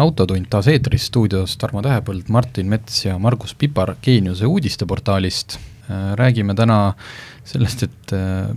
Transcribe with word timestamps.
autotund 0.00 0.48
taas 0.50 0.68
eetris, 0.70 1.06
stuudios 1.10 1.56
Tarmo 1.60 1.82
Tähepõld, 1.84 2.30
Martin 2.32 2.68
Mets 2.70 3.04
ja 3.04 3.16
Margus 3.22 3.54
Pipar 3.58 3.94
Geeniuse 4.02 4.46
uudisteportaalist. 4.46 5.58
Äh, 5.84 6.14
räägime 6.18 6.54
täna 6.56 6.94
sellest, 7.44 7.84
et 7.86 8.14
äh, 8.16 8.48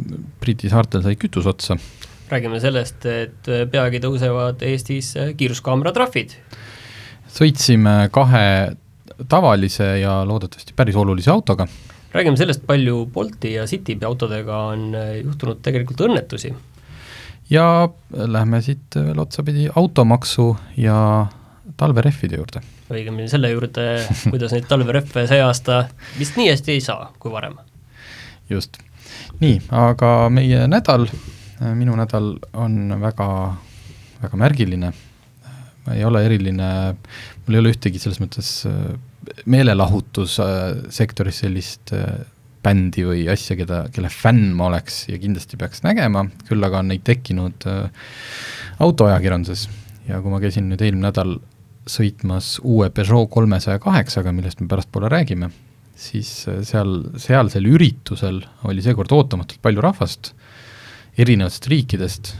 Briti 0.42 0.72
saartel 0.72 1.04
sai 1.06 1.18
kütus 1.20 1.48
otsa. 1.50 1.78
räägime 2.30 2.60
sellest, 2.60 3.06
et 3.06 3.50
äh, 3.52 3.66
peagi 3.72 4.00
tõusevad 4.04 4.64
Eestis 4.66 5.14
kiiruskaamera 5.38 5.94
trahvid. 5.96 6.38
sõitsime 7.28 8.10
kahe 8.12 8.76
tavalise 9.30 9.98
ja 10.00 10.24
loodetavasti 10.26 10.74
päris 10.76 10.96
olulise 10.96 11.32
autoga. 11.32 11.68
räägime 12.14 12.38
sellest, 12.38 12.66
palju 12.66 13.06
Bolti 13.14 13.54
ja 13.54 13.68
Citybee 13.68 14.08
autodega 14.08 14.58
on 14.72 14.96
juhtunud 15.24 15.62
tegelikult 15.62 16.02
õnnetusi 16.08 16.56
ja 17.50 17.90
lähme 18.12 18.62
siit 18.62 18.96
veel 18.96 19.20
otsapidi 19.20 19.70
automaksu 19.76 20.58
ja 20.78 21.28
talverehvide 21.78 22.40
juurde. 22.40 22.62
õigemini 22.92 23.28
selle 23.32 23.52
juurde, 23.52 23.86
kuidas 24.32 24.54
neid 24.56 24.68
talverehve 24.70 25.28
see 25.30 25.42
aasta 25.44 25.86
vist 26.20 26.38
nii 26.40 26.50
hästi 26.52 26.76
ei 26.76 26.84
saa 26.84 27.12
kui 27.20 27.32
varem. 27.32 27.58
just, 28.50 28.78
nii, 29.40 29.62
aga 29.72 30.30
meie 30.34 30.68
nädal, 30.72 31.08
minu 31.76 31.96
nädal 32.00 32.36
on 32.54 32.96
väga, 33.02 33.28
väga 34.24 34.36
märgiline, 34.44 34.94
ei 35.94 36.04
ole 36.04 36.26
eriline, 36.28 36.70
mul 37.46 37.56
ei 37.56 37.62
ole 37.64 37.76
ühtegi 37.76 38.00
selles 38.02 38.20
mõttes 38.24 38.50
meelelahutussektoris 39.46 41.44
sellist 41.44 41.94
bändi 42.64 43.04
või 43.08 43.26
asja, 43.32 43.58
keda, 43.60 43.84
kelle 43.94 44.10
fänn 44.12 44.52
ma 44.58 44.70
oleks 44.72 45.06
ja 45.12 45.20
kindlasti 45.22 45.60
peaks 45.60 45.84
nägema, 45.86 46.26
küll 46.50 46.64
aga 46.66 46.82
on 46.82 46.92
neid 46.92 47.06
tekkinud 47.08 47.68
äh, 47.70 48.10
autoajakirjanduses. 48.84 49.68
Ja 50.08 50.22
kui 50.24 50.32
ma 50.32 50.42
käisin 50.44 50.70
nüüd 50.72 50.82
eelmine 50.84 51.10
nädal 51.10 51.38
sõitmas 51.88 52.58
uue 52.64 52.90
Peugeot 52.96 53.30
kolmesaja 53.32 53.80
kaheksaga, 53.84 54.34
millest 54.36 54.62
me 54.62 54.70
pärastpoole 54.72 55.12
räägime, 55.12 55.52
siis 55.98 56.32
äh, 56.52 56.62
seal, 56.68 57.00
sealsel 57.22 57.70
üritusel 57.70 58.44
oli 58.68 58.84
seekord 58.86 59.14
ootamatult 59.16 59.62
palju 59.64 59.84
rahvast 59.84 60.34
erinevatest 61.18 61.70
riikidest, 61.72 62.36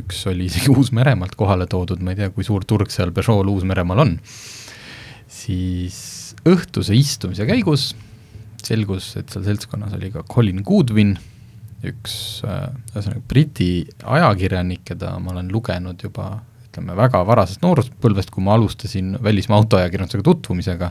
üks 0.00 0.24
oli 0.30 0.48
isegi 0.50 0.72
Uus-Meremaalt 0.76 1.36
kohale 1.38 1.68
toodud, 1.70 2.02
ma 2.04 2.14
ei 2.14 2.22
tea, 2.22 2.30
kui 2.34 2.46
suur 2.46 2.66
turg 2.68 2.92
seal 2.92 3.14
Peugeot'l 3.16 3.52
Uus-Meremaal 3.54 4.04
on, 4.04 4.14
siis 5.30 5.98
õhtuse 6.48 6.94
istumise 6.96 7.46
käigus 7.48 7.90
selgus, 8.68 9.14
et 9.20 9.32
seal 9.32 9.44
seltskonnas 9.46 9.94
oli 9.96 10.10
ka 10.14 10.24
Colin 10.30 10.62
Goodwin, 10.66 11.16
üks 11.86 12.14
äh, 12.44 12.68
ühesõnaga 12.92 13.22
Briti 13.28 13.70
ajakirjanik, 14.04 14.84
keda 14.92 15.14
ma 15.22 15.32
olen 15.34 15.48
lugenud 15.52 16.02
juba 16.04 16.34
ütleme, 16.66 16.94
väga 16.98 17.22
varasest 17.26 17.64
nooruspõlvest, 17.64 18.30
kui 18.34 18.44
ma 18.46 18.54
alustasin 18.58 19.16
välismaa 19.24 19.58
autoajakirjandusega 19.62 20.26
tutvumisega, 20.26 20.90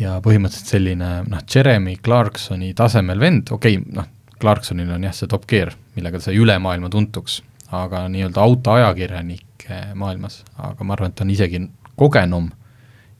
ja 0.00 0.16
põhimõtteliselt 0.24 0.76
selline 0.76 1.10
noh, 1.28 1.44
Jeremy 1.54 1.96
Clarksoni 2.04 2.72
tasemel 2.78 3.20
vend, 3.20 3.52
okei 3.52 3.78
okay,, 3.78 3.94
noh, 3.98 4.08
Clarksonil 4.42 4.90
on 4.90 5.04
jah, 5.06 5.14
see 5.14 5.30
Top 5.30 5.44
Gear, 5.50 5.74
millega 5.96 6.18
ta 6.18 6.30
sai 6.30 6.40
üle 6.40 6.56
maailma 6.62 6.90
tuntuks, 6.90 7.42
aga 7.72 8.06
nii-öelda 8.10 8.42
autoajakirjanike 8.42 9.78
maailmas, 9.98 10.40
aga 10.58 10.86
ma 10.86 10.96
arvan, 10.96 11.12
et 11.12 11.18
ta 11.18 11.26
on 11.26 11.30
isegi 11.34 11.62
kogenum 12.00 12.50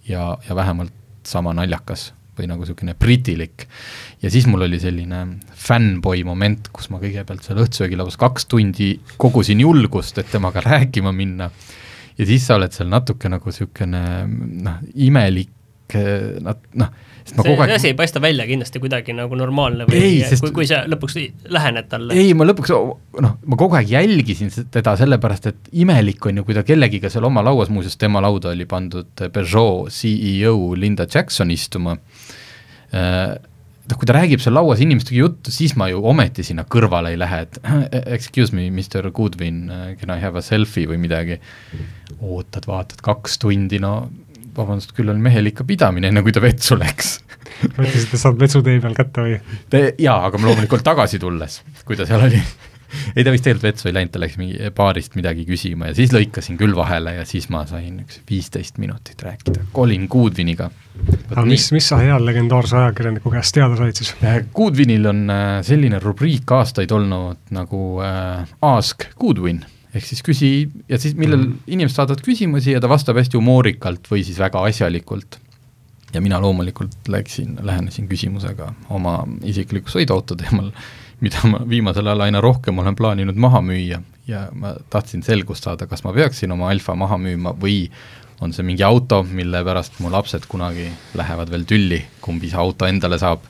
ja, 0.08 0.32
ja 0.48 0.56
vähemalt 0.58 0.94
sama 1.28 1.52
naljakas 1.54 2.10
või 2.38 2.48
nagu 2.48 2.64
niisugune 2.64 2.94
britilik. 2.98 3.66
ja 4.22 4.30
siis 4.32 4.46
mul 4.48 4.64
oli 4.66 4.80
selline 4.80 5.22
fännboi 5.66 6.24
moment, 6.24 6.70
kus 6.72 6.88
ma 6.92 7.00
kõigepealt 7.02 7.44
seal 7.44 7.60
õhtusöögilauas 7.64 8.18
kaks 8.20 8.48
tundi 8.48 8.94
kogusin 9.20 9.60
julgust, 9.60 10.18
et 10.18 10.30
temaga 10.32 10.64
rääkima 10.70 11.12
minna. 11.12 11.50
ja 12.18 12.28
siis 12.28 12.46
sa 12.46 12.56
oled 12.60 12.72
seal 12.72 12.90
natuke 12.92 13.28
nagu 13.32 13.52
niisugune 13.52 14.04
noh, 14.64 14.84
imelik, 14.94 15.98
noh, 16.40 16.60
noh 16.80 17.00
see 17.22 17.54
aeg... 17.54 17.70
asi 17.76 17.90
ei 17.92 17.94
paista 17.94 18.20
välja 18.22 18.46
kindlasti 18.48 18.80
kuidagi 18.82 19.14
nagu 19.16 19.36
normaalne 19.38 19.86
või 19.88 20.00
ei, 20.00 20.16
sest... 20.26 20.42
kui, 20.42 20.54
kui 20.56 20.66
sa 20.68 20.82
lõpuks 20.90 21.18
lähened 21.52 21.88
talle? 21.90 22.16
ei, 22.18 22.32
ma 22.38 22.46
lõpuks, 22.48 22.72
noh, 22.72 23.36
ma 23.46 23.58
kogu 23.60 23.78
aeg 23.78 23.92
jälgisin 23.92 24.50
teda 24.72 24.96
sellepärast, 24.98 25.50
et 25.52 25.72
imelik 25.84 26.24
on 26.26 26.40
ju, 26.40 26.46
kui 26.48 26.56
ta 26.56 26.64
kellegiga 26.66 27.12
seal 27.12 27.28
oma 27.28 27.44
lauas, 27.46 27.70
muuseas 27.72 27.98
tema 28.00 28.22
lauda 28.24 28.52
oli 28.52 28.66
pandud 28.68 29.12
Peugeot 29.22 29.92
CEO 29.92 30.56
Linda 30.78 31.06
Jackson 31.06 31.52
istuma, 31.54 31.94
äh, 31.94 32.21
noh, 32.92 33.98
kui 33.98 34.08
ta 34.08 34.16
räägib 34.16 34.42
seal 34.42 34.56
lauas 34.56 34.82
inimestega 34.84 35.20
juttu, 35.20 35.54
siis 35.54 35.74
ma 35.80 35.88
ju 35.90 36.02
ometi 36.08 36.44
sinna 36.46 36.64
kõrvale 36.68 37.14
ei 37.14 37.20
lähe, 37.20 37.44
et 37.46 37.60
excuse 38.16 38.54
me, 38.56 38.68
Mr 38.70 39.10
Goodwin, 39.14 39.64
can 40.00 40.14
I 40.14 40.20
have 40.22 40.38
a 40.38 40.44
selfie 40.44 40.88
või 40.90 41.00
midagi. 41.02 41.40
ootad, 42.20 42.68
vaatad 42.68 43.02
kaks 43.04 43.40
tundi, 43.42 43.80
no 43.82 43.96
vabandust, 44.56 44.92
küll 44.96 45.08
on 45.08 45.22
mehel 45.24 45.48
ikka 45.48 45.64
pidamine, 45.68 46.10
enne 46.12 46.22
kui 46.24 46.34
ta 46.34 46.42
vetsu 46.44 46.76
läks 46.76 47.16
mõtlesite, 47.76 48.18
saad 48.20 48.40
vetsutee 48.40 48.80
peal 48.82 48.96
kätte 48.96 49.24
või? 49.24 49.38
jaa, 50.02 50.18
aga 50.26 50.40
loomulikult 50.40 50.84
tagasi 50.86 51.20
tulles, 51.22 51.60
kui 51.86 51.98
ta 51.98 52.06
seal 52.08 52.26
oli 52.28 52.40
ei, 53.14 53.24
ta 53.24 53.34
vist 53.34 53.46
tegelikult 53.46 53.68
vetsu 53.68 53.90
ei 53.90 53.96
läinud, 53.96 54.12
ta 54.14 54.22
läks 54.22 54.38
mingi 54.40 54.70
baarist 54.76 55.16
midagi 55.18 55.46
küsima 55.48 55.90
ja 55.90 55.96
siis 55.98 56.14
lõikasin 56.14 56.60
küll 56.60 56.76
vahele 56.76 57.16
ja 57.18 57.26
siis 57.28 57.48
ma 57.52 57.64
sain 57.70 58.00
üks 58.04 58.22
viisteist 58.28 58.80
minutit 58.82 59.22
rääkida 59.22 59.68
Colin 59.74 60.08
Goodwiniga. 60.10 60.70
aga 61.34 61.46
mis, 61.48 61.68
mis 61.74 61.88
sa 61.92 62.00
hea 62.02 62.16
legendaarse 62.22 62.78
ajakirjaniku 62.84 63.32
käest 63.34 63.56
teada 63.56 63.78
said 63.80 64.00
siis? 64.00 64.14
Äh, 64.22 64.42
Goodwinil 64.54 65.06
on 65.10 65.24
äh, 65.32 65.60
selline 65.66 66.02
rubriik 66.02 66.50
aastaid 66.52 66.92
olnud 66.92 67.52
nagu 67.54 67.84
äh, 68.04 68.50
Ask 68.72 69.08
Goodwin 69.20 69.64
ehk 69.92 70.08
siis 70.08 70.24
küsi 70.24 70.50
ja 70.88 70.98
siis, 71.00 71.14
millel 71.18 71.42
mm. 71.44 71.56
inimesed 71.74 71.98
saadavad 71.98 72.24
küsimusi 72.24 72.74
ja 72.74 72.80
ta 72.82 72.90
vastab 72.90 73.18
hästi 73.20 73.38
humoorikalt 73.38 74.08
või 74.10 74.24
siis 74.26 74.40
väga 74.40 74.64
asjalikult. 74.68 75.38
ja 76.12 76.20
mina 76.20 76.40
loomulikult 76.40 77.08
läksin, 77.08 77.56
lähenesin 77.62 78.08
küsimusega 78.08 78.72
oma 78.92 79.22
isikliku 79.48 79.92
sõiduauto 79.92 80.36
teemal, 80.36 80.72
mida 81.22 81.42
ma 81.46 81.60
viimasel 81.68 82.08
ajal 82.10 82.26
aina 82.26 82.40
rohkem 82.42 82.78
olen 82.82 82.96
plaaninud 82.98 83.38
maha 83.38 83.62
müüa 83.64 84.00
ja 84.26 84.46
ma 84.54 84.74
tahtsin 84.90 85.22
selgust 85.26 85.66
saada, 85.66 85.86
kas 85.90 86.04
ma 86.06 86.14
peaksin 86.14 86.52
oma 86.54 86.70
Alfa 86.70 86.94
maha 86.98 87.18
müüma 87.20 87.54
või 87.58 87.86
on 88.42 88.54
see 88.54 88.66
mingi 88.66 88.82
auto, 88.82 89.22
mille 89.22 89.62
pärast 89.66 90.00
mu 90.02 90.10
lapsed 90.10 90.48
kunagi 90.50 90.88
lähevad 91.18 91.50
veel 91.52 91.66
tülli, 91.68 92.00
kumb 92.22 92.42
isa 92.42 92.58
auto 92.62 92.88
endale 92.90 93.18
saab. 93.22 93.46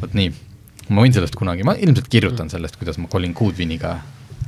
vot 0.00 0.16
nii, 0.16 0.32
ma 0.88 1.04
võin 1.04 1.12
sellest 1.12 1.36
kunagi, 1.36 1.64
ma 1.68 1.76
ilmselt 1.76 2.08
kirjutan 2.12 2.48
sellest, 2.52 2.78
kuidas 2.80 2.96
ma 2.98 3.10
Colin 3.12 3.34
Goodwiniga 3.36 3.98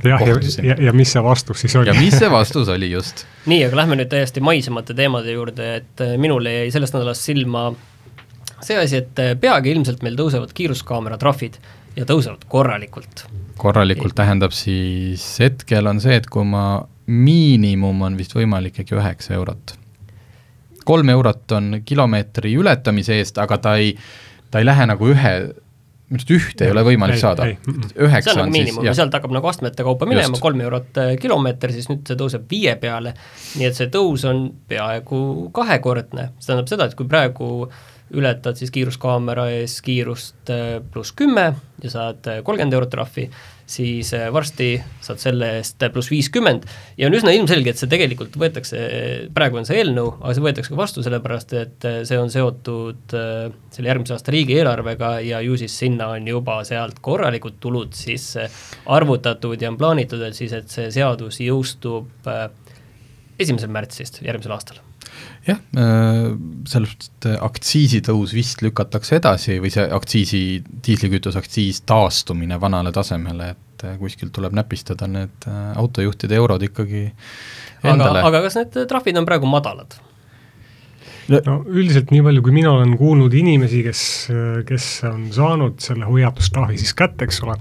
jah, 0.03 0.21
ja, 0.25 0.37
ja, 0.65 0.75
ja 0.89 0.93
mis 0.93 1.13
see 1.13 1.23
vastus 1.23 1.61
siis 1.61 1.75
oli? 1.77 1.89
ja 1.89 1.95
mis 1.97 2.17
see 2.17 2.29
vastus 2.31 2.69
oli 2.73 2.89
just? 2.91 3.25
nii, 3.51 3.61
aga 3.67 3.83
lähme 3.83 3.99
nüüd 4.01 4.09
täiesti 4.11 4.41
maisemate 4.41 4.97
teemade 4.97 5.37
juurde, 5.37 5.69
et 5.81 6.05
äh, 6.05 6.15
minule 6.21 6.53
jäi 6.59 6.73
sellest 6.73 6.97
nädalast 6.97 7.29
silma 7.29 7.69
see 8.65 8.77
asi, 8.81 9.03
et 9.03 9.21
äh, 9.21 9.33
peagi 9.39 9.73
ilmselt 9.75 10.01
meil 10.05 10.17
tõusevad 10.19 10.53
kiiruskaamera 10.57 11.21
trahvid 11.21 11.59
ja 11.95 12.05
tõusevad 12.05 12.45
korralikult. 12.51 13.25
korralikult 13.57 14.15
tähendab 14.15 14.53
siis, 14.55 15.23
hetkel 15.39 15.87
on 15.87 16.01
see, 16.03 16.19
et 16.19 16.29
kui 16.31 16.45
ma, 16.47 16.85
miinimum 17.05 18.01
on 18.07 18.15
vist 18.17 18.33
võimalik 18.35 18.81
ikkagi 18.81 18.99
üheksa 18.99 19.35
eurot. 19.37 19.75
kolm 20.85 21.09
eurot 21.09 21.51
on 21.57 21.81
kilomeetri 21.85 22.55
ületamise 22.55 23.19
eest, 23.19 23.37
aga 23.41 23.57
ta 23.57 23.75
ei, 23.81 23.95
ta 24.51 24.61
ei 24.61 24.65
lähe 24.65 24.85
nagu 24.85 25.13
ühe 25.13 25.35
minu 26.05 26.19
arust 26.19 26.31
ühte 26.35 26.67
ei 26.67 26.71
ole 26.71 26.83
võimalik 26.85 27.17
ei, 27.17 27.21
saada, 27.21 27.47
üheksa 27.97 28.35
on, 28.35 28.43
on 28.43 28.51
miinimum 28.53 28.85
ja 28.85 28.93
sealt 28.93 29.15
hakkab 29.17 29.33
nagu 29.33 29.49
astmete 29.49 29.85
kaupa 29.85 30.05
minema, 30.05 30.37
kolm 30.41 30.61
eurot 30.61 30.99
äh, 31.01 31.15
kilomeeter, 31.21 31.73
siis 31.73 31.89
nüüd 31.89 32.05
see 32.05 32.19
tõuseb 32.19 32.45
viie 32.51 32.75
peale, 32.81 33.15
nii 33.57 33.65
et 33.71 33.79
see 33.79 33.89
tõus 33.93 34.27
on 34.29 34.45
peaaegu 34.69 35.49
kahekordne, 35.55 36.29
see 36.37 36.51
tähendab 36.51 36.69
seda, 36.69 36.89
et 36.89 36.97
kui 36.99 37.09
praegu 37.09 37.49
ületad 38.15 38.57
siis 38.59 38.71
kiiruskaamera 38.73 39.49
ees 39.57 39.79
kiirust 39.85 40.51
äh, 40.53 40.77
pluss 40.91 41.13
kümme 41.17 41.51
ja 41.83 41.91
saad 41.91 42.27
äh, 42.31 42.39
kolmkümmend 42.45 42.75
eurot 42.77 42.91
trahvi, 42.93 43.25
siis 43.69 44.13
äh, 44.15 44.27
varsti 44.33 44.69
saad 45.03 45.21
selle 45.21 45.49
eest 45.59 45.83
pluss 45.93 46.11
viiskümmend. 46.13 46.67
Ja 46.99 47.09
on 47.09 47.17
üsna 47.17 47.33
ilmselge, 47.35 47.73
et 47.73 47.81
see 47.81 47.91
tegelikult 47.91 48.37
võetakse, 48.39 48.79
praegu 49.35 49.59
on 49.59 49.67
see 49.67 49.81
eelnõu, 49.81 50.15
aga 50.21 50.35
see 50.37 50.45
võetakse 50.45 50.73
ka 50.73 50.79
vastu, 50.79 51.03
sellepärast 51.05 51.55
et 51.59 51.89
see 52.07 52.19
on 52.21 52.31
seotud 52.33 53.15
selle 53.15 53.91
järgmise 53.91 54.15
aasta 54.15 54.33
riigieelarvega 54.35 55.11
ja 55.25 55.43
ju 55.45 55.59
siis 55.59 55.75
sinna 55.83 56.13
on 56.15 56.27
juba 56.29 56.61
sealt 56.67 57.01
korralikud 57.05 57.59
tulud 57.63 57.93
sisse 57.97 58.47
arvutatud 58.97 59.61
ja 59.61 59.73
on 59.73 59.79
plaanitud, 59.81 60.23
et 60.25 60.37
siis, 60.37 60.55
et 60.55 60.71
see 60.71 60.89
seadus 60.95 61.41
jõustub 61.43 62.31
esimesel 63.39 63.71
märtsist 63.75 64.23
järgmisel 64.23 64.55
aastal 64.55 64.83
jah, 65.45 65.59
äh, 65.77 66.23
sellest 66.69 67.27
aktsiisitõus 67.33 68.33
vist 68.35 68.63
lükatakse 68.65 69.19
edasi 69.19 69.59
või 69.63 69.71
see 69.73 69.85
aktsiisi, 69.97 70.41
diislikütuse 70.85 71.39
aktsiis 71.41 71.83
taastumine 71.87 72.59
vanale 72.61 72.93
tasemele, 72.95 73.51
et 73.55 73.85
äh, 73.85 73.99
kuskilt 74.01 74.33
tuleb 74.35 74.55
näpistada 74.57 75.09
need 75.11 75.47
äh, 75.49 75.69
autojuhtide 75.77 76.37
eurod 76.39 76.65
ikkagi 76.65 77.05
endale. 77.85 78.23
aga, 78.23 78.27
aga 78.31 78.43
kas 78.47 78.59
need 78.61 78.81
trahvid 78.89 79.21
on 79.21 79.29
praegu 79.29 79.49
madalad? 79.49 79.97
no 81.25 81.55
üldiselt 81.65 82.11
nii 82.13 82.21
palju, 82.25 82.41
kui 82.45 82.53
mina 82.53 82.75
olen 82.75 82.91
kuulnud 82.99 83.33
inimesi, 83.33 83.81
kes, 83.85 84.01
kes 84.67 84.89
on 85.09 85.23
saanud 85.33 85.79
selle 85.81 86.05
hoiatustrahvi 86.05 86.77
siis 86.77 86.93
kätte, 86.97 87.25
eks 87.25 87.41
ole, 87.45 87.55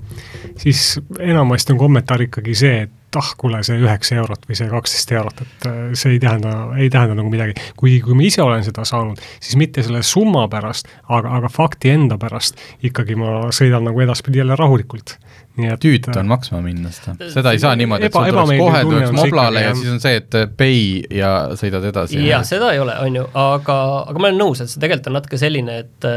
siis 0.60 0.82
enamasti 1.16 1.72
on 1.72 1.80
kommentaar 1.80 2.26
ikkagi 2.26 2.56
see, 2.60 2.82
et 2.84 2.98
ah, 3.20 3.30
kuule, 3.38 3.62
see 3.66 3.78
üheksa 3.80 4.18
eurot 4.20 4.48
või 4.48 4.58
see 4.58 4.70
kaksteist 4.70 5.14
eurot, 5.14 5.44
et 5.44 5.68
äh, 5.70 5.80
see 5.98 6.16
ei 6.16 6.22
tähenda, 6.22 6.54
ei 6.78 6.90
tähenda 6.92 7.18
nagu 7.18 7.32
midagi. 7.32 7.56
kuigi, 7.80 8.00
kui 8.04 8.18
ma 8.18 8.26
ise 8.26 8.42
olen 8.44 8.64
seda 8.66 8.86
saanud, 8.88 9.22
siis 9.40 9.58
mitte 9.60 9.84
selle 9.86 10.02
summa 10.06 10.46
pärast, 10.52 10.90
aga, 11.08 11.36
aga 11.38 11.52
fakti 11.52 11.94
enda 11.94 12.18
pärast 12.20 12.60
ikkagi 12.84 13.18
ma 13.18 13.50
sõidan 13.54 13.86
nagu 13.88 14.04
edaspidi 14.04 14.42
jälle 14.42 14.58
rahulikult 14.58 15.16
et 15.16 15.43
tüütu 15.54 16.10
on 16.18 16.26
maksma 16.26 16.58
minna 16.64 16.90
seda, 16.94 17.14
seda 17.30 17.52
ei 17.54 17.60
saa 17.62 17.74
niimoodi, 17.78 18.08
et 18.08 18.16
sul 18.16 18.26
tuleks 18.26 18.58
kohe 18.58 18.80
tuleks 18.88 19.12
moblale 19.14 19.62
ja 19.62 19.74
siis 19.78 19.90
on 19.92 20.00
see, 20.02 20.16
et 20.18 20.36
pay 20.58 20.78
ja 21.14 21.30
sõidad 21.58 21.84
edasi. 21.90 22.18
jah, 22.26 22.42
seda 22.46 22.72
ei 22.74 22.80
ole, 22.82 22.96
on 23.04 23.20
ju, 23.20 23.26
aga, 23.38 23.76
aga 24.10 24.22
ma 24.22 24.30
olen 24.30 24.40
nõus, 24.42 24.62
et 24.64 24.72
see 24.72 24.82
tegelikult 24.82 25.12
on 25.12 25.18
natuke 25.20 25.38
selline, 25.40 25.78
et 25.84 26.08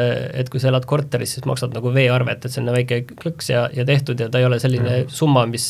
et 0.42 0.50
kui 0.54 0.64
sa 0.64 0.72
elad 0.72 0.88
korteris, 0.90 1.38
siis 1.38 1.46
maksad 1.50 1.76
nagu 1.78 1.94
veearvet, 1.94 2.48
et 2.48 2.54
selline 2.54 2.74
väike 2.80 3.04
klõks 3.14 3.52
ja, 3.54 3.68
ja 3.74 3.86
tehtud 3.86 4.20
ja 4.26 4.32
ta 4.34 4.42
ei 4.42 4.50
ole 4.50 4.60
selline 4.64 5.04
mm. 5.04 5.14
summa, 5.14 5.46
mis 5.50 5.70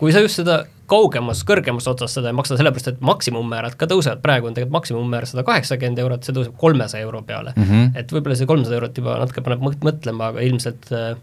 kui 0.00 0.12
sa 0.12 0.20
just 0.24 0.42
seda 0.42 0.62
kaugemas, 0.90 1.44
kõrgemas 1.46 1.86
otsas 1.88 2.16
seda 2.16 2.32
ei 2.32 2.36
maksa, 2.36 2.56
sellepärast 2.58 2.92
et 2.92 3.04
maksimummäärad 3.04 3.76
ka 3.80 3.88
tõusevad, 3.90 4.20
praegu 4.24 4.50
on 4.50 4.56
tegelikult 4.56 4.80
maksimummäär 4.80 5.28
sada 5.30 5.44
kaheksakümmend 5.46 6.02
eurot, 6.02 6.26
see 6.26 6.34
tõuseb 6.36 6.56
kolmesaja 6.60 7.06
euro 7.06 7.22
peale 7.26 7.54
mm. 7.56 7.68
-hmm. 7.68 7.92
et 8.02 8.12
võib-olla 8.12 8.36
see 8.36 8.50
kolmsada 8.50 8.76
eurot 8.76 8.98
juba 8.98 9.20
natuke 9.22 9.44
paneb 9.46 9.62
mõtlema, 9.86 10.32
aga 10.34 10.44
ilmselt 10.44 10.90
äh, 10.92 11.14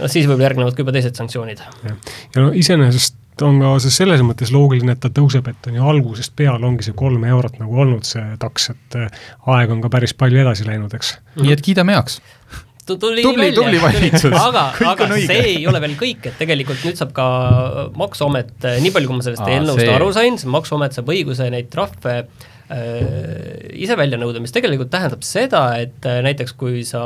no 0.00 0.10
siis 0.10 0.26
võib-olla 0.26 0.50
järgnevad 0.50 0.76
ka 0.76 0.84
juba 0.84 0.94
teised 0.96 1.18
sanktsioonid. 1.18 1.62
ja 1.86 2.42
no 2.42 2.50
iseenesest 2.56 3.16
on 3.44 3.58
ka 3.60 3.74
see 3.84 3.92
selles 3.92 4.22
mõttes 4.24 4.52
loogiline, 4.54 4.94
et 4.96 5.02
ta 5.02 5.10
tõuseb, 5.12 5.48
et 5.50 5.66
on 5.68 5.76
ju 5.76 5.88
algusest 5.92 6.32
peale 6.36 6.64
ongi 6.66 6.86
see 6.86 6.96
kolm 6.96 7.24
eurot 7.28 7.58
nagu 7.60 7.82
olnud 7.84 8.06
see 8.08 8.24
taks, 8.40 8.70
et 8.72 9.00
äh, 9.00 9.26
aeg 9.56 9.74
on 9.74 9.82
ka 9.84 9.92
päris 9.92 10.16
palju 10.16 10.40
edasi 10.44 10.68
läinud, 10.68 10.94
eks. 10.96 11.16
nii 11.42 11.52
et 11.56 11.64
kiidame 11.64 11.96
heaks 11.96 12.20
tuli 12.86 13.22
tubli, 13.22 13.50
tubli 13.50 13.80
valitsus. 13.82 14.30
aga, 14.30 14.68
aga 14.92 15.08
see 15.18 15.40
ei 15.56 15.62
ole 15.66 15.80
veel 15.82 15.96
kõik, 15.98 16.28
et 16.30 16.36
tegelikult 16.38 16.84
nüüd 16.86 16.98
saab 16.98 17.10
ka 17.16 17.24
Maksuamet, 17.98 18.54
nii 18.82 18.92
palju, 18.94 19.10
kui 19.10 19.18
ma 19.18 19.26
sellest 19.26 19.48
eelnõust 19.50 19.82
see... 19.82 19.94
aru 19.96 20.12
sain, 20.14 20.38
Maksuamet 20.54 20.94
saab 20.94 21.10
õiguse 21.10 21.48
neid 21.50 21.66
trahve 21.72 22.20
äh, 22.20 22.28
Äh, 22.28 22.54
ise 22.66 23.96
välja 23.98 24.18
nõuda, 24.18 24.40
mis 24.42 24.54
tegelikult 24.54 24.90
tähendab 24.90 25.22
seda, 25.26 25.68
et 25.82 26.06
äh, 26.08 26.18
näiteks 26.26 26.56
kui 26.58 26.82
sa 26.88 27.02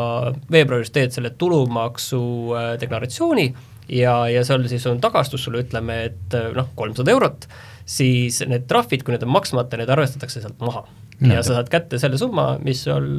veebruaris 0.52 0.92
teed 0.94 1.12
selle 1.12 1.34
tulumaksu 1.36 2.22
äh, 2.56 2.70
deklaratsiooni 2.80 3.46
ja, 3.92 4.14
ja 4.32 4.44
seal 4.46 4.64
siis 4.70 4.86
on 4.88 5.02
tagastus 5.02 5.44
sulle, 5.44 5.64
ütleme, 5.66 5.98
et 6.08 6.38
noh, 6.56 6.70
kolmsada 6.78 7.12
eurot, 7.12 7.48
siis 7.84 8.40
need 8.48 8.64
trahvid, 8.70 9.04
kui 9.04 9.16
need 9.16 9.26
on 9.26 9.34
maksmata, 9.36 9.80
need 9.80 9.92
arvestatakse 9.92 10.42
sealt 10.44 10.60
maha. 10.64 10.86
ja 11.20 11.42
sa 11.44 11.58
saad 11.58 11.68
kätte 11.68 11.98
selle 12.00 12.16
summa, 12.16 12.54
mis 12.64 12.86
sul, 12.86 13.18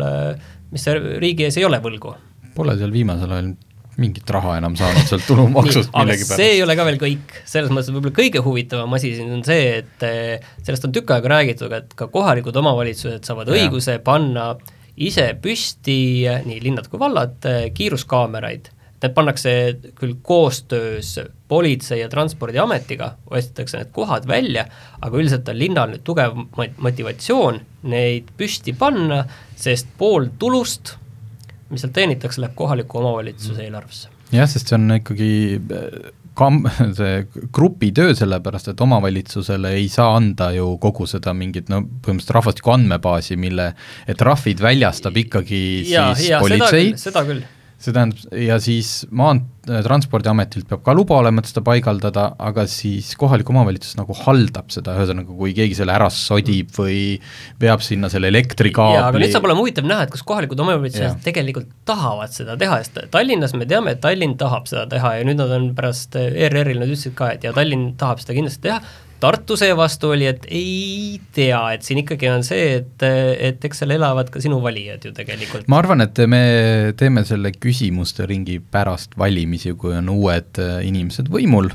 mis 0.73 0.87
riigi 1.21 1.45
ees 1.45 1.59
ei 1.61 1.67
ole 1.67 1.77
võlgu. 1.83 2.15
Pole 2.55 2.73
seal 2.79 2.93
viimasel 2.95 3.35
ajal 3.35 3.51
mingit 4.01 4.29
raha 4.33 4.57
enam 4.59 4.75
saanud 4.79 5.07
sealt 5.09 5.25
tulumaksust 5.29 5.93
millegipärast. 5.95 6.35
see 6.41 6.57
ei 6.57 6.65
ole 6.65 6.75
ka 6.79 6.85
veel 6.87 6.99
kõik, 7.01 7.39
selles 7.49 7.71
mõttes 7.73 7.93
võib-olla 7.93 8.17
kõige 8.17 8.43
huvitavam 8.45 8.97
asi 8.97 9.13
siin 9.15 9.31
on 9.37 9.45
see, 9.47 9.79
et 9.81 10.05
eh, 10.07 10.51
sellest 10.65 10.89
on 10.89 10.93
tükk 10.95 11.15
aega 11.15 11.33
räägitud, 11.37 11.73
et 11.77 11.95
ka 11.97 12.09
kohalikud 12.11 12.57
omavalitsused 12.61 13.25
saavad 13.27 13.51
ja. 13.51 13.57
õiguse 13.57 13.97
panna 14.05 14.53
ise 15.01 15.31
püsti, 15.41 16.27
nii 16.45 16.61
linnad 16.63 16.89
kui 16.91 17.01
vallad, 17.01 17.39
eh, 17.47 17.65
kiiruskaameraid. 17.75 18.71
Need 19.01 19.13
pannakse 19.17 19.51
küll 19.97 20.19
koostöös 20.21 21.15
Politsei- 21.49 22.03
ja 22.03 22.09
Transpordiametiga, 22.09 23.15
ostetakse 23.25 23.79
need 23.79 23.89
kohad 23.91 24.27
välja, 24.29 24.67
aga 25.01 25.17
üldiselt 25.17 25.49
on 25.49 25.57
linnal 25.57 25.89
nüüd 25.89 26.03
tugev 26.05 26.37
motivatsioon 26.77 27.57
neid 27.89 28.29
püsti 28.37 28.75
panna, 28.77 29.23
sest 29.57 29.89
pool 29.97 30.29
tulust 30.39 30.95
mis 31.71 31.83
sealt 31.83 31.95
teenitakse, 31.97 32.41
läheb 32.43 32.55
kohaliku 32.57 33.01
omavalitsuse 33.01 33.63
eelarvesse. 33.65 34.09
jah, 34.31 34.49
sest 34.49 34.71
see 34.71 34.77
on 34.77 34.97
ikkagi 34.97 35.31
äh, 35.59 36.11
kam-, 36.37 36.65
see 36.99 37.23
grupitöö, 37.53 38.15
sellepärast 38.17 38.71
et 38.73 38.83
omavalitsusele 38.83 39.73
ei 39.79 39.87
saa 39.91 40.15
anda 40.17 40.51
ju 40.55 40.75
kogu 40.83 41.07
seda 41.09 41.33
mingit 41.37 41.71
no 41.71 41.81
põhimõtteliselt 41.83 42.35
rahvastiku 42.37 42.75
andmebaasi, 42.75 43.39
mille, 43.41 43.71
et 44.07 44.19
trahvid 44.19 44.61
väljastab 44.63 45.17
ikkagi 45.25 45.63
ja, 45.91 46.11
siis 46.15 46.31
ja, 46.33 46.43
politsei. 46.43 46.93
seda 46.99 47.25
küll 47.27 47.43
see 47.81 47.93
tähendab, 47.95 48.21
ja 48.37 48.57
siis 48.61 48.89
Maanteetranspordiametilt 49.17 50.67
peab 50.69 50.83
ka 50.85 50.93
luba 50.97 51.17
olema, 51.21 51.41
et 51.41 51.49
seda 51.49 51.63
paigaldada, 51.65 52.27
aga 52.41 52.65
siis 52.69 53.11
kohalik 53.19 53.49
omavalitsus 53.51 53.97
nagu 53.99 54.15
haldab 54.23 54.71
seda, 54.73 54.95
ühesõnaga 54.99 55.35
kui 55.37 55.55
keegi 55.57 55.77
selle 55.79 55.95
ära 55.95 56.09
sodib 56.13 56.71
või 56.77 57.01
veab 57.61 57.83
sinna 57.85 58.09
selle 58.13 58.31
elektrikaabli. 58.31 58.99
jaa, 58.99 59.11
aga 59.11 59.21
nüüd 59.23 59.35
saab 59.35 59.49
olema 59.49 59.63
huvitav 59.63 59.89
näha, 59.89 60.07
et 60.07 60.15
kas 60.15 60.25
kohalikud 60.27 60.61
omavalitsused 60.65 61.21
tegelikult 61.25 61.69
tahavad 61.89 62.33
seda 62.35 62.57
teha, 62.61 62.81
sest 62.85 63.01
Tallinnas 63.13 63.55
me 63.57 63.69
teame, 63.69 63.95
et 63.95 64.03
Tallinn 64.03 64.37
tahab 64.39 64.69
seda 64.71 64.87
teha 64.91 65.17
ja 65.19 65.27
nüüd 65.27 65.41
nad 65.41 65.53
on 65.57 65.71
pärast 65.77 66.17
ERR-il, 66.21 66.81
nad 66.81 66.91
ütlesid 66.91 67.17
ka, 67.17 67.33
et 67.35 67.47
ja 67.47 67.55
Tallinn 67.55 67.95
tahab 68.01 68.21
seda 68.23 68.37
kindlasti 68.37 68.69
teha, 68.69 68.81
Tartu 69.21 69.57
seevastu 69.59 70.09
oli, 70.15 70.25
et 70.25 70.47
ei 70.49 71.19
tea, 71.35 71.59
et 71.75 71.85
siin 71.85 72.01
ikkagi 72.01 72.29
on 72.31 72.45
see, 72.45 72.79
et, 72.79 73.05
et 73.05 73.67
eks 73.69 73.83
seal 73.83 73.93
elavad 73.93 74.31
ka 74.33 74.41
sinu 74.41 74.57
valijad 74.63 75.05
ju 75.05 75.13
tegelikult. 75.17 75.67
ma 75.69 75.77
arvan, 75.81 76.01
et 76.07 76.23
me 76.31 76.41
teeme 76.97 77.23
selle 77.27 77.53
küsimuste 77.53 78.25
ringi 78.29 78.57
pärast 78.59 79.13
valimisi, 79.21 79.75
kui 79.77 79.93
on 79.99 80.09
uued 80.09 80.61
äh, 80.61 80.79
inimesed 80.89 81.29
võimul 81.31 81.69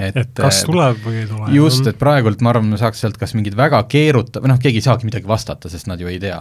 et, 0.00 0.16
et 0.16 0.34
kas 0.36 0.62
äh, 0.62 0.68
tuleb 0.68 1.00
või 1.04 1.22
ei 1.22 1.28
tule. 1.28 1.48
just, 1.54 1.86
et 1.90 1.98
praegult 2.00 2.42
ma 2.44 2.52
arvan, 2.54 2.68
me 2.72 2.80
saaks 2.80 3.02
sealt 3.04 3.18
kas 3.20 3.34
mingid 3.36 3.56
väga 3.58 3.82
keeruta-, 3.90 4.42
või 4.42 4.52
noh, 4.52 4.60
keegi 4.62 4.80
ei 4.82 4.86
saagi 4.86 5.08
midagi 5.08 5.28
vastata, 5.28 5.70
sest 5.72 5.88
nad 5.90 6.00
ju 6.00 6.10
ei 6.10 6.20
tea. 6.22 6.38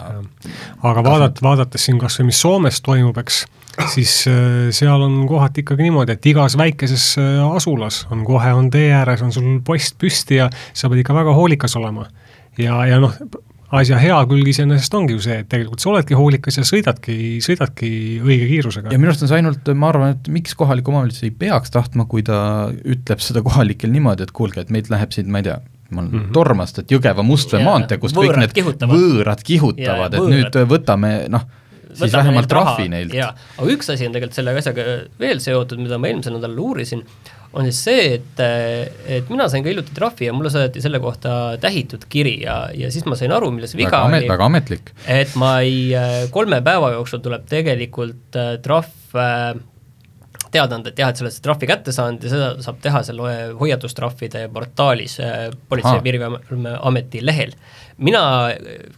aga 0.91 1.05
vaadat-, 1.05 1.43
vaadates 1.45 1.87
siin 1.87 1.99
kas 2.01 2.19
või 2.21 2.29
mis 2.31 2.43
Soomes 2.43 2.81
toimub, 2.85 3.17
eks, 3.23 3.43
siis 3.95 4.13
äh, 4.27 4.69
seal 4.75 5.01
on 5.05 5.21
kohati 5.29 5.63
ikkagi 5.63 5.87
niimoodi, 5.87 6.15
et 6.17 6.31
igas 6.31 6.57
väikeses 6.59 7.11
äh, 7.21 7.37
asulas 7.55 8.03
on 8.13 8.25
kohe, 8.27 8.53
on 8.55 8.71
tee 8.73 8.91
ääres, 8.95 9.23
on 9.25 9.33
sul 9.35 9.59
post 9.65 9.99
püsti 10.01 10.41
ja 10.41 10.49
sa 10.73 10.89
pead 10.89 11.03
ikka 11.03 11.15
väga 11.17 11.35
hoolikas 11.37 11.77
olema. 11.79 12.09
ja, 12.59 12.81
ja 12.89 12.99
noh, 13.01 13.15
asja 13.79 13.99
hea 14.01 14.17
külg 14.29 14.49
iseenesest 14.49 14.95
ongi 14.97 15.15
ju 15.15 15.23
see, 15.23 15.39
et 15.43 15.49
tegelikult 15.51 15.83
sa 15.83 15.91
oledki 15.91 16.17
hoolikas 16.17 16.59
ja 16.59 16.65
sõidadki, 16.67 17.15
sõidadki 17.45 17.91
õige 18.23 18.49
kiirusega. 18.49 18.93
ja 18.93 19.01
minu 19.01 19.11
arust 19.11 19.25
on 19.25 19.31
see 19.31 19.41
ainult, 19.41 19.73
ma 19.77 19.91
arvan, 19.93 20.15
et 20.17 20.29
miks 20.33 20.57
kohalik 20.59 20.89
omavalitsus 20.89 21.27
ei 21.27 21.33
peaks 21.43 21.73
tahtma, 21.75 22.07
kui 22.09 22.25
ta 22.25 22.39
ütleb 22.69 23.21
seda 23.23 23.43
kohalikel 23.45 23.93
niimoodi, 23.93 24.25
et 24.25 24.33
kuulge, 24.35 24.65
et 24.65 24.73
meid 24.73 24.89
läheb 24.91 25.13
siin, 25.15 25.29
ma 25.31 25.43
ei 25.43 25.49
tea, 25.51 25.59
ma 25.89 26.01
olen 26.01 26.11
mm 26.11 26.19
-hmm. 26.19 26.33
Tormast, 26.33 26.81
et 26.81 26.91
Jõgeva-Mustvee 26.91 27.63
maantee, 27.65 28.01
kus 28.01 28.13
kõik 28.17 28.37
need 28.41 28.53
kihutavad. 28.57 28.95
võõrad 28.97 29.43
kihutavad, 29.45 30.13
et 30.17 30.29
nüüd 30.35 30.61
võtame 30.69 31.13
noh, 31.29 31.45
siis 31.93 32.13
vähemalt 32.13 32.49
trahvi 32.51 32.87
neilt. 32.91 33.15
aga 33.15 33.67
üks 33.73 33.91
asi 33.93 34.07
on 34.07 34.15
tegelikult 34.15 34.37
selle 34.37 34.55
asjaga 34.59 34.85
veel 35.21 35.41
seotud, 35.43 35.81
mida 35.81 35.99
ma 36.01 36.09
eelmisel 36.11 36.35
nädalal 36.37 36.61
uurisin, 36.63 37.03
on 37.53 37.65
siis 37.65 37.79
see, 37.87 38.03
et, 38.19 38.43
et 39.17 39.31
mina 39.31 39.47
sain 39.49 39.65
ka 39.65 39.71
hiljuti 39.71 39.95
trahvi 39.97 40.29
ja 40.29 40.35
mulle 40.35 40.51
saadeti 40.53 40.83
selle 40.83 41.01
kohta 41.01 41.31
tähitud 41.61 42.05
kiri 42.11 42.35
ja, 42.43 42.59
ja 42.75 42.91
siis 42.93 43.07
ma 43.09 43.17
sain 43.19 43.33
aru, 43.33 43.49
milles 43.55 43.73
viga 43.77 43.89
väga 43.89 44.05
amet, 44.05 44.21
oli. 44.21 44.31
väga 44.33 44.51
ametlik. 44.51 44.93
et 45.07 45.33
ma 45.39 45.55
ei, 45.65 45.81
kolme 46.35 46.61
päeva 46.65 46.93
jooksul 46.97 47.23
tuleb 47.25 47.49
tegelikult 47.49 48.37
äh, 48.37 48.55
trahv 48.65 49.17
äh, 49.17 49.57
teada 50.53 50.77
anda, 50.77 50.91
et 50.91 50.99
jah, 50.99 51.11
et 51.11 51.19
sa 51.19 51.25
oled 51.25 51.33
selle 51.33 51.45
trahvi 51.45 51.69
kätte 51.69 51.93
saanud 51.95 52.25
ja 52.25 52.31
seda 52.31 52.49
saab 52.65 52.79
teha 52.83 53.01
seal 53.05 53.21
hoiatustrahvide 53.59 54.45
portaalis 54.53 55.19
äh, 55.23 55.49
Politsei- 55.69 55.97
ja 55.97 56.05
Piirivalveameti 56.05 57.23
lehel 57.25 57.53
mina 57.99 58.21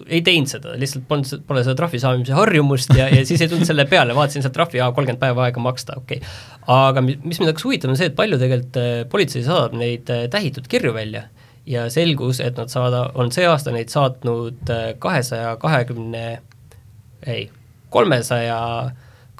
ei 0.07 0.21
teinud 0.25 0.49
seda, 0.51 0.75
lihtsalt 0.79 1.05
polnud, 1.09 1.43
pole 1.47 1.63
seda 1.65 1.75
trahvi 1.79 1.99
saamise 2.01 2.35
harjumust 2.37 2.93
ja, 2.97 3.07
ja 3.11 3.25
siis 3.27 3.41
ei 3.41 3.49
tulnud 3.51 3.67
selle 3.67 3.85
peale, 3.89 4.15
vaatasin 4.17 4.45
sealt 4.45 4.55
trahvi, 4.55 4.81
aa, 4.81 4.91
kolmkümmend 4.95 5.21
päeva 5.21 5.47
aega 5.47 5.63
maksta, 5.63 5.97
okei. 6.01 6.21
Okay.. 6.21 6.33
aga 6.75 7.03
mis 7.05 7.39
mind 7.39 7.49
hakkas 7.49 7.65
huvitama, 7.65 7.95
on 7.95 8.01
see, 8.01 8.11
et 8.11 8.17
palju 8.17 8.39
tegelikult 8.41 8.81
äh, 8.81 8.89
politsei 9.11 9.45
saadab 9.45 9.77
neid 9.79 10.09
äh, 10.13 10.25
tähitud 10.31 10.69
kirju 10.71 10.93
välja 10.95 11.25
ja 11.69 11.87
selgus, 11.93 12.41
et 12.43 12.57
nad 12.61 12.71
saada-, 12.73 13.07
on 13.19 13.31
see 13.33 13.47
aasta 13.49 13.73
neid 13.73 13.93
saatnud 13.93 14.73
äh, 14.73 14.91
kahesaja 15.01 15.55
kahekümne, 15.61 16.25
ei, 17.25 17.47
kolmesaja 17.93 18.59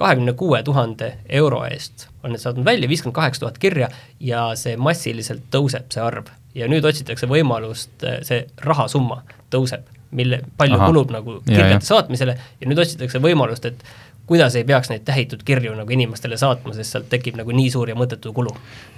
kahekümne 0.02 0.34
kuue 0.34 0.64
tuhande 0.66 1.14
euro 1.30 1.62
eest. 1.70 2.08
On 2.24 2.34
need 2.34 2.42
saatnud 2.42 2.66
välja, 2.66 2.90
viiskümmend 2.90 3.18
kaheksa 3.18 3.46
tuhat 3.46 3.62
kirja 3.62 3.90
ja 4.20 4.48
see 4.58 4.74
massiliselt 4.78 5.46
tõuseb, 5.54 5.92
see 5.94 6.02
arv. 6.02 6.32
Ja 6.58 6.68
nüüd 6.68 6.86
otsitakse 6.86 7.30
võimalust, 7.30 7.94
see 8.28 8.42
rahasumma 8.66 9.22
tõuseb, 9.52 9.86
mille, 10.18 10.42
palju 10.58 10.80
Aha. 10.80 10.88
kulub 10.92 11.12
nagu 11.14 11.38
kirjade 11.46 11.86
saatmisele 11.86 12.38
ja 12.38 12.70
nüüd 12.70 12.82
otsitakse 12.84 13.22
võimalust, 13.24 13.68
et 13.70 13.86
kuidas 14.32 14.56
ei 14.56 14.64
peaks 14.68 14.92
neid 14.92 15.06
tähitud 15.08 15.44
kirju 15.46 15.76
nagu 15.76 15.92
inimestele 15.92 16.38
saatma, 16.40 16.76
sest 16.78 16.96
sealt 16.96 17.10
tekib 17.12 17.40
nagu 17.40 17.52
nii 17.56 17.72
suur 17.74 17.92
ja 17.92 17.98
mõttetu 18.00 18.34
kulu. 18.36 18.56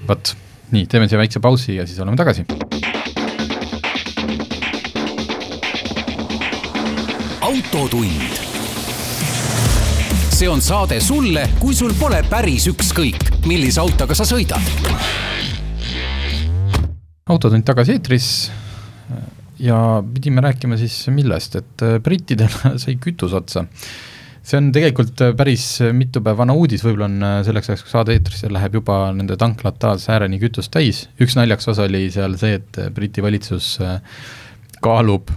vot, 0.07 0.36
nii, 0.72 0.86
teeme 0.89 1.10
siia 1.10 1.22
väikse 1.22 1.41
pausi 1.43 1.79
ja 1.79 1.88
siis 1.88 2.00
oleme 2.00 2.19
tagasi 2.19 2.45
autotund. 7.53 8.41
see 10.33 10.50
on 10.50 10.62
saade 10.62 11.00
sulle, 11.01 11.50
kui 11.60 11.75
sul 11.75 11.93
pole 12.00 12.24
päris 12.29 12.65
ükskõik, 12.72 13.45
millise 13.45 13.81
autoga 13.81 14.15
sa 14.17 14.25
sõidad. 14.25 14.62
autotund 17.29 17.65
tagasi 17.65 17.98
eetris 17.98 18.29
ja 19.63 19.77
pidime 20.13 20.43
rääkima 20.43 20.77
siis 20.79 20.98
millest, 21.13 21.55
et 21.60 21.86
brittidel 22.03 22.51
sai 22.82 22.98
kütus 23.01 23.36
otsa. 23.38 23.65
See 24.43 24.60
on 24.60 24.74
tegelikult 24.75 25.22
päris 25.39 25.65
mitu 25.96 26.20
päeva 26.20 26.41
vana 26.41 26.55
uudis, 26.60 26.82
võib-olla 26.84 27.08
on 27.08 27.46
selleks 27.48 27.70
ajaks, 27.70 27.86
kui 27.86 27.93
saade 27.93 28.17
eetrisse 28.17 28.50
läheb, 28.51 28.75
juba 28.82 28.98
nende 29.15 29.38
tanklad 29.39 29.77
taas 29.79 30.10
ääreni 30.12 30.41
kütust 30.41 30.74
täis, 30.74 31.05
üks 31.24 31.38
naljakas 31.39 31.72
osa 31.72 31.88
oli 31.88 32.10
seal 32.12 32.36
see, 32.41 32.58
et 32.60 32.82
Briti 32.91 33.24
valitsus 33.24 33.77
kaalub 34.84 35.32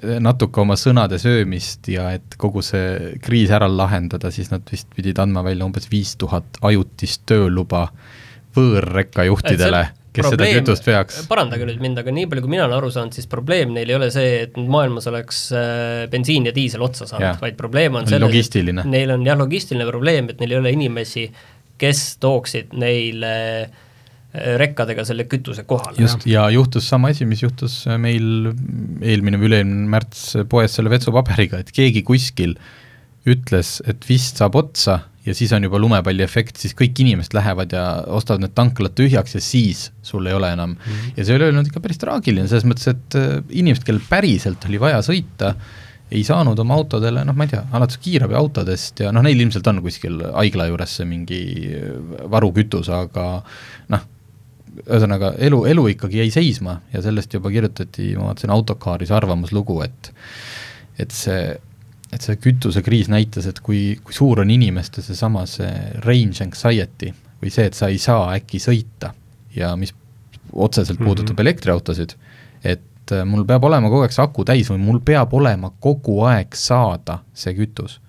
natuke 0.00 0.62
oma 0.62 0.76
sõnade 0.78 1.18
söömist 1.20 1.88
ja 1.90 2.10
et 2.16 2.36
kogu 2.40 2.62
see 2.64 3.16
kriis 3.22 3.50
ära 3.52 3.68
lahendada, 3.68 4.30
siis 4.32 4.50
nad 4.52 4.64
vist 4.70 4.88
pidid 4.96 5.18
andma 5.20 5.42
välja 5.44 5.66
umbes 5.66 5.90
viis 5.90 6.14
tuhat 6.20 6.60
ajutist 6.64 7.26
tööluba 7.28 7.88
võõrrekkajuhtidele, 8.56 9.82
kes 10.12 10.26
probleem, 10.26 10.52
seda 10.52 10.62
kütust 10.62 10.88
veaks. 10.88 11.20
parandage 11.30 11.68
nüüd 11.68 11.82
mind, 11.82 12.00
aga 12.02 12.14
nii 12.14 12.30
palju, 12.30 12.44
kui 12.46 12.54
mina 12.54 12.64
olen 12.66 12.78
aru 12.78 12.90
saanud, 12.94 13.16
siis 13.16 13.28
probleem 13.30 13.74
neil 13.76 13.92
ei 13.92 13.98
ole 13.98 14.10
see, 14.14 14.32
et 14.46 14.56
maailmas 14.60 15.06
oleks 15.10 15.44
äh, 15.56 16.06
bensiin 16.12 16.48
ja 16.50 16.54
diisel 16.56 16.82
otsa 16.86 17.08
saanud, 17.10 17.38
vaid 17.42 17.58
probleem 17.60 18.00
on 18.00 18.08
selles, 18.10 18.50
et 18.50 18.82
neil 18.90 19.14
on 19.14 19.26
jah, 19.26 19.38
logistiline 19.40 19.86
probleem, 19.88 20.32
et 20.32 20.42
neil 20.42 20.56
ei 20.56 20.62
ole 20.62 20.74
inimesi, 20.78 21.28
kes 21.80 22.02
tooksid 22.20 22.74
neile 22.80 23.36
äh, 23.62 23.86
rekkadega 24.30 25.04
selle 25.06 25.26
kütuse 25.30 25.64
kohale. 25.68 25.98
just, 25.98 26.26
ja 26.28 26.44
juhtus 26.54 26.88
sama 26.88 27.10
asi, 27.10 27.26
mis 27.26 27.42
juhtus 27.42 27.82
meil 27.98 28.52
eelmine 29.02 29.40
või 29.40 29.50
üle-eelmine 29.50 29.90
märts 29.90 30.26
poes 30.50 30.76
selle 30.78 30.92
vetsupaberiga, 30.92 31.62
et 31.62 31.72
keegi 31.74 32.04
kuskil 32.06 32.54
ütles, 33.28 33.78
et 33.90 34.06
vist 34.08 34.38
saab 34.40 34.56
otsa 34.60 35.00
ja 35.26 35.34
siis 35.36 35.52
on 35.52 35.66
juba 35.66 35.80
lumepalliefekt, 35.82 36.56
siis 36.60 36.72
kõik 36.76 37.02
inimesed 37.02 37.34
lähevad 37.36 37.74
ja 37.76 37.84
ostavad 38.08 38.44
need 38.44 38.54
tanklad 38.56 38.94
tühjaks 38.96 39.36
ja 39.36 39.42
siis 39.44 39.90
sul 40.06 40.26
ei 40.26 40.36
ole 40.36 40.52
enam 40.54 40.74
mm. 40.74 40.80
-hmm. 40.80 41.12
ja 41.16 41.26
see 41.26 41.36
oli 41.36 41.50
olnud 41.50 41.68
ikka 41.68 41.82
päris 41.84 42.00
traagiline, 42.00 42.48
selles 42.48 42.66
mõttes, 42.68 42.88
et 42.88 43.18
äh, 43.20 43.38
inimesed, 43.50 43.84
kellel 43.84 44.02
päriselt 44.08 44.64
oli 44.68 44.80
vaja 44.80 45.02
sõita, 45.04 45.54
ei 46.10 46.24
saanud 46.26 46.58
oma 46.58 46.74
autodele, 46.74 47.24
noh, 47.24 47.36
ma 47.36 47.46
ei 47.46 47.52
tea, 47.52 47.62
alates 47.76 48.00
kiirabiautodest 48.02 49.04
ja 49.04 49.12
noh, 49.14 49.22
neil 49.22 49.40
ilmselt 49.40 49.66
on 49.70 49.82
kuskil 49.84 50.22
haigla 50.34 50.66
juures 50.70 50.96
see 50.98 51.06
mingi 51.06 51.42
varukütus, 52.32 52.88
aga 52.94 53.26
noh, 53.94 54.08
ühesõnaga 54.80 55.34
elu, 55.42 55.64
elu 55.70 55.86
ikkagi 55.94 56.22
jäi 56.22 56.30
seisma 56.34 56.80
ja 56.94 57.02
sellest 57.04 57.34
juba 57.36 57.52
kirjutati, 57.52 58.14
ma 58.16 58.30
vaatasin 58.30 58.52
Autokaaris 58.54 59.12
arvamuslugu, 59.14 59.82
et 59.86 60.12
et 61.00 61.14
see, 61.16 61.54
et 62.12 62.24
see 62.24 62.38
kütusekriis 62.42 63.10
näitas, 63.10 63.46
et 63.46 63.60
kui, 63.64 63.98
kui 64.04 64.14
suur 64.14 64.42
on 64.42 64.50
inimeste 64.50 65.02
seesama 65.04 65.44
see 65.48 65.70
range 66.06 66.42
anxiety 66.44 67.12
või 67.40 67.52
see, 67.54 67.68
et 67.70 67.78
sa 67.78 67.90
ei 67.90 67.98
saa 68.02 68.32
äkki 68.34 68.60
sõita 68.62 69.12
ja 69.56 69.72
mis 69.78 69.94
otseselt 70.52 70.98
mhm. 70.98 71.06
puudutab 71.06 71.32
mm 71.32 71.36
-hmm. 71.36 71.46
elektriautosid, 71.46 72.14
et 72.64 73.12
äh, 73.12 73.24
mul 73.24 73.44
peab 73.44 73.64
olema 73.64 73.88
kogu 73.88 74.02
aeg 74.02 74.12
see 74.14 74.24
aku 74.24 74.44
täis 74.44 74.70
või 74.70 74.82
mul 74.82 75.00
peab 75.04 75.34
olema 75.34 75.72
kogu 75.80 76.22
aeg 76.26 76.54
saada 76.54 77.18
see 77.34 77.54
kütus. 77.54 78.00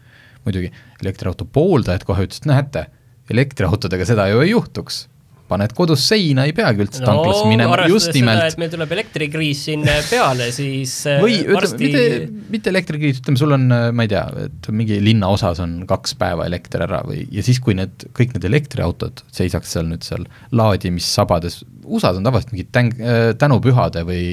muidugi 0.45 0.71
elektriauto 1.01 1.45
pooldajad 1.45 2.03
kohe 2.03 2.23
ütlesid, 2.25 2.47
näete, 2.49 2.85
elektriautodega 3.29 4.05
seda 4.05 4.27
ju 4.27 4.39
ei 4.41 4.49
juhtuks 4.49 5.07
paned 5.51 5.73
kodus 5.75 6.03
seina, 6.07 6.45
ei 6.47 6.53
peagi 6.55 6.85
üldse 6.85 7.03
no, 7.03 7.09
tanklasse 7.09 7.49
minema, 7.49 7.79
just 7.91 8.11
nimelt. 8.15 8.45
et 8.47 8.61
meil 8.61 8.71
tuleb 8.73 8.95
elektrikriis 8.97 9.65
siin 9.67 9.85
peale, 10.09 10.49
siis 10.55 10.95
äh, 11.11 11.19
või 11.23 11.41
varsti... 11.47 11.89
ütleme, 11.89 12.15
mitte, 12.21 12.47
mitte 12.55 12.73
elektrikriis, 12.73 13.21
ütleme, 13.23 13.41
sul 13.41 13.57
on, 13.57 13.67
äh, 13.75 13.87
ma 13.95 14.07
ei 14.07 14.11
tea, 14.11 14.23
et 14.47 14.71
mingi 14.75 15.01
linnaosas 15.03 15.61
on 15.63 15.77
kaks 15.89 16.15
päeva 16.21 16.47
elekter 16.49 16.85
ära 16.87 17.03
või, 17.07 17.25
ja 17.33 17.45
siis, 17.45 17.61
kui 17.63 17.75
need, 17.77 18.07
kõik 18.17 18.35
need 18.37 18.47
elektriautod 18.51 19.23
seisaks 19.35 19.75
seal 19.75 19.89
nüüd 19.91 20.07
seal 20.07 20.27
laadimissabades, 20.55 21.61
USA-s 21.85 22.19
on 22.19 22.27
tavaliselt 22.27 22.55
mingid 22.55 22.73
tän-, 22.75 22.95
äh, 23.01 23.31
tänupühade 23.41 24.05
või 24.07 24.25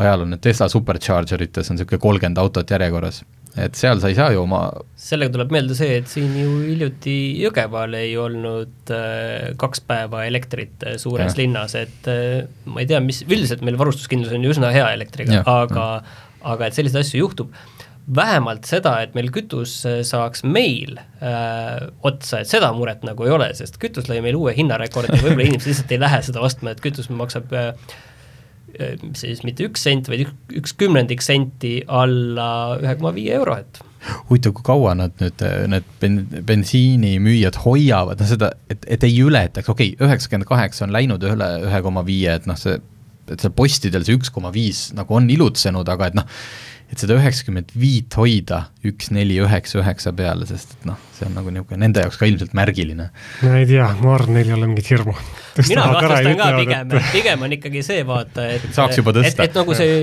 ajal 0.00 0.24
on 0.24 0.34
need 0.34 0.42
Tesla 0.44 0.68
superchargerites 0.72 1.70
on 1.70 1.78
niisugune 1.78 2.02
kolmkümmend 2.02 2.40
autot 2.42 2.70
järjekorras 2.70 3.22
et 3.60 3.78
seal 3.78 4.00
sa 4.02 4.10
ei 4.10 4.16
saa 4.18 4.32
ju 4.34 4.42
oma 4.42 4.64
sellega 4.98 5.34
tuleb 5.36 5.52
meelde 5.54 5.76
see, 5.78 5.98
et 6.00 6.10
siin 6.10 6.32
ju 6.38 6.56
hiljuti 6.64 7.16
Jõgeval 7.42 7.94
ei 7.98 8.14
olnud 8.18 8.92
äh, 8.94 9.52
kaks 9.60 9.84
päeva 9.88 10.24
elektrit 10.28 10.82
äh, 10.86 10.98
suures 11.00 11.32
ja. 11.32 11.40
linnas, 11.42 11.76
et 11.78 12.10
äh, 12.10 12.44
ma 12.70 12.82
ei 12.82 12.90
tea, 12.90 13.00
mis, 13.04 13.22
üldiselt 13.28 13.64
meil 13.66 13.78
varustuskindlus 13.80 14.34
on 14.34 14.46
ju 14.46 14.54
üsna 14.54 14.72
hea 14.74 14.90
elektriga, 14.96 15.42
aga 15.46 15.88
aga 16.44 16.68
et 16.68 16.76
selliseid 16.76 17.00
asju 17.00 17.22
juhtub, 17.22 17.54
vähemalt 18.04 18.66
seda, 18.68 18.98
et 19.04 19.14
meil 19.16 19.30
kütus 19.32 19.78
äh, 19.88 20.02
saaks 20.04 20.44
meil 20.44 20.98
äh, 21.24 21.86
otsa, 22.04 22.42
et 22.42 22.50
seda 22.50 22.72
muret 22.76 23.06
nagu 23.06 23.24
ei 23.24 23.32
ole, 23.32 23.52
sest 23.56 23.78
kütus 23.80 24.10
lõi 24.10 24.20
meil 24.24 24.36
uue 24.40 24.52
hinnarekordi, 24.56 25.22
võib-olla 25.22 25.46
inimesed 25.52 25.72
lihtsalt 25.72 25.94
ei 25.94 26.02
lähe 26.02 26.20
seda 26.26 26.42
ostma, 26.44 26.74
et 26.74 26.84
kütus 26.84 27.08
maksab 27.12 27.54
äh, 27.56 27.72
Äh, 27.72 28.13
siis 29.18 29.42
mitte 29.46 29.66
üks 29.68 29.84
sent, 29.86 30.10
vaid 30.10 30.26
üks, 30.26 30.36
üks 30.60 30.76
kümnendik 30.80 31.24
senti 31.24 31.78
alla 31.88 32.78
ühe 32.82 32.94
koma 33.00 33.14
viie 33.16 33.34
euro, 33.38 33.56
et 33.60 33.82
huvitav, 34.28 34.54
kui 34.56 34.66
kaua 34.66 34.94
nad 34.98 35.14
nüüd, 35.22 35.44
need 35.72 35.86
ben-, 36.02 36.24
bensiinimüüjad 36.48 37.58
hoiavad, 37.64 38.20
noh 38.20 38.28
seda, 38.28 38.50
et, 38.72 38.84
et 38.96 39.06
ei 39.06 39.16
ületaks, 39.24 39.70
okei 39.72 39.94
okay,, 39.94 40.08
üheksakümmend 40.08 40.48
kaheksa 40.48 40.86
on 40.86 40.94
läinud 40.94 41.24
üle 41.28 41.50
ühe 41.68 41.80
koma 41.84 42.04
viie, 42.06 42.36
et 42.38 42.48
noh, 42.50 42.58
see, 42.60 42.76
et 43.30 43.40
seal 43.40 43.54
postidel 43.56 44.04
see 44.04 44.18
üks 44.18 44.32
koma 44.34 44.52
viis 44.54 44.90
nagu 44.96 45.16
on 45.16 45.30
ilutsenud, 45.32 45.88
aga 45.88 46.10
et 46.10 46.18
noh, 46.18 46.28
et 46.94 47.02
seda 47.02 47.16
üheksakümmend 47.18 47.72
viit 47.78 48.14
hoida 48.18 48.60
üks, 48.86 49.10
neli, 49.14 49.36
üheksa, 49.42 49.80
üheksa 49.80 50.12
peale, 50.16 50.46
sest 50.46 50.76
et 50.76 50.86
noh, 50.88 51.00
see 51.16 51.26
on 51.26 51.34
nagu 51.38 51.50
niisugune 51.52 51.80
nende 51.82 52.04
jaoks 52.04 52.18
ka 52.20 52.28
ilmselt 52.30 52.54
märgiline. 52.56 53.08
ma 53.42 53.58
ei 53.58 53.66
tea, 53.68 53.88
ma 54.00 54.14
arvan, 54.14 54.36
neil 54.38 54.52
ei 54.52 54.56
ole 54.56 54.70
mingit 54.70 54.90
hirmu. 54.92 55.14
mina 55.68 55.86
kahtlustan 55.96 56.38
ka 56.38 56.50
pigem, 56.60 56.96
et 57.00 57.10
pigem 57.14 57.46
on 57.46 57.56
ikkagi 57.58 57.84
see 57.86 58.06
vaata, 58.08 58.46
et 58.56 58.66
saaks 58.76 59.00
juba 59.00 59.16
tõsta. 59.16 59.34
et, 59.34 59.50
et 59.50 59.60
nagu 59.60 59.78
see 59.78 60.00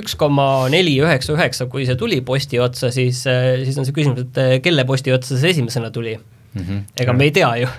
üks 0.00 0.16
koma 0.20 0.48
neli, 0.72 0.96
üheksa, 1.02 1.34
üheksa, 1.34 1.66
kui 1.72 1.88
see 1.88 1.98
tuli 2.00 2.20
posti 2.26 2.62
otsa, 2.62 2.92
siis, 2.94 3.24
siis 3.26 3.80
on 3.80 3.88
see 3.88 3.96
küsimus, 3.96 4.26
et 4.28 4.64
kelle 4.64 4.86
posti 4.88 5.14
otsa 5.16 5.40
see 5.40 5.56
esimesena 5.56 5.90
tuli 5.94 6.14
mm. 6.16 6.62
-hmm. 6.62 6.82
ega 7.02 7.16
me 7.16 7.26
ei 7.26 7.34
tea 7.34 7.50
ju 7.64 7.70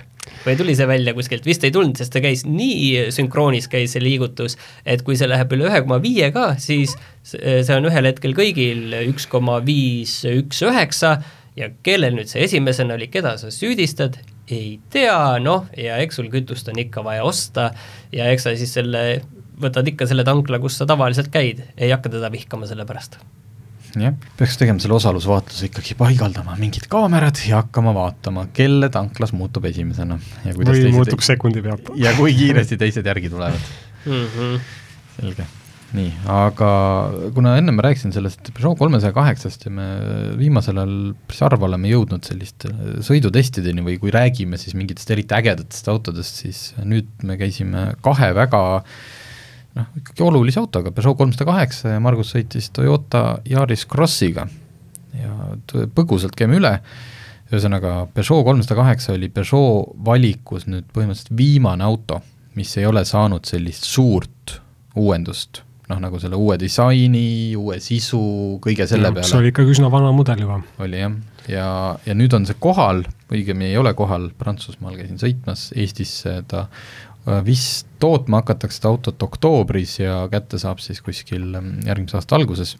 või 0.44 0.54
tuli 0.58 0.74
see 0.78 0.86
välja 0.88 1.14
kuskilt, 1.16 1.46
vist 1.46 1.64
ei 1.66 1.74
tulnud, 1.74 1.98
sest 1.98 2.12
ta 2.14 2.22
käis 2.22 2.44
nii 2.46 3.10
sünkroonis, 3.14 3.68
käis 3.70 3.96
see 3.96 4.02
liigutus, 4.02 4.56
et 4.86 5.02
kui 5.06 5.18
see 5.18 5.28
läheb 5.30 5.52
üle 5.56 5.68
ühe 5.70 5.82
koma 5.84 5.98
viie 6.02 6.30
ka, 6.34 6.52
siis 6.62 6.94
see 7.26 7.74
on 7.74 7.88
ühel 7.90 8.10
hetkel 8.10 8.36
kõigil 8.38 8.94
üks 9.08 9.28
koma 9.30 9.58
viis, 9.66 10.20
üks 10.28 10.62
üheksa 10.66 11.16
ja 11.58 11.70
kellel 11.84 12.16
nüüd 12.16 12.30
see 12.30 12.46
esimesena 12.46 12.96
oli, 12.98 13.10
keda 13.12 13.36
sa 13.40 13.52
süüdistad, 13.54 14.18
ei 14.52 14.78
tea, 14.92 15.38
noh, 15.42 15.68
ja 15.78 15.98
eks 16.02 16.18
sul 16.20 16.30
kütust 16.32 16.70
on 16.72 16.80
ikka 16.82 17.04
vaja 17.06 17.26
osta 17.26 17.70
ja 18.14 18.30
eks 18.32 18.48
sa 18.48 18.56
siis 18.58 18.74
selle, 18.78 19.22
võtad 19.62 19.90
ikka 19.90 20.08
selle 20.10 20.26
tankla, 20.28 20.62
kus 20.62 20.80
sa 20.80 20.88
tavaliselt 20.88 21.32
käid, 21.34 21.64
ei 21.76 21.94
hakka 21.94 22.12
teda 22.12 22.32
vihkama 22.32 22.68
selle 22.70 22.86
pärast 22.88 23.20
jah, 24.00 24.14
peaks 24.38 24.58
tegema 24.60 24.80
selle 24.82 24.96
osalusvaatluse 24.96 25.68
ikkagi, 25.68 25.96
paigaldama 25.98 26.56
mingid 26.60 26.86
kaamerad 26.92 27.40
ja 27.48 27.62
hakkama 27.62 27.94
vaatama, 27.96 28.46
kelle 28.56 28.88
tanklas 28.92 29.34
muutub 29.36 29.66
esimesena. 29.68 30.18
või 30.46 30.92
muutub 30.94 31.18
teised... 31.18 31.32
sekundi 31.34 31.64
pealt. 31.64 31.92
ja 32.00 32.14
kui 32.16 32.34
kiiresti 32.36 32.78
teised 32.80 33.06
järgi 33.06 33.32
tulevad 33.32 33.58
mm. 34.06 34.24
-hmm. 34.34 34.58
selge, 35.18 35.46
nii, 35.98 36.10
aga 36.32 36.72
kuna 37.36 37.56
enne 37.60 37.74
ma 37.76 37.84
rääkisin 37.88 38.14
sellest 38.16 38.52
Peugeot 38.54 38.78
kolmesaja 38.80 39.12
kaheksast 39.16 39.66
ja 39.68 39.74
me 39.74 39.88
viimasel 40.40 40.80
ajal 40.80 40.98
päris 41.26 41.42
harva 41.44 41.68
oleme 41.68 41.92
jõudnud 41.92 42.24
selliste 42.24 42.72
sõidutestideni 43.04 43.84
või 43.84 43.98
kui 44.00 44.14
räägime 44.14 44.60
siis 44.60 44.78
mingitest 44.78 45.10
eriti 45.10 45.36
ägedatest 45.36 45.88
autodest, 45.92 46.44
siis 46.46 46.70
nüüd 46.80 47.12
me 47.28 47.36
käisime 47.40 47.90
kahe 48.00 48.32
väga 48.38 48.62
äh, 48.76 49.02
noh, 49.78 49.88
ikkagi 49.98 50.24
olulise 50.26 50.60
autoga, 50.62 50.92
Peugeot 50.94 51.18
kolmsada 51.18 51.48
kaheksa 51.48 51.96
ja 51.96 52.02
Margus 52.02 52.34
sõitis 52.34 52.70
Toyota 52.74 53.40
Yaris 53.48 53.86
Crossiga 53.88 54.46
ja 55.16 55.52
põgusalt 55.94 56.36
käime 56.38 56.58
üle, 56.60 56.76
ühesõnaga 57.52 58.06
Peugeot 58.14 58.46
kolmsada 58.48 58.78
kaheksa 58.82 59.16
oli 59.16 59.30
Peugeot 59.32 59.96
valikus 60.04 60.68
nüüd 60.68 60.88
põhimõtteliselt 60.92 61.36
viimane 61.38 61.84
auto, 61.86 62.22
mis 62.58 62.72
ei 62.80 62.88
ole 62.88 63.04
saanud 63.08 63.48
sellist 63.48 63.88
suurt 63.88 64.58
uuendust, 64.98 65.62
noh 65.88 66.00
nagu 66.02 66.20
selle 66.20 66.36
uue 66.36 66.58
disaini, 66.60 67.54
uue 67.56 67.78
sisu, 67.80 68.22
kõige 68.64 68.86
selle 68.88 69.08
no, 69.08 69.16
peale. 69.16 69.28
see 69.28 69.40
oli 69.40 69.52
ikkagi 69.54 69.72
üsna 69.72 69.88
vana 69.92 70.12
mudel 70.12 70.44
juba. 70.44 70.58
oli 70.84 71.00
jah, 71.00 71.14
ja, 71.48 71.68
ja 72.04 72.16
nüüd 72.16 72.36
on 72.36 72.44
see 72.48 72.60
kohal, 72.60 73.06
õigemini 73.32 73.72
ei 73.72 73.80
ole 73.80 73.94
kohal, 73.96 74.28
Prantsusmaal 74.36 74.98
käisin 75.00 75.20
sõitmas, 75.20 75.70
Eestisse 75.72 76.42
ta 76.48 76.66
Äh, 76.66 77.11
vist 77.46 77.86
tootma 78.02 78.42
hakatakse 78.42 78.80
seda 78.80 78.90
autot 78.90 79.22
oktoobris 79.22 79.98
ja 80.00 80.22
kätte 80.32 80.58
saab 80.58 80.82
siis 80.82 81.02
kuskil 81.04 81.52
ähm, 81.58 81.74
järgmise 81.86 82.18
aasta 82.18 82.38
alguses. 82.38 82.76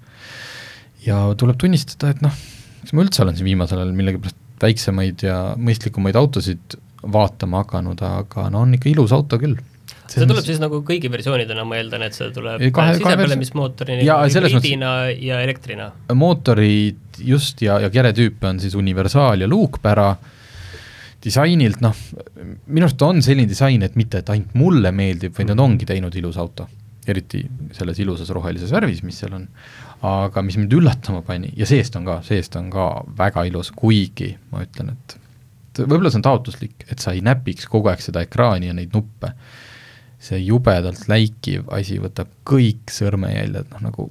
ja 1.06 1.18
tuleb 1.38 1.58
tunnistada, 1.58 2.11
et 2.14 2.22
noh, 2.25 2.34
eks 2.82 2.94
ma 2.94 3.04
üldse 3.04 3.22
olen 3.25 3.38
siin 3.38 3.50
viimasel 3.52 3.82
ajal 3.82 3.94
millegipärast 3.99 4.38
väiksemaid 4.62 5.25
ja 5.26 5.37
mõistlikumaid 5.58 6.16
autosid 6.18 6.76
vaatama 7.02 7.64
hakanud, 7.64 8.02
aga 8.06 8.46
no 8.54 8.62
on 8.62 8.76
ikka 8.76 8.90
ilus 8.92 9.14
auto 9.14 9.38
küll 9.42 9.58
see 10.12 10.28
tuleb 10.28 10.44
siis 10.44 10.61
nagu 10.62 10.82
kõigi 10.87 11.11
versioonidena, 11.12 11.64
ma 11.68 11.78
eeldan, 11.78 12.04
et 12.06 12.16
see 12.16 12.28
tuleb 12.34 12.62
kahe, 12.75 12.96
sisepõlemismootori 12.99 13.99
hübriidina 14.04 14.92
ja 15.14 15.40
elektrina? 15.44 15.88
mootorid 16.18 17.22
just 17.22 17.62
ja, 17.64 17.78
ja 17.82 17.90
keretüüp 17.92 18.44
on 18.49 18.61
siis 18.62 18.76
universaal 18.78 19.44
ja 19.44 19.50
luukpära, 19.50 20.12
disainilt 21.22 21.80
noh, 21.84 21.96
minu 22.66 22.86
arust 22.86 23.02
on 23.06 23.22
selline 23.24 23.50
disain, 23.50 23.82
et 23.86 23.96
mitte, 23.98 24.22
et 24.22 24.30
ainult 24.34 24.54
mulle 24.58 24.92
meeldib, 24.94 25.34
vaid 25.36 25.50
nad 25.50 25.56
mhm. 25.58 25.64
ongi 25.64 25.88
teinud 25.88 26.16
ilus 26.18 26.38
auto. 26.42 26.68
eriti 27.02 27.40
selles 27.74 27.98
ilusas 27.98 28.28
rohelises 28.30 28.70
värvis, 28.70 29.00
mis 29.02 29.16
seal 29.18 29.32
on. 29.34 29.48
aga 30.06 30.42
mis 30.42 30.56
mind 30.58 30.72
üllatama 30.74 31.22
pani 31.26 31.50
ja 31.56 31.66
seest 31.66 31.96
on 31.98 32.04
ka, 32.06 32.20
seest 32.26 32.56
on 32.58 32.70
ka 32.70 32.86
väga 33.18 33.44
ilus, 33.46 33.70
kuigi 33.74 34.32
ma 34.50 34.62
ütlen, 34.62 34.94
et 34.94 35.16
võib-olla 35.80 36.10
see 36.10 36.20
on 36.20 36.26
taotluslik, 36.26 36.86
et 36.90 37.02
sa 37.02 37.14
ei 37.14 37.22
näpiks 37.24 37.66
kogu 37.70 37.90
aeg 37.90 38.02
seda 38.04 38.22
ekraani 38.26 38.70
ja 38.70 38.76
neid 38.76 38.94
nuppe. 38.94 39.32
see 40.22 40.38
jubedalt 40.38 41.08
läikiv 41.10 41.66
asi 41.74 41.96
võtab 41.98 42.28
kõik 42.46 42.92
sõrmejäljed, 42.94 43.72
noh 43.72 43.80
nagu 43.82 44.04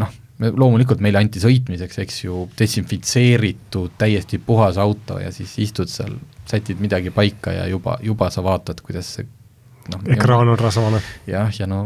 noh, 0.00 0.14
loomulikult 0.40 1.02
meile 1.04 1.20
anti 1.20 1.40
sõitmiseks, 1.42 2.00
eks 2.04 2.22
ju, 2.24 2.44
desinfitseeritud, 2.58 3.96
täiesti 4.00 4.40
puhas 4.44 4.78
auto 4.80 5.18
ja 5.20 5.32
siis 5.34 5.52
istud 5.60 5.90
seal, 5.92 6.16
sätid 6.48 6.80
midagi 6.80 7.12
paika 7.14 7.52
ja 7.52 7.66
juba, 7.68 7.98
juba 8.02 8.30
sa 8.32 8.44
vaatad, 8.44 8.80
kuidas 8.84 9.14
see 9.18 9.28
noh, 9.92 10.04
ekraan 10.16 10.48
on 10.48 10.58
rasvane. 10.58 11.02
jah, 11.28 11.52
ja 11.58 11.68
no 11.70 11.84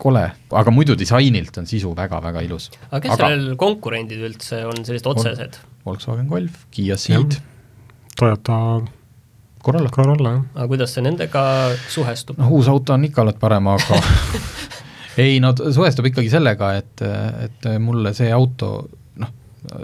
kole, 0.00 0.22
aga 0.54 0.74
muidu 0.74 0.94
disainilt 0.98 1.56
on 1.58 1.66
sisu 1.66 1.92
väga-väga 1.96 2.44
ilus. 2.46 2.70
aga 2.90 3.02
kes 3.04 3.16
aga, 3.16 3.32
sellel 3.34 3.58
konkurendid 3.60 4.22
üldse 4.30 4.62
on, 4.68 4.84
sellised 4.86 5.10
otsesed? 5.10 5.60
Volkswagen 5.86 6.28
Golf, 6.28 6.66
Kiia 6.70 6.96
Ceed 7.00 7.38
Toyota 8.18 8.80
Corolla. 9.64 9.90
Corolla, 9.92 10.34
jah. 10.36 10.44
aga 10.54 10.66
kuidas 10.70 10.94
see 10.94 11.04
nendega 11.04 11.42
suhestub? 11.88 12.38
noh, 12.40 12.52
uus 12.56 12.70
auto 12.70 12.94
on 12.94 13.08
ikka 13.08 13.24
alati 13.24 13.42
parem, 13.42 13.72
aga 13.74 14.00
ei 15.18 15.40
no 15.42 15.54
suhestub 15.58 16.06
ikkagi 16.10 16.30
sellega, 16.32 16.74
et, 16.78 17.04
et 17.46 17.68
mulle 17.82 18.12
see 18.16 18.30
auto 18.34 18.70
noh, 19.20 19.30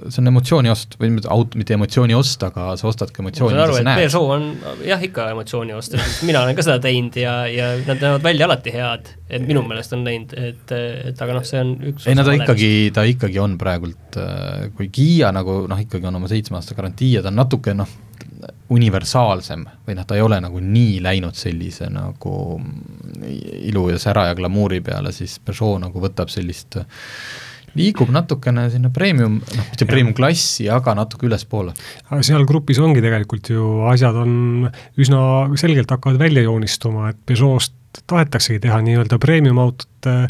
see 0.08 0.22
on 0.22 0.30
emotsiooni 0.30 0.70
ost 0.72 0.94
või 1.00 1.10
mitte 1.16 1.28
auto, 1.32 1.58
mitte 1.60 1.74
emotsiooni 1.76 2.16
ost, 2.16 2.42
aga 2.46 2.68
sa 2.80 2.88
ostadki 2.88 3.20
emotsiooni, 3.24 3.56
mida 3.56 3.66
sa 3.74 3.84
näed. 3.86 4.00
Peugeot 4.04 4.32
on 4.36 4.46
jah, 4.86 5.02
ikka 5.08 5.28
emotsiooni 5.34 5.76
ost, 5.76 5.96
mina 6.28 6.44
olen 6.46 6.56
ka 6.56 6.64
seda 6.64 6.78
teinud 6.86 7.18
ja, 7.20 7.34
ja 7.50 7.72
nad 7.82 8.00
näevad 8.00 8.24
välja 8.24 8.48
alati 8.48 8.74
head, 8.76 9.10
et 9.28 9.46
minu 9.48 9.64
meelest 9.68 9.96
on 9.96 10.04
näinud, 10.06 10.36
et, 10.38 10.76
et 11.10 11.24
aga 11.26 11.38
noh, 11.38 11.46
see 11.46 11.62
on 11.62 11.74
üks 11.92 12.08
ei 12.08 12.18
no 12.18 12.24
ta 12.26 12.36
ikkagi, 12.38 12.72
ta 12.96 13.06
ikkagi 13.08 13.42
on 13.42 13.58
praegult, 13.60 14.20
kui 14.78 14.90
Kiia 14.94 15.32
nagu 15.36 15.64
noh, 15.70 15.82
ikkagi 15.86 16.08
on 16.08 16.22
oma 16.22 16.30
seitsme 16.32 16.60
aasta 16.60 16.78
garantii 16.78 17.16
ja 17.18 17.24
ta 17.26 17.34
on 17.34 17.42
natuke 17.42 17.76
noh, 17.76 17.90
universaalsem 18.72 19.64
või 19.86 19.96
noh, 19.98 20.06
ta 20.06 20.16
ei 20.18 20.24
ole 20.24 20.38
nagu 20.42 20.60
nii 20.62 21.00
läinud 21.04 21.38
sellise 21.38 21.88
nagu 21.92 22.60
ilu 23.26 23.88
ja 23.92 23.98
sära 24.02 24.28
ja 24.30 24.38
glamuuri 24.38 24.80
peale, 24.84 25.12
siis 25.14 25.38
Peugeot 25.38 25.80
nagu 25.84 26.02
võtab 26.02 26.32
sellist 26.32 26.80
liigub 27.76 28.10
natukene 28.12 28.66
sinna 28.72 28.90
premium, 28.94 29.38
noh, 29.40 29.66
mitte 29.70 29.86
premium 29.88 30.14
klassi, 30.16 30.66
aga 30.72 30.94
natuke 30.96 31.28
ülespoole. 31.28 31.74
seal 32.24 32.46
grupis 32.48 32.80
ongi 32.82 33.02
tegelikult 33.04 33.50
ju 33.52 33.82
asjad 33.90 34.16
on 34.22 34.70
üsna 34.96 35.20
selgelt 35.60 35.92
hakkavad 35.92 36.18
välja 36.20 36.46
joonistuma, 36.46 37.10
et 37.12 37.20
Peugeot'st 37.28 37.76
tahetaksegi 38.10 38.60
teha 38.66 38.78
nii-öelda 38.84 39.18
premium 39.22 39.58
autot 39.62 40.08
äh,, 40.10 40.26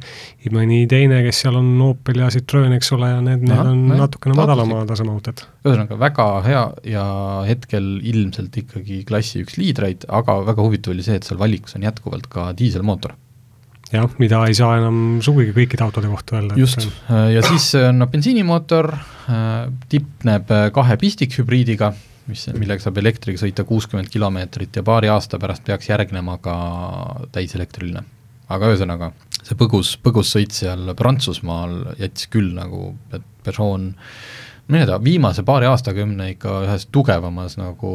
mõni 0.52 0.84
teine, 0.90 1.20
kes 1.26 1.42
seal 1.44 1.58
on 1.60 1.68
Opel 1.88 2.22
ja 2.22 2.30
Citroen, 2.32 2.74
eks 2.76 2.92
ole, 2.96 3.10
ja 3.12 3.20
need, 3.24 3.44
need 3.46 3.60
on 3.62 3.84
no, 3.90 4.00
natukene 4.04 4.38
madalama 4.38 4.84
taseme 4.88 5.14
autod. 5.14 5.44
ühesõnaga 5.66 6.00
väga 6.00 6.26
hea 6.46 6.64
ja 6.94 7.04
hetkel 7.48 7.92
ilmselt 8.00 8.56
ikkagi 8.62 9.02
klassi 9.08 9.44
üks 9.44 9.60
liidreid, 9.60 10.08
aga 10.08 10.40
väga 10.46 10.66
huvitav 10.66 10.96
oli 10.96 11.06
see, 11.06 11.18
et 11.20 11.28
seal 11.28 11.40
valikus 11.40 11.78
on 11.78 11.86
jätkuvalt 11.86 12.28
ka 12.32 12.50
diiselmootor 12.56 13.16
jah, 13.92 14.08
mida 14.22 14.42
ei 14.48 14.56
saa 14.58 14.76
enam 14.80 15.20
sugugi 15.24 15.54
kõikide 15.56 15.84
autode 15.86 16.10
kohta 16.10 16.40
öelda. 16.40 16.58
just, 16.58 16.82
ja 17.08 17.44
siis 17.46 17.70
on 17.78 18.02
no, 18.02 18.10
bensiinimootor, 18.10 18.92
äh, 19.30 19.54
tipneb 19.92 20.52
kahe 20.74 20.98
pistikhübriidiga 21.00 21.92
mis, 22.30 22.46
millega 22.56 22.82
saab 22.82 22.98
elektriga 23.02 23.40
sõita 23.40 23.64
kuuskümmend 23.68 24.10
kilomeetrit 24.12 24.76
ja 24.76 24.84
paari 24.86 25.10
aasta 25.12 25.40
pärast 25.42 25.64
peaks 25.66 25.90
järgnema 25.90 26.38
ka 26.42 26.56
täiselektriline. 27.34 28.04
aga 28.48 28.68
ühesõnaga, 28.70 29.10
see 29.42 29.56
põgus, 29.58 29.96
põgus 30.02 30.30
sõit 30.34 30.54
seal 30.54 30.92
Prantsusmaal 30.98 31.96
jättis 31.98 32.28
küll 32.30 32.52
nagu, 32.54 32.92
et 33.12 33.24
Peugeot 33.46 33.94
ei 34.74 34.86
tea, 34.86 34.98
viimase 35.04 35.42
paari 35.46 35.68
aastakümne 35.70 36.30
ikka 36.32 36.60
ühes 36.66 36.88
tugevamas 36.92 37.54
nagu 37.60 37.90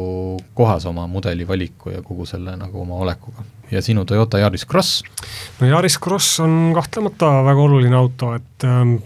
kohas 0.56 0.86
oma 0.88 1.06
mudeli 1.06 1.44
valiku 1.48 1.92
ja 1.92 2.02
kogu 2.02 2.26
selle 2.26 2.56
nagu 2.56 2.80
oma 2.80 2.94
olekuga. 3.04 3.44
ja 3.70 3.82
sinu 3.82 4.04
Toyota 4.04 4.38
Yaris 4.38 4.66
Cross? 4.66 5.02
no 5.60 5.66
Yaris 5.66 5.98
Cross 6.00 6.40
on 6.40 6.72
kahtlemata 6.74 7.44
väga 7.44 7.60
oluline 7.60 7.96
auto, 7.96 8.34
et 8.34 8.64
ähm, 8.64 8.96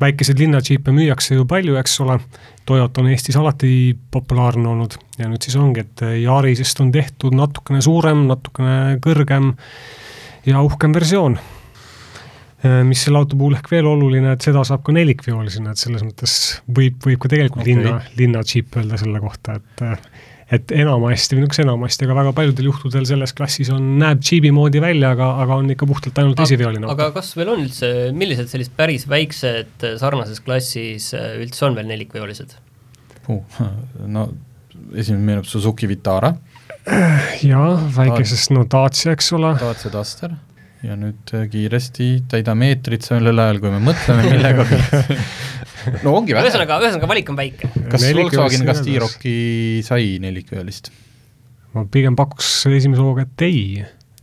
väikeseid 0.00 0.38
linnadžiipe 0.38 0.92
müüakse 0.92 1.38
ju 1.38 1.46
palju, 1.46 1.76
eks 1.80 2.00
ole, 2.00 2.18
Toyota 2.66 3.00
on 3.00 3.10
Eestis 3.12 3.36
alati 3.36 3.96
populaarne 4.10 4.68
olnud 4.68 4.98
ja 5.18 5.28
nüüd 5.28 5.44
siis 5.44 5.56
ongi, 5.60 5.84
et 5.84 6.06
Yarisest 6.22 6.80
on 6.80 6.92
tehtud 6.92 7.36
natukene 7.36 7.82
suurem, 7.84 8.26
natukene 8.30 8.98
kõrgem 9.04 9.52
ja 10.46 10.62
uhkem 10.64 10.94
versioon. 10.96 11.38
Mis 12.64 13.02
selle 13.04 13.20
auto 13.20 13.36
puhul 13.36 13.58
ehk 13.58 13.70
veel 13.72 13.88
oluline, 13.88 14.34
et 14.36 14.44
seda 14.44 14.62
saab 14.64 14.84
ka 14.86 14.94
nelikveolisena, 14.96 15.74
et 15.74 15.80
selles 15.80 16.04
mõttes 16.06 16.36
võib, 16.64 16.96
võib 17.04 17.20
ka 17.20 17.30
tegelikult 17.32 17.64
okay. 17.64 17.74
linna, 17.74 17.98
linnadžiip 18.20 18.78
öelda 18.80 19.00
selle 19.00 19.20
kohta, 19.24 19.58
et 19.60 19.84
et 20.54 20.72
enamasti 20.76 21.34
või 21.34 21.42
niisuguse 21.42 21.64
enamasti, 21.64 22.04
aga 22.06 22.16
väga 22.18 22.32
paljudel 22.36 22.66
juhtudel 22.68 23.06
selles 23.08 23.32
klassis 23.36 23.70
on, 23.72 23.86
näeb 24.00 24.20
džiibi 24.22 24.52
moodi 24.54 24.82
välja, 24.82 25.14
aga, 25.16 25.30
aga 25.42 25.56
on 25.62 25.72
ikka 25.72 25.88
puhtalt 25.88 26.20
ainult 26.20 26.42
esiveoline 26.44 26.84
auto. 26.84 26.94
aga 26.94 27.10
kas 27.16 27.32
veel 27.38 27.52
on 27.54 27.62
üldse, 27.64 27.90
millised 28.16 28.52
sellised 28.52 28.74
päris 28.76 29.06
väiksed 29.10 29.86
sarnases 30.00 30.42
klassis 30.44 31.10
äh, 31.16 31.38
üldse 31.42 31.64
on 31.68 31.78
veel 31.78 31.88
nelikveolised 31.90 32.56
uh,? 33.32 33.62
no 34.04 34.28
esimene 34.92 35.24
meenub 35.30 35.48
Suzuki 35.48 35.88
Vitara. 35.90 36.34
jaa, 37.50 37.68
väikesest 37.96 38.52
no 38.52 38.66
Dacia, 38.68 39.14
eks 39.16 39.32
ole. 39.36 39.54
Dacia 39.60 39.92
Duster 39.92 40.36
ja 40.84 40.96
nüüd 40.98 41.32
äh, 41.36 41.46
kiiresti 41.50 42.08
täidame 42.30 42.70
eetrit 42.72 43.06
sellel 43.06 43.40
ajal, 43.40 43.60
kui 43.62 43.72
me 43.72 43.80
mõtleme 43.84 44.26
millegagi 44.34 44.78
no 46.04 46.14
ongi 46.18 46.36
vähe. 46.36 46.46
ühesõnaga, 46.48 46.78
ühesõnaga 46.84 47.10
valik 47.10 47.32
on 47.32 47.38
väike. 47.40 47.70
kas 47.92 48.06
Volkswagen 48.16 48.66
ka 48.68 48.76
T-Rocki 48.80 49.36
sai 49.86 50.16
nelikveolist? 50.22 50.92
ma 51.74 51.86
pigem 51.90 52.18
pakuks 52.18 52.50
esimese 52.70 53.02
hooga, 53.02 53.24
et 53.26 53.46
ei. 53.46 53.62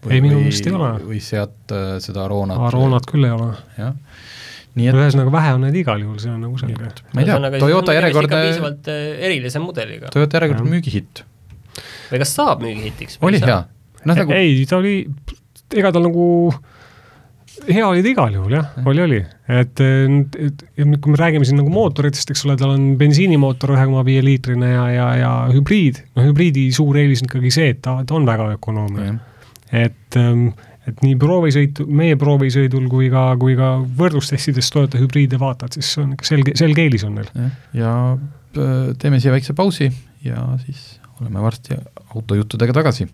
ei, 0.07 0.19
minu 0.19 0.39
meelest 0.39 0.69
ei 0.69 0.77
ole. 0.77 0.93
või 1.07 1.23
sealt 1.23 1.73
äh, 1.75 1.97
seda 2.03 2.25
Aronat. 2.27 2.61
Aronat 2.69 3.09
küll 3.09 3.27
ei 3.27 3.33
ole. 3.35 3.51
jah 3.79 3.97
nii 4.71 4.87
et 4.87 4.95
ühesõnaga 4.95 5.33
vähe 5.33 5.51
on 5.57 5.65
neid 5.65 5.75
igal 5.81 5.99
juhul, 5.99 6.15
see 6.21 6.31
on 6.31 6.39
nagu 6.45 6.55
selge. 6.61 6.93
ma 7.11 7.23
ei 7.23 7.27
tea, 7.27 7.59
Toyota 7.59 7.95
järjekordne 7.97 8.45
piisavalt 8.45 8.87
äh, 8.93 9.01
erilise 9.27 9.59
mudeliga. 9.59 10.11
Toyota 10.13 10.39
järjekordne 10.39 10.77
müügihitt. 10.77 11.25
või 12.13 12.21
kas 12.23 12.35
saab 12.37 12.63
müügihitiks? 12.63 13.19
oli 13.25 13.41
hea. 13.43 13.61
noh 14.07 14.21
nagu 14.21 14.37
ei, 14.37 14.61
ta 14.69 14.79
oli 14.79 14.95
ega 15.77 15.91
tal 15.93 16.05
nagu 16.07 16.25
hea 17.67 17.83
oli 17.87 18.01
ta 18.03 18.11
igal 18.11 18.35
juhul 18.35 18.55
jah, 18.55 18.69
oli, 18.87 19.01
oli, 19.03 19.19
et, 19.51 19.81
et 19.81 20.63
ja 20.79 20.87
kui 20.87 21.13
me 21.13 21.19
räägime 21.19 21.47
siin 21.47 21.59
nagu 21.59 21.71
mootoritest, 21.73 22.31
eks 22.33 22.45
ole, 22.47 22.55
tal 22.59 22.73
on 22.75 22.91
bensiinimootor 22.99 23.75
ühe 23.75 23.85
koma 23.89 24.03
viie 24.07 24.23
liitrine 24.25 24.71
ja, 24.71 24.85
ja, 24.93 25.07
ja 25.19 25.31
hübriid, 25.51 26.01
no 26.17 26.25
hübriidi 26.25 26.69
suur 26.75 26.97
eelis 27.01 27.23
on 27.23 27.29
ikkagi 27.29 27.53
see, 27.53 27.73
et 27.75 27.81
ta, 27.85 27.97
ta 28.07 28.17
on 28.17 28.27
väga 28.27 28.51
ökonoomne. 28.55 29.09
et, 29.71 30.19
ähm, 30.19 30.47
et 30.89 31.03
nii 31.05 31.17
proovisõitu, 31.21 31.85
meie 31.87 32.17
proovisõidul 32.19 32.87
kui 32.91 33.11
ka, 33.13 33.27
kui 33.41 33.57
ka 33.59 33.73
võrdlustestides 33.99 34.71
Toyota 34.73 35.01
hübriide 35.01 35.39
vaatad, 35.41 35.75
siis 35.77 35.91
on 36.01 36.15
ikka 36.15 36.31
selge, 36.31 36.55
selge 36.59 36.87
eelis 36.87 37.05
on 37.07 37.19
neil. 37.19 37.51
ja 37.77 37.93
äh, 38.15 38.89
teeme 39.01 39.21
siia 39.21 39.35
väikse 39.35 39.57
pausi 39.57 39.91
ja 40.25 40.47
siis 40.65 40.95
oleme 41.21 41.43
varsti 41.43 41.77
autojuttudega 42.15 42.73
tagasi 42.79 43.11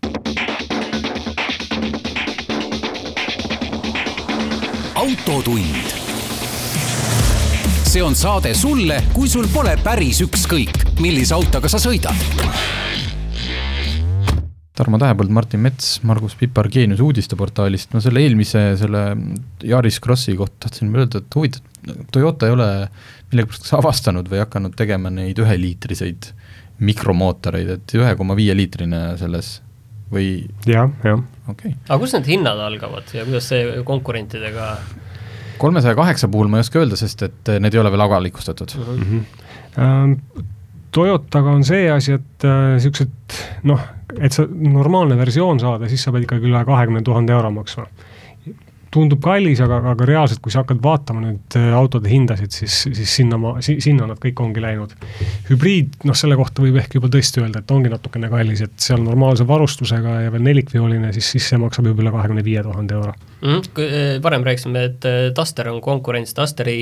autotund. 5.08 5.88
see 7.88 8.04
on 8.04 8.16
saade 8.16 8.52
sulle, 8.54 8.98
kui 9.14 9.30
sul 9.32 9.46
pole 9.54 9.78
päris 9.80 10.20
ükskõik, 10.26 10.82
millise 11.00 11.32
autoga 11.38 11.70
sa 11.72 11.80
sõidad. 11.80 12.26
Tarmo 14.78 15.00
Tähepõld, 15.00 15.32
Martin 15.34 15.64
Mets, 15.64 16.02
Margus 16.06 16.36
Pipar 16.38 16.68
Geenius 16.70 17.00
uudisteportaalist, 17.02 17.96
no 17.96 18.02
selle 18.04 18.26
eelmise, 18.26 18.66
selle 18.78 19.06
Yaris 19.64 20.02
Krossi 20.04 20.36
kohta 20.38 20.68
tahtsin 20.68 20.92
öelda, 20.92 21.24
et 21.24 21.40
huvitav, 21.40 21.64
Toyota 22.12 22.50
ei 22.50 22.58
ole 22.58 22.68
millegipärast 23.32 23.64
kas 23.64 23.78
avastanud 23.80 24.28
või 24.28 24.44
hakanud 24.44 24.76
tegema 24.76 25.14
neid 25.14 25.40
üheliitriseid 25.40 26.34
mikromootoreid, 26.84 27.72
et 27.80 27.96
ühe 27.96 28.12
koma 28.20 28.36
viie 28.38 28.54
liitrine 28.60 29.16
selles 29.22 29.62
või? 30.12 30.44
jah, 30.68 30.92
jah. 31.08 31.24
Okei 31.48 31.72
okay.. 31.72 31.76
aga 31.88 32.00
kust 32.04 32.18
need 32.18 32.30
hinnad 32.34 32.62
algavad 32.68 33.14
ja 33.16 33.26
kuidas 33.28 33.50
see 33.54 33.82
konkurentidega 33.88 34.70
kolmesaja 35.62 35.98
kaheksa 35.98 36.30
puhul 36.32 36.52
ma 36.52 36.60
ei 36.60 36.68
oska 36.68 36.82
öelda, 36.82 37.00
sest 37.00 37.24
et 37.28 37.56
need 37.60 37.74
ei 37.74 37.82
ole 37.82 37.92
veel 37.94 38.06
avalikustatud 38.08 38.78
mm. 38.78 39.02
-hmm. 39.04 39.44
Ähm, 39.78 40.14
Toyotaga 40.92 41.52
on 41.52 41.64
see 41.68 41.90
asi, 41.92 42.16
et 42.16 42.44
niisugused 42.48 43.36
noh, 43.70 43.82
et 44.18 44.34
sa 44.34 44.48
normaalne 44.50 45.18
versioon 45.20 45.60
saada, 45.60 45.90
siis 45.92 46.04
sa 46.04 46.14
pead 46.16 46.24
ikkagi 46.26 46.48
üle 46.50 46.62
kahekümne 46.66 47.04
tuhande 47.06 47.36
euro 47.36 47.52
maksma 47.52 47.86
tundub 48.94 49.22
kallis, 49.24 49.60
aga, 49.64 49.80
aga 49.94 50.08
reaalselt, 50.08 50.42
kui 50.44 50.54
sa 50.54 50.64
hakkad 50.64 50.80
vaatama 50.84 51.24
nüüd 51.24 51.58
äh, 51.60 51.70
autode 51.76 52.10
hindasid, 52.12 52.54
siis, 52.56 52.80
siis 52.88 53.16
sinna 53.20 53.40
ma 53.42 53.56
si,, 53.66 53.78
sinna 53.84 54.08
nad 54.10 54.22
kõik 54.24 54.42
ongi 54.44 54.64
läinud. 54.64 54.96
hübriid, 55.50 56.00
noh, 56.08 56.18
selle 56.18 56.38
kohta 56.40 56.64
võib 56.64 56.80
ehk 56.82 56.98
juba 57.00 57.12
tõesti 57.14 57.44
öelda, 57.44 57.64
et 57.64 57.76
ongi 57.76 57.92
natukene 57.94 58.32
kallis, 58.32 58.64
et 58.66 58.76
seal 58.88 59.04
normaalse 59.04 59.48
varustusega 59.48 60.22
ja 60.26 60.34
veel 60.34 60.46
nelikveoline, 60.48 61.12
siis, 61.16 61.32
siis 61.36 61.52
see 61.52 61.62
maksab 61.62 61.90
juba 61.92 62.06
üle 62.06 62.14
kahekümne 62.16 62.46
viie 62.46 62.64
tuhande 62.66 62.98
euro 62.98 63.14
mm. 63.42 64.22
varem 64.24 64.46
rääkisime, 64.48 64.84
et 64.92 65.08
äh, 65.08 65.22
Duster 65.36 65.72
on 65.72 65.82
konkurents, 65.84 66.36
Dusteri 66.38 66.78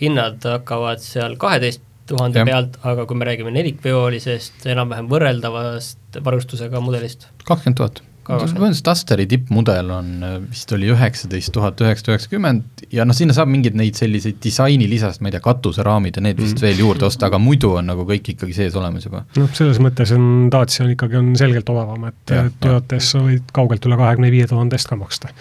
hinnad 0.00 0.44
hakkavad 0.46 1.02
seal 1.04 1.38
kaheteist 1.40 1.84
tuhande 2.08 2.44
pealt, 2.48 2.78
aga 2.88 3.04
kui 3.08 3.18
me 3.20 3.26
räägime 3.28 3.52
nelikveolisest, 3.52 4.64
enam-vähem 4.72 5.10
võrreldavast 5.10 6.20
varustusega 6.24 6.80
mudelist? 6.84 7.28
kakskümmend 7.44 7.80
tuhat 7.80 8.02
põhimõtteliselt 8.28 8.90
Asteri 8.92 9.24
tippmudel 9.30 9.90
on, 9.92 10.10
äh, 10.24 10.34
vist 10.50 10.72
oli 10.76 10.90
üheksateist 10.92 11.52
tuhat 11.54 11.80
üheksasada 11.80 12.14
üheksakümmend 12.14 12.84
ja 12.94 13.06
noh, 13.08 13.16
sinna 13.16 13.36
saab 13.36 13.50
mingeid 13.52 13.78
neid 13.78 13.98
selliseid 13.98 14.40
disaini 14.44 14.88
lisast, 14.90 15.22
ma 15.22 15.30
ei 15.30 15.36
tea, 15.36 15.42
katuseraamid 15.44 16.18
ja 16.20 16.24
need 16.26 16.40
vist 16.40 16.58
mm. 16.58 16.64
veel 16.66 16.82
juurde 16.84 17.08
osta, 17.08 17.30
aga 17.30 17.40
muidu 17.42 17.72
on 17.80 17.88
nagu 17.92 18.04
kõik 18.08 18.34
ikkagi 18.34 18.56
sees 18.56 18.76
olemas 18.78 19.08
juba. 19.08 19.24
noh, 19.38 19.48
selles 19.56 19.80
mõttes 19.82 20.12
on 20.16 20.48
Dacia 20.52 20.84
on 20.84 20.92
ikkagi, 20.94 21.18
on 21.20 21.32
selgelt 21.40 21.72
odavam, 21.72 22.08
et 22.10 22.36
Toyotas 22.60 23.14
sa 23.14 23.24
võid 23.24 23.48
kaugelt 23.56 23.88
üle 23.88 23.98
kahekümne 24.00 24.32
viie 24.34 24.48
tuhande 24.50 24.76
eest 24.78 24.90
ka 24.90 25.00
maksta. 25.00 25.32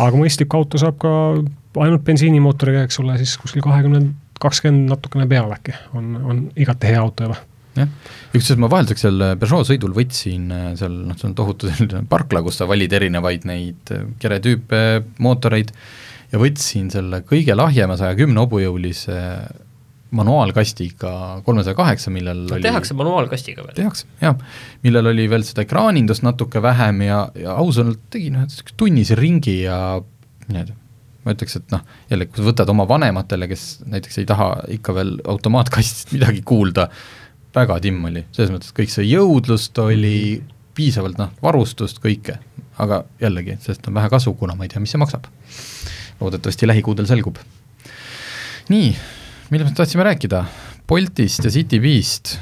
aga 0.00 0.16
mõistlik 0.16 0.56
auto 0.56 0.80
saab 0.80 0.98
ka 1.02 1.14
ainult 1.82 2.04
bensiinimootoriga, 2.08 2.86
eks 2.88 3.00
ole, 3.04 3.16
siis 3.20 3.36
kuskil 3.40 3.64
kahekümne, 3.64 4.06
kakskümmend 4.42 4.90
natukene 4.90 5.28
peale 5.28 5.60
äkki, 5.60 5.76
on, 5.96 6.12
on 6.24 6.44
igati 6.56 6.92
hea 6.92 7.00
auto 7.00 7.28
juba 7.28 7.40
jah, 7.76 7.88
kusjuures 8.32 8.60
ma 8.62 8.70
vahelduseks 8.72 9.04
seal 9.06 9.24
äh, 9.24 9.34
Peugeot 9.40 9.68
sõidul 9.68 9.96
võtsin 9.96 10.46
äh, 10.54 10.68
seal 10.78 10.94
noh, 11.08 11.18
see 11.18 11.28
on 11.30 11.34
tohutu 11.38 11.70
selline 11.70 12.04
parkla, 12.12 12.42
kus 12.44 12.60
sa 12.60 12.68
valid 12.70 12.94
erinevaid 12.98 13.46
neid 13.48 13.92
äh, 13.94 14.06
keretüüpe, 14.22 14.80
mootoreid, 15.22 15.74
ja 16.32 16.40
võtsin 16.40 16.88
selle 16.92 17.22
kõige 17.28 17.56
lahjema 17.58 17.98
saja 18.00 18.16
kümne 18.18 18.40
hobujõulise 18.44 19.18
manuaalkastiga 20.12 21.40
kolmesaja 21.44 21.76
kaheksa, 21.76 22.12
millel 22.12 22.44
no, 22.44 22.56
oli 22.58 22.66
tehakse 22.66 22.96
manuaalkastiga 22.96 23.64
veel? 23.64 23.76
tehakse, 23.78 24.08
jah. 24.20 24.36
millel 24.84 25.08
oli 25.12 25.24
veel 25.32 25.44
seda 25.48 25.64
ekraanindust 25.64 26.24
natuke 26.26 26.60
vähem 26.64 27.00
ja, 27.06 27.24
ja 27.38 27.56
ausalt 27.60 28.00
tegin 28.12 28.36
ühe 28.40 28.76
tunnise 28.76 29.16
ringi 29.16 29.62
ja 29.62 29.78
nii-öelda 30.48 30.76
ma 31.22 31.34
ütleks, 31.36 31.56
et 31.60 31.72
noh, 31.72 31.82
jälle, 32.10 32.26
kui 32.26 32.40
sa 32.40 32.48
võtad 32.48 32.70
oma 32.72 32.86
vanematele, 32.90 33.46
kes 33.50 33.66
näiteks 33.86 34.18
ei 34.18 34.28
taha 34.28 34.48
ikka 34.74 34.94
veel 34.96 35.14
automaatkastist 35.30 36.10
midagi 36.16 36.42
kuulda, 36.46 36.88
väga 37.54 37.78
timm 37.84 38.04
oli, 38.08 38.24
selles 38.32 38.52
mõttes 38.54 38.72
kõik 38.76 38.92
see 38.92 39.06
jõudlust 39.08 39.78
oli, 39.82 40.42
piisavalt 40.76 41.18
noh, 41.20 41.32
varustust, 41.44 42.00
kõike, 42.02 42.38
aga 42.82 43.02
jällegi, 43.20 43.58
sellest 43.60 43.88
on 43.88 43.98
vähe 43.98 44.10
kasu, 44.12 44.32
kuna 44.38 44.56
ma 44.56 44.66
ei 44.66 44.72
tea, 44.72 44.80
mis 44.82 44.94
see 44.94 45.00
maksab. 45.02 45.28
loodetavasti 46.20 46.68
lähikuudel 46.68 47.06
selgub. 47.06 47.38
nii, 48.68 48.94
millest 49.50 49.70
me 49.70 49.76
tahtsime 49.76 50.06
rääkida, 50.06 50.44
Boltist 50.88 51.44
ja 51.44 51.50
Citybeest, 51.50 52.38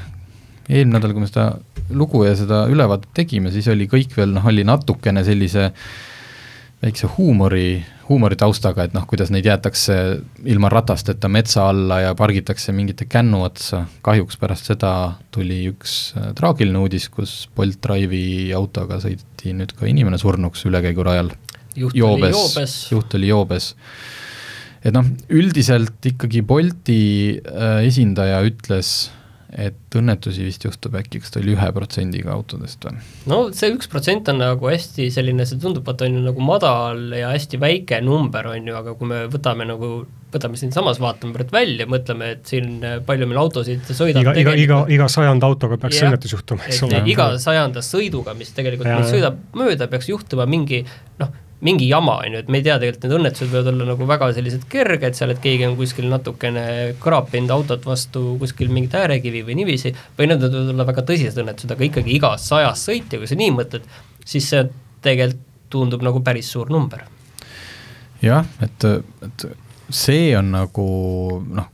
eelmine 0.69 0.97
nädal, 0.97 1.13
kui 1.13 1.23
me 1.23 1.27
seda 1.29 1.51
lugu 1.95 2.23
ja 2.23 2.35
seda 2.35 2.65
ülevaadet 2.71 3.11
tegime, 3.13 3.51
siis 3.51 3.67
oli 3.71 3.87
kõik 3.91 4.15
veel 4.17 4.31
noh, 4.35 4.45
oli 4.47 4.63
natukene 4.67 5.23
sellise 5.27 5.71
väikse 6.81 7.07
huumori 7.17 7.83
huumoritaustaga, 8.11 8.85
et 8.87 8.95
noh, 8.95 9.05
kuidas 9.09 9.31
neid 9.33 9.45
jäetakse 9.47 9.95
ilma 10.49 10.69
ratasteta 10.71 11.29
metsa 11.31 11.67
alla 11.71 12.01
ja 12.03 12.15
pargitakse 12.17 12.73
mingite 12.75 13.07
kännu 13.09 13.43
otsa, 13.45 13.85
kahjuks 14.05 14.39
pärast 14.41 14.71
seda 14.71 14.91
tuli 15.33 15.63
üks 15.69 15.95
äh, 16.17 16.31
traagiline 16.37 16.81
uudis, 16.81 17.07
kus 17.13 17.35
Bolt 17.55 17.79
Drive'i 17.83 18.51
autoga 18.57 18.99
sõideti 19.03 19.55
nüüd 19.57 19.75
ka 19.77 19.87
inimene 19.89 20.19
surnuks 20.21 20.65
ülekäigurajal. 20.69 21.31
joobes, 21.77 22.75
juht 22.91 23.15
oli 23.15 23.31
joobes. 23.31 23.73
et 24.83 24.93
noh, 24.93 25.07
üldiselt 25.29 26.11
ikkagi 26.11 26.41
Bolti 26.41 27.01
äh, 27.39 27.85
esindaja 27.87 28.41
ütles, 28.47 29.11
et 29.51 29.97
õnnetusi 29.99 30.45
vist 30.47 30.63
juhtub 30.63 30.95
äkki, 30.95 31.19
kas 31.19 31.33
ta 31.33 31.41
oli 31.41 31.51
ühe 31.57 31.67
protsendiga 31.75 32.31
autodest 32.31 32.85
või? 32.87 33.01
no 33.27 33.39
see 33.55 33.73
üks 33.73 33.89
protsent 33.91 34.29
on 34.31 34.39
nagu 34.39 34.69
hästi 34.71 35.09
selline, 35.11 35.45
see 35.47 35.59
tundub, 35.59 35.87
et 35.91 36.03
on 36.05 36.15
ju 36.15 36.23
nagu 36.23 36.45
madal 36.45 37.01
ja 37.17 37.33
hästi 37.33 37.59
väike 37.61 37.99
number, 38.05 38.47
on 38.53 38.71
ju, 38.71 38.77
aga 38.79 38.95
kui 38.95 39.11
me 39.11 39.25
võtame 39.31 39.67
nagu, 39.67 39.91
võtame 40.31 40.59
siinsamas 40.59 41.01
vaatenumbrit 41.03 41.51
välja, 41.51 41.87
mõtleme, 41.91 42.31
et 42.37 42.47
siin 42.47 42.79
palju 43.07 43.27
meil 43.27 43.41
autosid 43.43 43.91
sõidab 43.91 44.23
iga, 44.23 44.37
iga, 44.39 44.55
iga, 44.63 44.81
iga 44.95 45.11
sajanda 45.11 45.51
autoga 45.51 45.79
peaks 45.81 45.99
ja, 45.99 46.07
õnnetus 46.07 46.37
juhtuma, 46.37 46.67
eks 46.71 46.83
ole. 46.87 47.03
iga 47.11 47.33
sajanda 47.41 47.83
sõiduga, 47.85 48.37
mis 48.39 48.55
tegelikult 48.55 48.87
ja, 48.87 49.01
meil 49.01 49.11
sõidab 49.11 49.43
mööda, 49.59 49.91
peaks 49.91 50.07
juhtuma 50.13 50.47
mingi 50.47 50.85
noh, 51.19 51.35
mingi 51.61 51.87
jama, 51.89 52.17
on 52.25 52.35
ju, 52.35 52.41
et 52.41 52.49
me 52.49 52.59
ei 52.59 52.65
tea, 52.65 52.75
tegelikult 52.81 53.05
need 53.05 53.15
õnnetused 53.19 53.51
võivad 53.51 53.69
olla 53.71 53.87
nagu 53.91 54.07
väga 54.09 54.29
sellised 54.33 54.65
kerged 54.71 55.17
seal, 55.17 55.33
et 55.33 55.41
keegi 55.43 55.67
on 55.67 55.77
kuskil 55.77 56.07
natukene 56.09 56.65
kraapinud 57.01 57.53
autot 57.53 57.85
vastu 57.85 58.23
kuskil 58.41 58.71
mingit 58.73 58.97
äärekivi 58.97 59.43
või 59.45 59.59
niiviisi, 59.61 59.93
või 60.17 60.31
need 60.31 60.41
võivad 60.41 60.73
olla 60.73 60.87
väga 60.89 61.05
tõsised 61.11 61.37
õnnetused, 61.43 61.75
aga 61.75 61.85
ikkagi 61.85 62.15
igas 62.17 62.47
sajas 62.49 62.85
sõitja, 62.89 63.21
kui 63.21 63.29
sa 63.29 63.37
nii 63.37 63.53
mõtled, 63.59 63.85
siis 64.25 64.49
see 64.49 64.65
tegelikult 65.05 65.47
tundub 65.71 66.01
nagu 66.03 66.19
päris 66.19 66.49
suur 66.51 66.67
number. 66.67 67.05
jah, 68.21 68.43
et, 68.61 68.83
et 69.23 69.45
see 69.87 70.33
on 70.35 70.51
nagu 70.51 70.85
noh, 71.45 71.69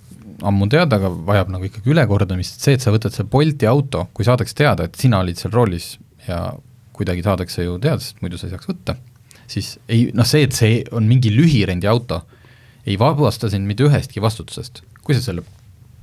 ammu 0.46 0.68
teada, 0.70 1.00
aga 1.00 1.10
vajab 1.10 1.50
nagu 1.56 1.66
ikkagi 1.66 1.96
ülekordamist, 1.96 2.60
et 2.60 2.68
see, 2.68 2.78
et 2.78 2.84
sa 2.84 2.94
võtad 2.94 3.16
selle 3.16 3.32
Bolti 3.32 3.66
auto, 3.66 4.06
kui 4.14 4.28
saadakse 4.28 4.56
teada, 4.56 4.86
et 4.86 5.00
sina 5.00 5.24
olid 5.24 5.40
seal 5.40 5.56
roolis 5.56 5.96
ja 6.28 6.52
kuidagi 6.98 7.26
saadakse 7.26 7.66
ju 7.66 7.80
teada, 7.82 8.04
sest 8.04 8.22
muidu 8.22 8.38
sa 8.38 8.46
ei 8.46 8.54
saaks 8.54 8.70
võtta 8.70 9.00
siis 9.48 9.78
ei 9.90 10.10
noh, 10.16 10.28
see, 10.28 10.48
et 10.48 10.56
see 10.56 10.82
on 10.96 11.08
mingi 11.10 11.32
lühirendiauto, 11.34 12.22
ei 12.88 12.98
vabasta 13.00 13.50
sind 13.52 13.68
mitte 13.68 13.88
ühestki 13.88 14.24
vastutusest. 14.24 14.84
kui 15.08 15.16
sa 15.16 15.24
selle 15.24 15.44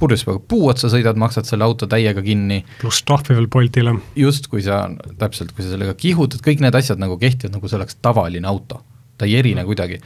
purjuspäevaga 0.00 0.42
puu 0.48 0.68
otsa 0.70 0.88
sõidad, 0.92 1.18
maksad 1.20 1.46
selle 1.48 1.66
auto 1.66 1.86
täiega 1.90 2.22
kinni. 2.24 2.62
pluss 2.80 3.04
trahvi 3.06 3.36
veel 3.36 3.48
Boltile. 3.52 3.94
just, 4.18 4.48
kui 4.52 4.64
sa, 4.64 4.86
täpselt, 5.20 5.54
kui 5.54 5.64
sa 5.64 5.74
sellega 5.74 5.94
kihutad, 5.98 6.42
kõik 6.44 6.64
need 6.64 6.74
asjad 6.74 7.00
nagu 7.02 7.18
kehtivad, 7.20 7.54
nagu 7.56 7.70
see 7.70 7.78
oleks 7.78 8.00
tavaline 8.02 8.50
auto. 8.50 8.82
ta 9.14 9.28
ei 9.28 9.36
erine 9.38 9.62
mm. 9.62 9.66
kuidagi. 9.68 10.00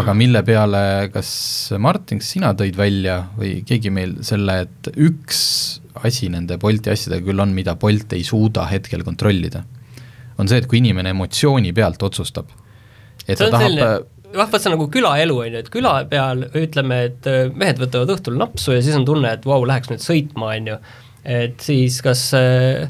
aga 0.00 0.14
mille 0.16 0.42
peale, 0.42 0.82
kas 1.12 1.30
Martin, 1.78 2.22
kas 2.22 2.30
sina 2.32 2.54
tõid 2.56 2.78
välja 2.78 3.18
või 3.36 3.60
keegi 3.68 3.92
meil 3.92 4.16
selle, 4.24 4.60
et 4.64 4.92
üks 4.96 5.40
asi 6.06 6.30
nende 6.32 6.56
Bolti 6.60 6.92
asjadega 6.92 7.24
küll 7.26 7.40
on, 7.40 7.52
mida 7.56 7.76
Bolt 7.76 8.12
ei 8.16 8.24
suuda 8.24 8.64
hetkel 8.70 9.04
kontrollida, 9.04 9.64
on 10.38 10.48
see, 10.48 10.60
et 10.60 10.68
kui 10.68 10.80
inimene 10.80 11.12
emotsiooni 11.12 11.72
pealt 11.76 12.02
otsustab 12.08 12.48
et 13.26 13.40
ta 13.40 13.50
tahab 13.52 13.80
jah, 14.36 14.48
vaat 14.50 14.62
see 14.62 14.70
on 14.70 14.76
nagu 14.76 14.88
külaelu, 14.92 15.36
on 15.42 15.52
ju, 15.54 15.62
et 15.62 15.72
küla 15.72 15.96
peal 16.10 16.46
ütleme, 16.58 17.02
et 17.10 17.28
äh, 17.30 17.44
mehed 17.54 17.80
võtavad 17.82 18.14
õhtul 18.16 18.38
napsu 18.40 18.76
ja 18.76 18.84
siis 18.84 18.98
on 18.98 19.06
tunne, 19.08 19.32
et 19.36 19.46
vau 19.46 19.60
wow,, 19.60 19.68
läheks 19.70 19.92
nüüd 19.92 20.04
sõitma, 20.04 20.52
on 20.54 20.72
ju. 20.72 20.78
et 21.36 21.62
siis 21.64 21.98
kas 22.04 22.28
äh, 22.38 22.86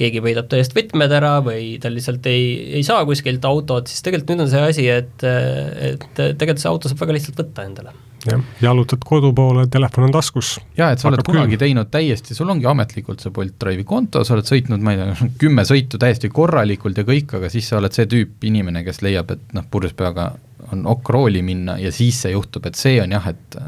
keegi 0.00 0.22
võidab 0.24 0.48
tõest 0.50 0.76
võtmed 0.76 1.12
ära 1.12 1.36
või 1.44 1.74
ta 1.82 1.92
lihtsalt 1.92 2.26
ei, 2.30 2.76
ei 2.80 2.84
saa 2.86 3.04
kuskilt 3.08 3.44
autot, 3.48 3.90
siis 3.90 4.04
tegelikult 4.06 4.34
nüüd 4.34 4.46
on 4.46 4.52
see 4.52 4.68
asi, 4.72 4.86
et, 4.92 5.26
äh, 5.26 5.92
et 5.92 6.08
tegelikult 6.14 6.62
see 6.62 6.72
auto 6.72 6.92
saab 6.92 7.04
väga 7.04 7.18
lihtsalt 7.18 7.44
võtta 7.44 7.66
endale 7.68 7.96
jah, 8.26 8.42
jalutad 8.62 9.04
kodu 9.06 9.32
poole, 9.36 9.66
telefon 9.72 10.08
on 10.08 10.14
taskus. 10.14 10.54
jaa, 10.76 10.90
et 10.92 11.02
sa 11.02 11.08
oled 11.10 11.22
kunagi 11.26 11.54
küll. 11.54 11.64
teinud 11.64 11.90
täiesti, 11.92 12.36
sul 12.36 12.50
ongi 12.52 12.68
ametlikult 12.70 13.22
see 13.22 13.32
Bolt 13.34 13.56
Drive'i 13.62 13.86
konto, 13.88 14.24
sa 14.26 14.36
oled 14.36 14.48
sõitnud, 14.48 14.84
ma 14.84 14.94
ei 14.94 15.00
tea, 15.00 15.30
kümme 15.44 15.64
sõitu 15.68 16.00
täiesti 16.00 16.32
korralikult 16.34 17.00
ja 17.00 17.06
kõik, 17.08 17.36
aga 17.40 17.50
siis 17.52 17.70
sa 17.70 17.80
oled 17.80 17.96
see 17.96 18.08
tüüp 18.10 18.46
inimene, 18.50 18.84
kes 18.86 19.02
leiab, 19.06 19.32
et 19.36 19.56
noh, 19.56 19.66
purjus 19.70 19.96
peaga 19.96 20.32
on 20.70 20.84
okk 20.90 21.14
rooli 21.16 21.42
minna 21.42 21.78
ja 21.80 21.92
siis 21.94 22.20
see 22.24 22.34
juhtub, 22.34 22.66
et 22.68 22.78
see 22.78 23.00
on 23.02 23.16
jah, 23.16 23.30
et 23.32 23.60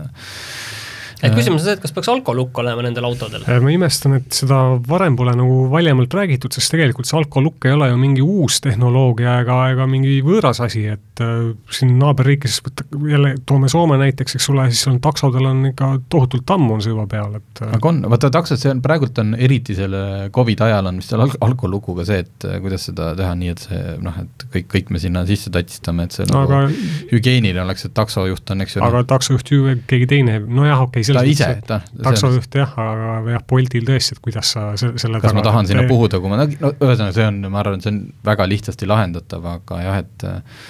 et 1.23 1.31
äh. 1.31 1.37
küsimus 1.37 1.61
on 1.61 1.67
see, 1.67 1.77
et 1.77 1.83
kas 1.83 1.95
peaks 1.95 2.11
alkolukk 2.11 2.59
olema 2.63 2.83
nendel 2.85 3.07
autodel? 3.07 3.45
Äh, 3.47 3.61
ma 3.63 3.71
imestan, 3.73 4.17
et 4.19 4.35
seda 4.35 4.59
varem 4.89 5.17
pole 5.19 5.35
nagu 5.39 5.67
valjemalt 5.73 6.15
räägitud, 6.19 6.55
sest 6.55 6.75
tegelikult 6.75 7.09
see 7.09 7.19
alkolukk 7.21 7.69
ei 7.69 7.77
ole 7.77 7.93
ju 7.93 7.99
mingi 8.01 8.25
uus 8.25 8.59
tehnoloogia 8.65 9.39
ega, 9.45 9.59
ega 9.75 9.87
mingi 9.91 10.19
võõras 10.27 10.63
asi, 10.65 10.85
et 10.97 11.23
äh, 11.23 11.53
siin 11.73 11.95
naaberriikides, 12.01 12.61
jälle 13.09 13.37
toome 13.47 13.71
Soome 13.73 13.99
näiteks, 14.03 14.37
eks 14.39 14.51
ole, 14.53 14.67
siis 14.75 14.91
on 14.91 14.99
taksodel 15.05 15.47
on 15.49 15.63
ikka 15.71 15.93
tohutult 16.13 16.51
ammu 16.57 16.77
on 16.77 16.85
see 16.85 16.93
juba 16.93 17.07
peal, 17.11 17.39
et 17.39 17.63
äh, 17.63 17.77
aga 17.79 17.93
on, 17.93 18.03
vaata 18.13 18.33
taksod, 18.35 18.61
see 18.61 18.73
on, 18.75 18.83
praegult 18.85 19.23
on 19.23 19.37
eriti 19.39 19.79
selle 19.79 20.03
Covidi 20.35 20.67
ajal 20.67 20.91
on 20.91 20.99
vist 21.01 21.15
seal 21.15 21.23
al-, 21.25 21.39
alkolukuga 21.49 22.07
see, 22.09 22.25
et 22.27 22.49
kuidas 22.65 22.89
seda 22.91 23.13
teha 23.19 23.37
nii, 23.39 23.55
et 23.55 23.67
see 23.69 23.97
noh, 24.03 24.19
et 24.25 24.47
kõik, 24.57 24.69
kõik 24.75 24.93
me 24.95 25.03
sinna 25.03 25.23
sisse 25.29 25.53
tatistame, 25.55 26.09
et 26.09 26.19
see 26.19 26.27
aga, 26.27 26.65
nagu 26.67 26.91
hügieeniline 27.13 27.63
oleks, 27.63 27.87
et 27.87 27.95
taksojuht 27.97 28.55
on, 28.55 28.67
eks 28.67 28.77
ju. 28.77 28.85
aga 28.85 29.07
taksojuht 29.15 29.55
ju 29.55 29.79
keegi 29.89 30.11
teine, 30.11 30.41
nojah, 30.43 30.83
okei 30.89 31.01
okay,, 31.05 31.12
ta 31.17 31.25
ise, 31.29 31.49
ta 31.67 31.81
taksojuht 32.07 32.59
jah, 32.59 32.73
aga 32.79 33.35
jah, 33.35 33.45
Boltil 33.49 33.87
tõesti, 33.89 34.17
et 34.17 34.23
kuidas 34.25 34.55
sa 34.55 34.65
selle 34.79 35.21
kas 35.23 35.37
ma 35.37 35.45
tahan 35.47 35.69
sinna 35.69 35.85
puhuda, 35.91 36.21
kui 36.23 36.33
ma, 36.33 36.41
no 36.43 36.73
ühesõnaga, 36.73 37.13
see 37.17 37.29
on, 37.29 37.39
ma 37.53 37.63
arvan, 37.63 37.85
see 37.85 37.93
on 37.93 38.03
väga 38.27 38.49
lihtsasti 38.51 38.89
lahendatav, 38.91 39.47
aga 39.57 39.81
jah, 39.85 40.01
et 40.05 40.27
äh, 40.29 40.67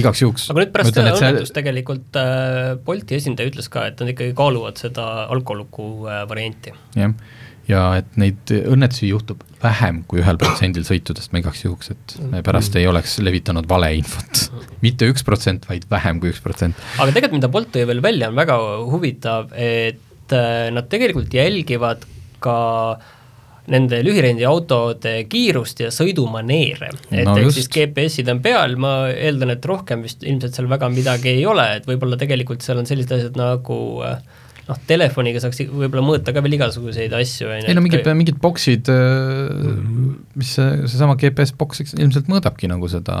igaks 0.00 0.24
juhuks 0.24 0.48
aga 0.52 0.64
nüüd 0.64 0.74
pärast 0.74 0.94
seda 0.94 1.14
õnnetust 1.14 1.52
see... 1.52 1.58
tegelikult 1.60 2.20
äh, 2.20 2.74
Bolti 2.86 3.18
esindaja 3.18 3.52
ütles 3.52 3.70
ka, 3.72 3.88
et 3.90 4.02
nad 4.02 4.12
ikkagi 4.14 4.36
kaaluvad 4.38 4.80
seda 4.82 5.08
alkoluku 5.34 5.88
äh, 6.08 6.22
varianti. 6.30 6.74
jah, 6.98 7.16
ja 7.70 7.86
et 8.02 8.20
neid 8.20 8.54
õnnetusi 8.60 9.10
juhtub 9.12 9.44
vähem 9.64 10.02
kui 10.10 10.20
ühel 10.22 10.38
protsendil 10.40 10.84
sõitudest, 10.86 11.32
ma 11.32 11.40
igaks 11.42 11.64
juhuks, 11.64 11.90
et 11.94 12.16
me 12.30 12.42
pärast 12.46 12.76
ei 12.80 12.86
oleks 12.90 13.16
levitanud 13.24 13.68
valeinfot. 13.70 14.44
mitte 14.84 15.08
üks 15.10 15.26
protsent, 15.26 15.68
vaid 15.70 15.88
vähem 15.90 16.20
kui 16.22 16.32
üks 16.34 16.42
protsent. 16.44 16.78
aga 16.98 17.10
tegelikult, 17.10 17.40
mida 17.40 17.52
Bolt 17.52 17.72
tõi 17.74 17.86
veel 17.90 18.04
välja, 18.04 18.30
on 18.32 18.38
väga 18.38 18.60
huvitav, 18.92 19.52
et 19.56 20.36
äh, 20.36 20.70
nad 20.74 20.88
tegelikult 20.92 21.34
jälgivad 21.34 22.04
ka 22.44 22.56
nende 23.72 24.02
lühirendiautode 24.04 25.14
kiirust 25.32 25.80
ja 25.80 25.90
sõidumaneere. 25.94 26.90
et 27.08 27.24
No 27.24 27.36
ehk 27.40 27.54
siis 27.56 27.70
GPS-id 27.72 28.28
on 28.28 28.42
peal, 28.44 28.76
ma 28.80 28.94
eeldan, 29.08 29.54
et 29.56 29.64
rohkem 29.64 30.04
vist 30.04 30.24
ilmselt 30.26 30.56
seal 30.56 30.68
väga 30.68 30.90
midagi 30.92 31.32
ei 31.32 31.46
ole, 31.48 31.64
et 31.78 31.88
võib-olla 31.88 32.20
tegelikult 32.20 32.64
seal 32.64 32.82
on 32.82 32.88
sellised 32.88 33.14
asjad 33.16 33.38
nagu 33.40 33.78
äh, 34.04 34.18
noh, 34.68 34.80
telefoniga 34.88 35.42
saaks 35.42 35.62
võib-olla 35.68 36.04
mõõta 36.04 36.34
ka 36.34 36.42
veel 36.44 36.56
igasuguseid 36.58 37.12
asju, 37.18 37.50
on 37.50 37.62
ju. 37.62 37.68
ei 37.70 37.76
no 37.76 37.84
mingid, 37.84 38.08
mingid 38.16 38.40
boksid, 38.42 38.90
mis 40.38 40.56
see, 40.56 40.68
seesama 40.86 41.18
GPS 41.20 41.54
boks 41.58 41.84
eks 41.84 41.96
ilmselt 41.98 42.30
mõõdabki 42.32 42.70
nagu 42.70 42.88
seda, 42.90 43.16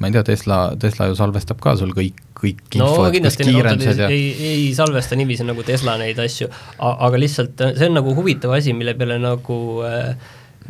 ma 0.00 0.08
ei 0.08 0.16
tea, 0.16 0.24
Tesla, 0.32 0.60
Tesla 0.80 1.10
ju 1.10 1.16
salvestab 1.18 1.60
ka 1.64 1.76
sul 1.80 1.94
kõik, 1.96 2.20
kõik 2.40 2.80
no 2.80 2.90
info, 2.90 3.06
et 3.08 3.24
kas 3.28 3.40
kiirendused 3.40 4.04
ja 4.04 4.10
ei, 4.12 4.28
ei 4.50 4.66
salvesta 4.76 5.18
niiviisi 5.18 5.48
nagu 5.48 5.64
Tesla 5.66 5.96
neid 6.00 6.20
asju, 6.20 6.50
aga 6.80 7.20
lihtsalt 7.20 7.64
see 7.70 7.88
on 7.88 7.98
nagu 8.00 8.14
huvitav 8.16 8.56
asi, 8.56 8.76
mille 8.76 8.96
peale 9.00 9.20
nagu 9.22 9.60
äh, 9.86 10.12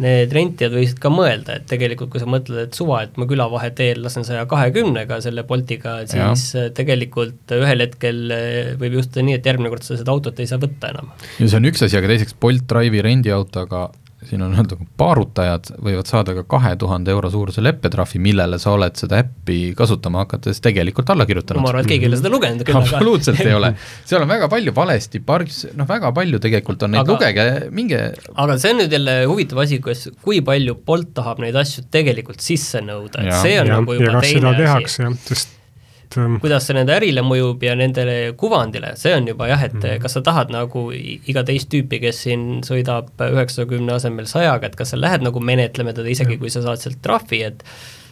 need 0.00 0.34
rentijad 0.34 0.74
võisid 0.74 1.00
ka 1.02 1.12
mõelda, 1.12 1.58
et 1.60 1.66
tegelikult 1.70 2.12
kui 2.12 2.22
sa 2.22 2.28
mõtled, 2.30 2.68
et 2.68 2.76
suva, 2.76 3.02
et 3.06 3.16
ma 3.20 3.28
külavaheteel 3.30 4.02
lasen 4.04 4.26
saja 4.26 4.46
kahekümnega 4.50 5.20
selle 5.24 5.44
Boltiga, 5.48 6.00
siis 6.10 6.46
äh, 6.58 6.70
tegelikult 6.76 7.54
ühel 7.56 7.84
hetkel 7.86 8.22
äh, 8.34 8.74
võib 8.80 9.00
juhtuda 9.00 9.26
nii, 9.26 9.38
et 9.40 9.50
järgmine 9.50 9.72
kord 9.72 9.86
sa 9.86 9.98
seda 10.00 10.14
autot 10.14 10.40
ei 10.40 10.50
saa 10.50 10.60
võtta 10.62 10.94
enam. 10.94 11.12
ja 11.38 11.48
see 11.48 11.60
on 11.60 11.70
üks 11.70 11.84
asi, 11.86 11.98
aga 12.00 12.12
teiseks 12.12 12.36
Bolt 12.40 12.66
Drive'i 12.70 13.04
rendiautoga 13.04 13.88
siin 14.28 14.42
on 14.44 14.52
öelda, 14.52 14.76
paarutajad 15.00 15.70
võivad 15.80 16.08
saada 16.10 16.34
ka 16.36 16.44
kahe 16.48 16.74
tuhande 16.80 17.12
euro 17.12 17.30
suuruse 17.32 17.62
leppetrahvi, 17.64 18.20
millele 18.22 18.58
sa 18.60 18.74
oled 18.76 18.96
seda 19.00 19.20
äppi 19.22 19.72
kasutama 19.76 20.24
hakates 20.24 20.60
tegelikult 20.64 21.12
alla 21.14 21.26
kirjutanud. 21.28 21.62
ma 21.64 21.72
arvan, 21.72 21.86
et 21.86 21.92
keegi 21.92 22.06
ei 22.06 22.10
ole 22.10 22.18
seda 22.20 22.32
lugenud 22.32 22.64
küll, 22.66 22.76
aga 22.76 22.98
absoluutselt 22.98 23.40
ei 23.44 23.54
ole, 23.56 23.72
seal 24.08 24.26
on 24.26 24.32
väga 24.32 24.50
palju 24.52 24.74
valesti, 24.76 25.22
pargis, 25.24 25.62
noh 25.76 25.88
väga 25.88 26.12
palju 26.16 26.42
tegelikult 26.42 26.84
on 26.86 26.94
neid 26.96 27.14
lugege, 27.14 27.46
minge 27.76 28.02
aga 28.34 28.58
see 28.60 28.74
on 28.74 28.82
nüüd 28.82 28.98
jälle 28.98 29.16
huvitav 29.30 29.62
asi, 29.64 29.80
kus, 29.84 30.08
kui 30.24 30.42
palju 30.44 30.76
Bolt 30.90 31.14
tahab 31.16 31.40
neid 31.42 31.56
asju 31.56 31.86
tegelikult 31.92 32.44
sisse 32.44 32.82
nõuda, 32.84 33.24
et 33.24 33.40
see 33.40 33.56
on 33.62 33.72
ja, 33.72 33.78
nagu 33.78 33.96
ja 33.96 34.02
juba 34.02 34.18
kas 34.18 34.28
teine 34.28 34.52
asi. 34.52 34.62
tehakse 34.64 35.06
jah, 35.06 35.16
sest 35.30 35.56
ähm, 36.18 36.38
kuidas 36.42 36.66
see 36.66 36.74
nende 36.74 36.94
ärile 36.96 37.22
mõjub 37.26 37.62
ja 37.62 37.76
nendele 37.78 38.32
kuvandile, 38.40 38.94
see 39.00 39.14
on 39.14 39.28
juba 39.30 39.48
jah, 39.50 39.62
et 39.68 39.76
Mhm. 39.78 40.00
kas 40.02 40.12
sa 40.16 40.20
tahad 40.26 40.50
nagu 40.50 40.88
iga 40.92 41.44
teist 41.44 41.70
tüüpi, 41.70 42.00
kes 42.00 42.24
siin 42.26 42.60
sõidab 42.66 43.12
üheksakümne 43.18 43.92
asemel 43.92 44.26
sajaga, 44.26 44.66
et 44.66 44.76
kas 44.76 44.90
sa 44.90 44.96
lähed 45.00 45.22
nagu 45.22 45.40
menetlema 45.40 45.92
teda, 45.92 46.08
isegi 46.08 46.38
kui 46.38 46.50
sa 46.50 46.62
saad 46.62 46.78
sealt 46.78 47.02
trahvi, 47.02 47.42
et 47.46 47.62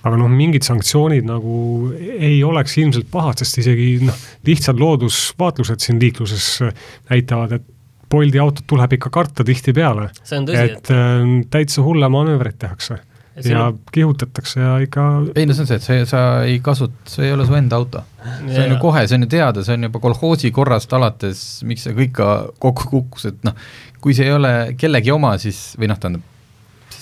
aga 0.04 0.16
noh, 0.16 0.28
mingid 0.30 0.62
sanktsioonid 0.62 1.26
nagu 1.26 1.92
ei 1.98 2.42
oleks 2.44 2.76
ilmselt 2.78 3.10
pahad, 3.10 3.38
sest 3.42 3.58
isegi 3.58 3.98
noh, 4.06 4.14
lihtsad 4.46 4.78
loodusvaatlused 4.78 5.80
siin 5.80 5.98
liikluses 6.00 6.62
näitavad, 7.10 7.58
et 7.58 7.62
Bolti 8.08 8.38
autot 8.40 8.64
tuleb 8.64 8.94
ikka 8.96 9.10
karta 9.12 9.44
tihtipeale. 9.44 10.06
tõsi, 10.24 10.62
et 10.64 10.90
äh, 10.90 11.26
täitsa 11.52 11.82
hulle 11.84 12.08
manöövreid 12.08 12.56
tehakse 12.56 12.94
Et 12.94 13.07
ja 13.46 13.64
on- 13.66 13.78
kihutatakse 13.92 14.60
ja 14.60 14.78
ikka 14.84 15.04
ei 15.34 15.46
no 15.46 15.54
see 15.54 15.62
on 15.62 15.70
see, 15.70 15.76
et 15.76 15.82
see, 15.86 16.06
sa 16.06 16.22
ei 16.44 16.58
kasuta, 16.64 16.94
see 17.06 17.26
ei 17.26 17.32
ole 17.32 17.46
su 17.46 17.54
enda 17.54 17.76
auto. 17.76 18.02
see 18.46 18.64
on 18.64 18.70
ju 18.74 18.78
kohe, 18.82 19.06
see 19.06 19.14
on 19.20 19.22
ju 19.26 19.30
teada, 19.36 19.64
see 19.64 19.74
on 19.78 19.82
juba 19.88 20.00
kolhoosi 20.00 20.50
korrast 20.54 20.92
alates, 20.92 21.44
miks 21.68 21.86
see 21.86 21.94
kõik 21.94 22.12
ka 22.18 22.28
kokku 22.58 22.88
kukkus, 22.90 23.28
et 23.32 23.44
noh, 23.46 23.54
kui 24.00 24.14
see 24.14 24.26
ei 24.26 24.32
ole 24.34 24.52
kellegi 24.78 25.10
oma, 25.14 25.36
siis 25.38 25.76
või 25.78 25.88
noh, 25.92 25.98
tähendab, 26.00 26.22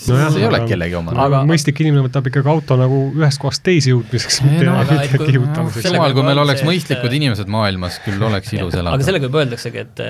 siis 0.07 0.13
Nojah, 0.15 0.31
see 0.33 0.41
ei 0.41 0.47
ole 0.47 0.59
aga- 0.61 0.69
kellegi 0.71 0.95
oma 0.99 1.11
aga 1.13 1.25
Aga- 1.27 1.41
mõistlik 1.51 1.81
inimene 1.83 2.05
võtab 2.07 2.29
ikkagi 2.31 2.51
auto 2.53 2.77
nagu 2.79 3.01
ühest 3.17 3.41
kohast 3.43 3.63
teise 3.67 3.91
jõudmiseks, 3.91 4.39
mitte 4.47 4.65
no, 4.69 4.77
aga 4.81 4.97
mitte 5.01 5.19
kui- 5.21 5.29
kihutamiseks. 5.33 5.89
samal, 5.91 6.15
kui 6.15 6.23
meil 6.27 6.41
oleks 6.45 6.61
see, 6.61 6.67
et- 6.67 6.71
mõistlikud 6.71 7.17
inimesed 7.19 7.51
maailmas, 7.57 7.99
küll 8.05 8.23
oleks 8.29 8.53
ilus 8.55 8.73
aga 8.73 8.83
elada. 8.85 9.03
sellega 9.09 9.29
juba 9.29 9.43
öeldaksegi, 9.43 9.83
et, 9.85 10.03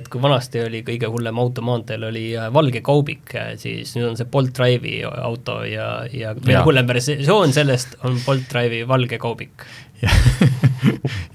et 0.00 0.08
kui 0.12 0.20
vanasti 0.26 0.64
oli 0.66 0.82
kõige 0.90 1.08
hullem 1.14 1.38
auto 1.44 1.62
maanteel, 1.62 2.08
oli 2.10 2.26
äh, 2.36 2.50
valge 2.52 2.82
kaubik, 2.84 3.32
siis 3.62 3.94
nüüd 3.96 4.10
on 4.10 4.16
see 4.20 4.26
Bolt 4.30 4.52
Drive'i 4.58 5.00
auto 5.06 5.60
ja, 5.68 5.88
ja 6.12 6.34
veel 6.34 6.62
hullem 6.66 6.86
versioon 6.90 7.52
sellest 7.54 7.96
on 8.04 8.18
Bolt 8.26 8.50
Drive'i 8.52 8.82
valge 8.88 9.18
kaubik. 9.22 9.64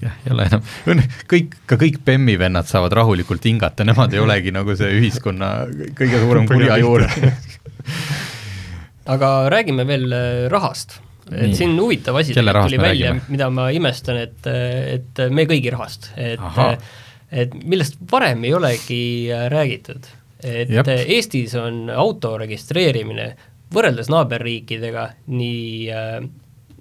jah, 0.04 0.12
ei 0.26 0.32
ole 0.34 0.44
enam, 0.46 0.60
õnne, 0.92 1.04
kõik, 1.30 1.54
ka 1.66 1.78
kõik 1.80 1.96
BEM-i 2.06 2.36
vennad 2.38 2.68
saavad 2.70 2.92
rahulikult 3.00 3.44
hingata, 3.48 3.86
nemad 3.88 4.12
ei 4.14 4.20
olegi 4.22 4.52
nagu 4.54 4.76
see 4.78 4.92
ühiskonna 5.00 5.48
kõige 5.98 6.20
suurem 6.22 6.46
kurjajuur. 6.50 7.06
aga 9.10 9.30
räägime 9.52 9.86
veel 9.88 10.12
äh, 10.12 10.48
rahast. 10.52 11.00
et 11.30 11.46
Nii. 11.46 11.54
siin 11.54 11.76
huvitav 11.78 12.16
asi 12.16 12.34
Kelle 12.34 12.52
tuli 12.62 12.78
välja 12.78 13.14
mida 13.28 13.50
ma 13.54 13.68
imestan, 13.70 14.16
et, 14.18 14.46
et 14.46 15.20
me 15.30 15.44
kõigi 15.46 15.70
rahast, 15.70 16.10
et 16.16 16.42
Ahaa. 16.42 16.74
et 17.30 17.54
millest 17.54 18.00
varem 18.10 18.44
ei 18.44 18.54
olegi 18.54 19.02
äh, 19.30 19.46
räägitud. 19.52 20.10
et 20.42 20.70
Jep. 20.70 20.88
äh, 20.88 21.06
Eestis 21.16 21.54
on 21.54 21.88
auto 21.90 22.36
registreerimine 22.38 23.34
võrreldes 23.74 24.10
naaberriikidega 24.10 25.08
nii 25.30 25.90
äh, 25.94 26.20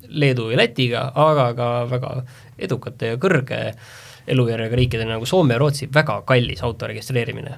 Leedu 0.09 0.49
ja 0.49 0.57
Lätiga, 0.57 1.03
aga 1.13 1.51
ka 1.53 1.69
väga 1.89 2.13
edukate 2.57 3.13
ja 3.13 3.17
kõrge 3.21 3.59
elujärjega 4.29 4.77
riikidena 4.77 5.17
nagu 5.17 5.27
Soome 5.29 5.53
ja 5.53 5.61
Rootsi 5.61 5.89
väga 5.93 6.21
kallis 6.25 6.63
auto 6.65 6.87
registreerimine. 6.89 7.57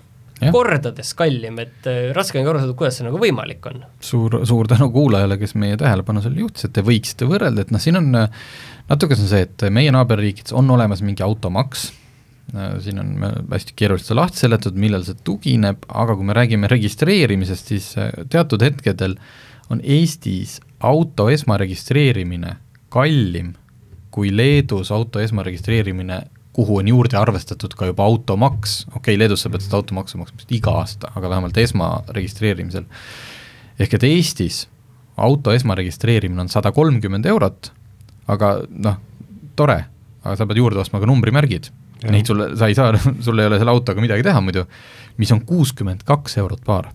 Kordades 0.49 1.13
kallim, 1.17 1.59
et 1.61 1.87
äh, 1.89 2.09
raske 2.17 2.39
on 2.39 2.47
ka 2.47 2.53
aru 2.53 2.63
saada, 2.63 2.75
kuidas 2.77 2.97
see 2.99 3.05
nagu 3.05 3.21
võimalik 3.21 3.67
on. 3.69 3.83
suur, 4.01 4.39
suur 4.49 4.69
tänu 4.71 4.89
kuulajale, 4.93 5.37
kes 5.41 5.53
meie 5.59 5.77
tähelepanu 5.77 6.23
sellele 6.23 6.47
juhtis, 6.47 6.65
et 6.65 6.73
te 6.77 6.83
võiksite 6.85 7.29
võrrelda, 7.29 7.65
et 7.65 7.73
noh, 7.75 7.83
siin 7.83 7.99
on 8.01 8.09
äh, 8.23 8.43
natuke 8.89 9.17
see 9.17 9.27
on 9.27 9.33
see, 9.35 9.47
et 9.47 9.67
meie 9.73 9.93
naaberriikides 9.93 10.55
on 10.57 10.69
olemas 10.73 11.03
mingi 11.05 11.25
automaks, 11.25 11.91
siin 12.83 12.97
on 12.99 13.11
hästi 13.53 13.77
keeruliselt 13.79 14.09
see 14.09 14.17
lahti 14.17 14.41
seletatud, 14.41 14.79
millel 14.81 15.05
see 15.07 15.15
tugineb, 15.23 15.85
aga 15.87 16.17
kui 16.19 16.27
me 16.27 16.35
räägime 16.35 16.67
registreerimisest, 16.71 17.71
siis 17.71 17.93
äh, 18.01 18.11
teatud 18.33 18.65
hetkedel 18.65 19.15
on 19.71 19.79
Eestis 19.85 20.57
auto 20.83 21.29
esmaregistreerimine 21.31 22.57
kallim 22.91 23.53
kui 24.11 24.31
Leedus 24.35 24.91
auto 24.91 25.21
esmaregistreerimine, 25.23 26.19
kuhu 26.53 26.77
on 26.81 26.87
juurde 26.91 27.17
arvestatud 27.17 27.73
ka 27.77 27.87
juba 27.91 28.05
automaks, 28.07 28.81
okei 28.89 28.99
okay,, 28.99 29.19
Leedus 29.19 29.45
sa 29.45 29.51
pead 29.51 29.63
seda 29.63 29.79
automaksu 29.79 30.19
maksma 30.19 30.47
iga 30.51 30.75
aasta, 30.81 31.11
aga 31.15 31.29
vähemalt 31.31 31.57
esmaregistreerimisel. 31.57 32.87
ehk 33.79 33.93
et 33.97 34.03
Eestis 34.03 34.65
auto 35.17 35.53
esmaregistreerimine 35.55 36.41
on 36.41 36.49
sada 36.49 36.71
kolmkümmend 36.75 37.25
eurot, 37.25 37.71
aga 38.27 38.55
noh, 38.69 38.97
tore, 39.55 39.79
aga 40.23 40.35
sa 40.35 40.47
pead 40.47 40.59
juurde 40.61 40.81
ostma 40.81 40.99
ka 40.99 41.09
numbrimärgid. 41.09 41.71
Neid 42.01 42.25
sulle, 42.25 42.55
sa 42.57 42.67
ei 42.67 42.75
saa, 42.75 42.95
sul 43.25 43.39
ei 43.39 43.47
ole 43.47 43.59
selle 43.61 43.73
autoga 43.75 44.01
midagi 44.01 44.25
teha 44.25 44.41
muidu, 44.41 44.65
mis 45.21 45.31
on 45.35 45.43
kuuskümmend 45.45 46.03
kaks 46.07 46.39
eurot 46.41 46.63
paar 46.65 46.89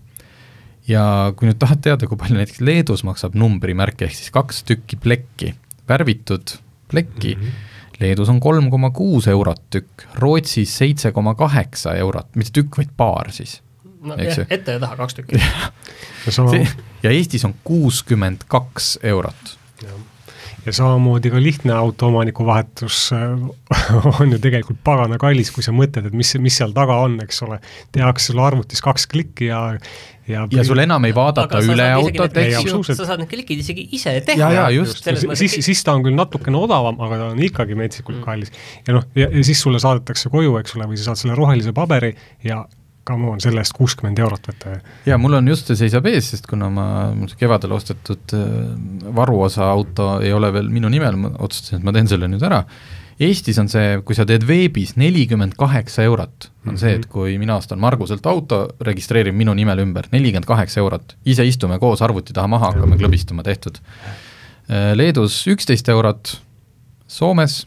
ja 0.87 1.03
kui 1.35 1.49
nüüd 1.49 1.59
tahad 1.61 1.81
teada, 1.83 2.07
kui 2.07 2.19
palju 2.19 2.37
näiteks 2.39 2.61
Leedus 2.63 3.03
maksab 3.07 3.35
numbrimärk, 3.37 4.01
ehk 4.07 4.15
siis 4.15 4.31
kaks 4.35 4.63
tükki 4.67 4.99
plekki, 5.03 5.53
värvitud 5.89 6.57
plekki 6.91 7.35
mm, 7.35 7.41
-hmm. 7.41 7.76
Leedus 7.99 8.29
on 8.29 8.39
kolm 8.39 8.69
koma 8.69 8.91
kuus 8.93 9.27
eurot 9.31 9.63
tükk, 9.73 10.05
Rootsis 10.21 10.75
seitse 10.77 11.11
koma 11.11 11.33
kaheksa 11.37 11.95
eurot, 11.97 12.29
mitte 12.37 12.53
tükk, 12.59 12.77
vaid 12.77 12.91
paar 12.97 13.31
siis. 13.33 13.61
no 14.05 14.17
jah, 14.21 14.43
ette 14.49 14.77
ja 14.77 14.81
taha 14.83 14.99
kaks 14.99 15.17
tükki. 15.17 15.39
ja 16.27 16.65
ja 17.03 17.13
Eestis 17.13 17.45
on 17.45 17.55
kuuskümmend 17.63 18.45
kaks 18.47 18.99
eurot. 19.03 19.57
ja 20.65 20.73
samamoodi 20.73 21.31
ka 21.31 21.41
lihtne 21.41 21.73
autoomaniku 21.73 22.45
vahetus 22.45 23.09
äh, 23.15 23.39
on 24.19 24.31
ju 24.31 24.39
tegelikult 24.39 24.83
pagana 24.83 25.17
kallis, 25.17 25.51
kui 25.51 25.63
sa 25.63 25.73
mõtled, 25.73 26.09
et 26.09 26.13
mis, 26.13 26.35
mis 26.43 26.57
seal 26.59 26.75
taga 26.75 26.99
on, 27.01 27.17
eks 27.23 27.41
ole. 27.47 27.61
tehakse 27.95 28.31
sulle 28.31 28.45
arvutis 28.45 28.83
kaks 28.83 29.07
klikki 29.07 29.49
ja, 29.49 29.61
ja 30.27 30.45
ja 30.51 30.65
sul 30.67 30.81
enam 30.83 31.05
ei 31.07 31.15
vaadata 31.15 31.61
üle 31.63 31.89
autot, 31.97 32.39
eks 32.43 32.67
ju, 32.67 32.81
sa 32.87 32.97
saad 32.99 33.23
need 33.23 33.31
klikid 33.31 33.63
isegi 33.63 33.87
ise 33.97 34.15
teha. 34.27 34.39
Jaa, 34.39 34.51
jaa, 34.57 34.71
just. 34.75 35.03
Mõttes, 35.05 35.43
siis, 35.43 35.59
siis 35.65 35.83
ta 35.87 35.95
on 35.97 36.05
küll 36.05 36.17
natukene 36.17 36.59
odavam, 36.59 36.99
aga 37.07 37.21
ta 37.21 37.29
on 37.33 37.43
ikkagi 37.47 37.77
metsikult 37.79 38.19
kallis. 38.25 38.51
ja 38.87 38.97
noh, 38.97 39.07
ja, 39.17 39.29
ja 39.31 39.45
siis 39.47 39.61
sulle 39.63 39.81
saadetakse 39.83 40.31
koju, 40.33 40.57
eks 40.61 40.75
ole, 40.77 40.89
või 40.91 40.99
sa 40.99 41.11
saad 41.11 41.23
selle 41.23 41.37
rohelise 41.39 41.73
paberi 41.75 42.13
ja 42.45 42.63
come 43.07 43.31
on, 43.31 43.41
selle 43.43 43.63
eest 43.63 43.75
kuuskümmend 43.77 44.19
eurot 44.19 44.49
võtta. 44.51 44.77
ja 45.07 45.17
mul 45.21 45.39
on 45.39 45.47
just 45.51 45.69
see 45.71 45.79
seisab 45.79 46.07
ees, 46.11 46.31
sest 46.33 46.47
kuna 46.49 46.69
ma, 46.73 46.87
mul 47.15 47.31
see 47.31 47.39
kevadel 47.39 47.75
ostetud 47.77 48.35
äh, 48.35 48.45
varuosa 49.15 49.69
auto 49.71 50.17
ei 50.23 50.33
ole 50.35 50.51
veel 50.55 50.71
minu 50.73 50.91
nimel, 50.91 51.19
ma 51.21 51.33
otsustasin, 51.37 51.79
et 51.79 51.87
ma 51.87 51.95
teen 51.95 52.11
selle 52.11 52.29
nüüd 52.31 52.43
ära. 52.43 52.63
Eestis 53.17 53.57
on 53.57 53.65
see, 53.71 53.95
kui 54.05 54.13
sa 54.13 54.27
teed 54.29 54.43
veebis 54.45 54.91
nelikümmend 54.99 55.55
kaheksa 55.57 56.03
eurot, 56.05 56.51
on 56.69 56.75
see, 56.77 56.99
et 56.99 57.07
kui 57.09 57.33
mina 57.41 57.55
ostan 57.57 57.81
Marguselt 57.81 58.25
auto, 58.29 58.59
registreerin 58.85 59.33
minu 59.33 59.55
nimel 59.57 59.81
ümber, 59.81 60.05
nelikümmend 60.11 60.45
kaheksa 60.45 60.83
eurot. 60.83 61.15
ise 61.25 61.45
istume 61.47 61.79
koos 61.81 62.03
arvuti 62.05 62.35
taha 62.37 62.51
maha, 62.51 62.69
hakkame 62.75 62.99
klõbistama, 63.01 63.45
tehtud. 63.47 63.81
Leedus 64.99 65.39
üksteist 65.49 65.89
eurot, 65.89 66.37
Soomes 67.07 67.61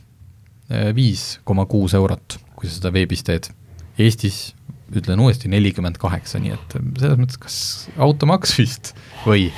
viis 0.94 1.40
koma 1.48 1.64
kuus 1.66 1.96
eurot, 1.98 2.38
kui 2.54 2.68
sa 2.68 2.76
seda 2.76 2.94
veebis 2.94 3.24
teed. 3.26 3.50
Eestis 3.98 4.52
ütlen 4.94 5.20
uuesti, 5.22 5.50
nelikümmend 5.50 5.98
kaheksa, 5.98 6.38
nii 6.42 6.54
et 6.54 6.74
selles 7.00 7.18
mõttes 7.18 7.40
kas 7.42 7.56
automaks 7.98 8.54
vist 8.58 8.94
või. 9.26 9.48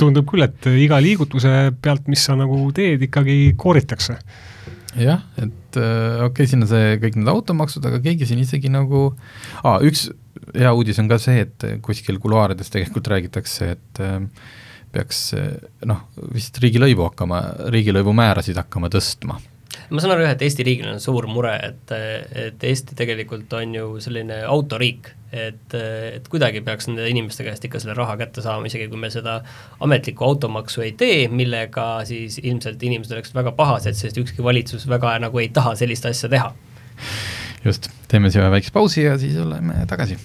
Tundub 0.00 0.28
küll, 0.28 0.44
et 0.46 0.68
iga 0.72 0.98
liigutuse 1.02 1.54
pealt, 1.82 2.06
mis 2.12 2.24
sa 2.26 2.36
nagu 2.38 2.58
teed, 2.76 3.06
ikkagi 3.08 3.54
kooritakse. 3.58 4.18
jah, 4.96 5.24
et 5.36 5.80
äh, 5.80 6.22
okei 6.24 6.30
okay,, 6.30 6.50
siin 6.50 6.64
on 6.64 6.70
see 6.70 6.94
kõik 7.02 7.18
need 7.20 7.32
automaksud, 7.32 7.84
aga 7.88 8.00
keegi 8.04 8.28
siin 8.28 8.40
isegi 8.44 8.70
nagu 8.72 9.08
ah,, 9.62 9.82
üks 9.84 10.08
hea 10.54 10.70
uudis 10.72 11.00
on 11.02 11.10
ka 11.10 11.18
see, 11.20 11.42
et 11.44 11.66
kuskil 11.84 12.20
kuluaarides 12.22 12.72
tegelikult 12.72 13.10
räägitakse, 13.12 13.74
et 13.76 14.00
äh, 14.04 14.22
peaks 14.96 15.26
noh, 15.84 16.06
vist 16.32 16.56
riigilõivu 16.62 17.10
hakkama, 17.10 17.42
riigilõivumäärasid 17.74 18.56
hakkama 18.62 18.88
tõstma 18.92 19.36
ma 19.90 20.02
saan 20.02 20.14
aru 20.16 20.26
jah, 20.26 20.34
et 20.36 20.42
Eesti 20.46 20.66
riigil 20.66 20.88
on 20.90 21.00
suur 21.02 21.28
mure, 21.30 21.52
et, 21.68 21.94
et 22.46 22.66
Eesti 22.70 22.96
tegelikult 22.98 23.52
on 23.58 23.74
ju 23.76 23.88
selline 24.02 24.40
autoriik, 24.48 25.10
et, 25.32 25.76
et 25.76 26.28
kuidagi 26.32 26.62
peaks 26.66 26.90
nende 26.90 27.06
inimeste 27.10 27.46
käest 27.46 27.64
ikka 27.68 27.80
selle 27.82 27.96
raha 27.98 28.16
kätte 28.20 28.44
saama, 28.44 28.68
isegi 28.70 28.88
kui 28.92 29.00
me 29.00 29.10
seda 29.12 29.38
ametlikku 29.84 30.26
automaksu 30.26 30.86
ei 30.86 30.94
tee, 30.98 31.26
millega 31.28 31.88
siis 32.08 32.40
ilmselt 32.42 32.82
inimesed 32.82 33.16
oleksid 33.18 33.38
väga 33.38 33.54
pahased, 33.58 33.98
sest 33.98 34.22
ükski 34.22 34.44
valitsus 34.46 34.88
väga 34.90 35.16
nagu 35.22 35.42
ei 35.42 35.50
taha 35.54 35.76
sellist 35.78 36.08
asja 36.10 36.32
teha. 36.32 36.52
just, 37.64 37.90
teeme 38.08 38.30
siia 38.30 38.50
väikse 38.50 38.74
pausi 38.74 39.06
ja 39.06 39.18
siis 39.18 39.38
oleme 39.42 39.84
tagasi 39.90 40.18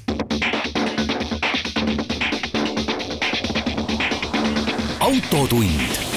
autotund. 5.12 6.11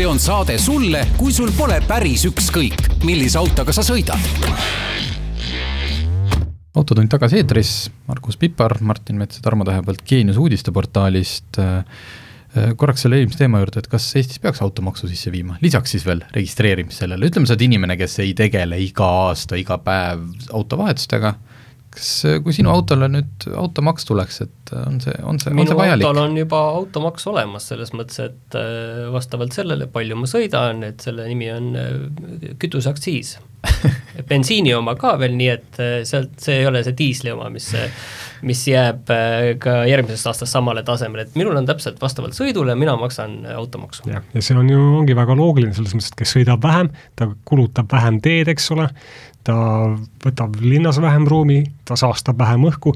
See 0.00 0.08
on 0.08 0.18
saade 0.18 0.54
sulle, 0.56 1.02
kui 1.18 1.28
sul 1.28 1.50
pole 1.52 1.74
päris 1.84 2.22
ükskõik, 2.24 2.86
millise 3.04 3.36
autoga 3.36 3.74
sa 3.76 3.82
sõidad. 3.84 4.16
autotund 6.72 7.10
tagasi 7.12 7.36
eetris, 7.36 7.72
Margus 8.08 8.38
Pipar, 8.40 8.78
Martin 8.80 9.18
Mets 9.20 9.36
ja 9.36 9.44
Tarmo 9.44 9.66
Tähepõld 9.68 10.00
Geenius 10.08 10.38
uudisteportaalist. 10.40 11.60
Korraks 12.80 13.04
selle 13.04 13.20
eelmise 13.20 13.42
teema 13.42 13.60
juurde, 13.60 13.82
et 13.84 13.90
kas 13.92 14.06
Eestis 14.16 14.40
peaks 14.40 14.62
automaksu 14.64 15.10
sisse 15.10 15.28
viima, 15.34 15.58
lisaks 15.60 15.92
siis 15.92 16.08
veel 16.08 16.24
registreerimisele, 16.32 17.20
ütleme, 17.20 17.44
sa 17.44 17.58
oled 17.58 17.68
inimene, 17.68 17.98
kes 18.00 18.16
ei 18.24 18.32
tegele 18.38 18.80
iga 18.80 19.10
aasta, 19.26 19.60
iga 19.60 19.76
päev 19.84 20.24
autovahetustega 20.48 21.34
kas, 21.94 22.10
kui 22.44 22.54
sinu 22.54 22.70
autole 22.72 23.08
nüüd 23.10 23.46
automaks 23.58 24.06
tuleks, 24.08 24.40
et 24.46 24.72
on 24.78 25.00
see, 25.02 25.14
on 25.26 25.40
see, 25.42 25.52
on 25.54 25.66
see 25.66 25.76
vajalik? 25.76 26.04
minu 26.04 26.10
autol 26.10 26.22
on 26.22 26.38
juba 26.38 26.62
automaks 26.78 27.26
olemas, 27.30 27.66
selles 27.72 27.92
mõttes, 27.96 28.20
et 28.22 28.58
äh, 28.58 29.06
vastavalt 29.14 29.56
sellele, 29.56 29.90
palju 29.90 30.18
ma 30.18 30.30
sõidan, 30.30 30.84
et 30.86 31.02
selle 31.04 31.26
nimi 31.30 31.50
on 31.52 31.70
äh, 31.80 32.50
kütuseaktsiis 32.62 33.38
bensiini 34.30 34.72
oma 34.76 34.94
ka 35.00 35.16
veel, 35.20 35.34
nii 35.38 35.50
et 35.52 35.80
äh, 35.82 35.94
sealt, 36.08 36.36
see 36.42 36.60
ei 36.62 36.68
ole 36.70 36.84
see 36.86 36.96
diisli 36.98 37.34
oma, 37.34 37.50
mis 37.52 37.72
mis 38.46 38.62
jääb 38.70 39.10
ka 39.60 39.72
järgmisest 39.84 40.30
aastast 40.30 40.54
samale 40.54 40.80
tasemele, 40.86 41.26
et 41.26 41.34
minul 41.36 41.58
on 41.60 41.66
täpselt 41.68 41.98
vastavalt 42.00 42.32
sõidule, 42.32 42.72
mina 42.78 42.94
maksan 42.96 43.42
automaksu. 43.52 44.06
jah, 44.08 44.24
ja 44.32 44.44
see 44.44 44.56
on 44.56 44.70
ju, 44.70 44.78
ongi 45.02 45.16
väga 45.18 45.36
loogiline 45.36 45.76
selles 45.76 45.92
mõttes, 45.92 46.14
et 46.14 46.22
kes 46.22 46.32
sõidab 46.38 46.64
vähem, 46.64 46.88
ta 47.20 47.28
kulutab 47.44 47.92
vähem 47.92 48.22
teed, 48.24 48.48
eks 48.48 48.70
ole, 48.72 48.88
ta 49.44 49.56
võtab 50.24 50.60
linnas 50.60 51.00
vähem 51.00 51.26
ruumi, 51.28 51.64
ta 51.88 51.96
saastab 51.98 52.38
vähem 52.40 52.66
õhku, 52.68 52.92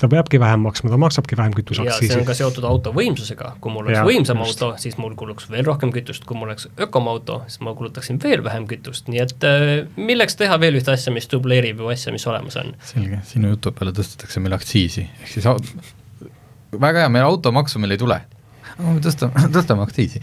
ta 0.00 0.08
peabki 0.08 0.40
vähem 0.40 0.62
maksma, 0.64 0.90
ta 0.92 0.98
maksabki 1.00 1.36
vähem 1.36 1.54
kütuseaktsiisi. 1.56 2.06
ja 2.06 2.14
see 2.14 2.22
on 2.22 2.28
ka 2.28 2.36
seotud 2.38 2.64
auto 2.68 2.92
võimsusega, 2.96 3.52
kui 3.60 3.72
mul 3.74 3.84
oleks 3.88 3.98
ja, 3.98 4.04
võimsam 4.06 4.40
just. 4.44 4.62
auto, 4.62 4.78
siis 4.80 4.96
mul 5.00 5.14
kuluks 5.18 5.50
veel 5.52 5.66
rohkem 5.66 5.92
kütust, 5.94 6.24
kui 6.28 6.38
mul 6.38 6.50
oleks 6.50 6.68
ökomauto, 6.80 7.40
siis 7.50 7.62
ma 7.66 7.74
kulutaksin 7.76 8.20
veel 8.22 8.44
vähem 8.46 8.66
kütust, 8.70 9.10
nii 9.12 9.22
et 9.26 9.46
äh, 9.46 9.68
milleks 10.00 10.38
teha 10.40 10.56
veel 10.62 10.80
ühte 10.80 10.94
asja, 10.94 11.12
mis 11.14 11.28
dubleerib 11.30 11.82
ju 11.82 11.92
asja, 11.92 12.14
mis 12.14 12.26
olemas 12.30 12.56
on. 12.62 12.74
selge, 12.92 13.20
sinu 13.28 13.54
jutu 13.54 13.74
peale 13.76 13.94
tõstetakse 13.96 14.42
meil 14.42 14.56
aktsiisi, 14.56 15.06
ehk 15.20 15.34
siis 15.34 15.48
väga 16.80 17.04
hea, 17.04 17.12
meil 17.12 17.28
automaksu 17.28 17.82
meil 17.82 17.96
ei 17.96 18.00
tule. 18.00 18.20
tõstame, 19.04 19.46
tõstame 19.56 19.84
aktsiisi. 19.84 20.22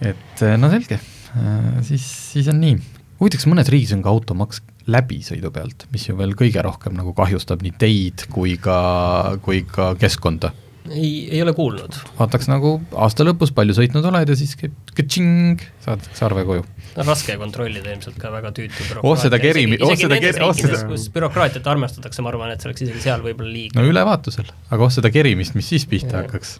et 0.00 0.44
äh, 0.46 0.58
no 0.60 0.70
selge, 0.72 1.00
äh, 1.34 1.70
siis, 1.88 2.06
siis 2.32 2.52
on 2.52 2.62
nii 2.62 2.78
huvitaks, 3.22 3.46
mõnes 3.50 3.70
riigis 3.70 3.94
on 3.94 4.02
ka 4.02 4.10
automaks 4.12 4.62
läbisõidu 4.90 5.52
pealt, 5.54 5.86
mis 5.94 6.08
ju 6.08 6.16
veel 6.18 6.34
kõige 6.38 6.62
rohkem 6.64 6.96
nagu 6.98 7.14
kahjustab 7.14 7.62
nii 7.62 7.76
teid 7.78 8.26
kui 8.32 8.56
ka, 8.60 9.38
kui 9.44 9.62
ka 9.68 9.92
keskkonda. 10.00 10.50
ei, 10.90 11.28
ei 11.30 11.42
ole 11.42 11.52
kuulnud. 11.54 11.94
vaataks 12.18 12.48
nagu 12.50 12.74
aasta 12.98 13.26
lõpus, 13.26 13.52
palju 13.54 13.76
sõitnud 13.78 14.08
oled 14.10 14.32
ja 14.32 14.38
siis 14.38 14.56
käib 14.58 14.74
kõtšing, 14.96 15.62
saad 15.84 16.08
sarve 16.18 16.42
koju. 16.48 16.64
no 16.96 17.06
raske 17.06 17.36
kontrollida 17.38 17.92
ilmselt 17.94 18.18
ka, 18.18 18.32
väga 18.34 18.50
tüütu 18.56 18.88
oh 19.02 19.14
seda 19.18 19.38
kerimi, 19.42 19.78
oh 19.78 19.94
seda 19.98 20.18
keri-, 20.18 20.42
oh 20.42 20.56
seda 20.56 20.82
kus 20.88 21.06
bürokraatiat 21.14 21.68
armastatakse, 21.74 22.24
ma 22.26 22.32
arvan, 22.34 22.50
et 22.54 22.64
see 22.64 22.72
oleks 22.72 22.86
isegi 22.88 23.04
seal 23.06 23.22
võib-olla 23.22 23.54
liiga. 23.54 23.78
no 23.78 23.86
ülevaatusel, 23.86 24.50
aga 24.70 24.88
oh 24.88 24.90
seda 24.90 25.14
kerimist, 25.14 25.54
mis 25.58 25.70
siis 25.70 25.86
pihta 25.86 26.16
ja. 26.16 26.24
hakkaks. 26.26 26.58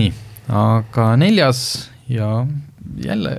nii, 0.00 0.14
aga 0.64 1.12
neljas 1.20 1.60
ja 2.08 2.32
jälle 3.04 3.36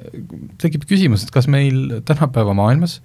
tekib 0.62 0.86
küsimus, 0.90 1.24
et 1.26 1.34
kas 1.34 1.48
meil 1.52 2.00
tänapäeva 2.08 2.54
maailmas, 2.58 3.00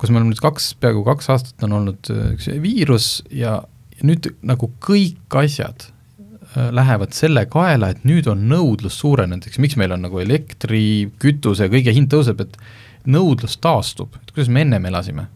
kus 0.00 0.10
me 0.10 0.20
oleme 0.20 0.32
nüüd 0.32 0.42
kaks, 0.44 0.72
peaaegu 0.80 1.04
kaks 1.06 1.30
aastat 1.32 1.66
on 1.66 1.76
olnud 1.78 2.10
äh, 2.12 2.32
üks 2.36 2.48
viirus 2.62 3.10
ja 3.32 3.60
nüüd 4.04 4.28
nagu 4.46 4.68
kõik 4.84 5.38
asjad 5.40 5.86
äh, 5.88 6.68
lähevad 6.74 7.16
selle 7.16 7.46
kaela, 7.50 7.92
et 7.92 8.04
nüüd 8.08 8.28
on 8.30 8.44
nõudlus 8.50 8.98
suurenenud, 9.00 9.46
eks 9.48 9.60
miks 9.62 9.78
meil 9.80 9.94
on 9.96 10.04
nagu 10.06 10.20
elektri, 10.22 11.08
kütuse, 11.22 11.70
kõige 11.72 11.94
hind 11.96 12.12
tõuseb, 12.12 12.44
et 12.44 12.60
nõudlus 13.06 13.56
taastub, 13.62 14.14
et 14.18 14.34
kuidas 14.34 14.52
me 14.52 14.66
ennem 14.66 14.88
elasime. 14.90 15.28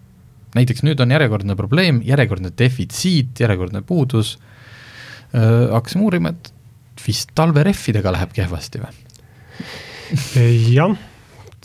näiteks 0.55 0.83
nüüd 0.83 1.01
on 1.01 1.13
järjekordne 1.15 1.55
probleem, 1.57 2.01
järjekordne 2.03 2.51
defitsiit, 2.59 3.39
järjekordne 3.39 3.85
puudus 3.87 4.35
äh,, 5.31 5.71
hakkasime 5.71 6.03
uurima, 6.05 6.35
et 6.35 6.51
vist 7.07 7.31
talverehvidega 7.39 8.13
läheb 8.13 8.35
kehvasti 8.35 8.83
või? 8.83 8.99
Jah, 10.75 10.97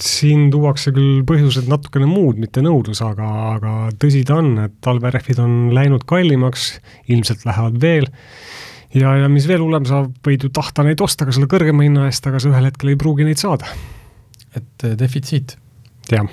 siin 0.01 0.49
tuuakse 0.53 0.91
küll 0.95 1.23
põhjused 1.27 1.69
natukene 1.71 2.07
muud, 2.09 2.39
mitte 2.41 2.63
nõudlus, 2.65 3.01
aga, 3.05 3.31
aga 3.55 3.73
tõsi 4.01 4.25
ta 4.27 4.39
on, 4.41 4.53
et 4.67 4.77
talverehvid 4.85 5.41
on 5.43 5.57
läinud 5.75 6.05
kallimaks, 6.09 6.75
ilmselt 7.11 7.45
lähevad 7.47 7.79
veel 7.81 8.09
ja, 8.95 9.15
ja 9.23 9.29
mis 9.31 9.47
veel 9.49 9.63
hullem, 9.63 9.87
sa 9.87 10.05
võid 10.25 10.47
ju 10.47 10.53
tahta 10.55 10.85
neid 10.87 11.01
osta 11.03 11.27
ka 11.27 11.35
selle 11.35 11.49
kõrgema 11.51 11.87
hinna 11.87 12.09
eest, 12.09 12.27
aga 12.27 12.41
sa 12.41 12.51
ühel 12.51 12.69
hetkel 12.69 12.93
ei 12.93 12.99
pruugi 12.99 13.27
neid 13.27 13.41
saada. 13.41 13.69
et 14.55 14.87
eh, 14.87 14.97
defitsiit? 14.99 15.57
jah 16.11 16.27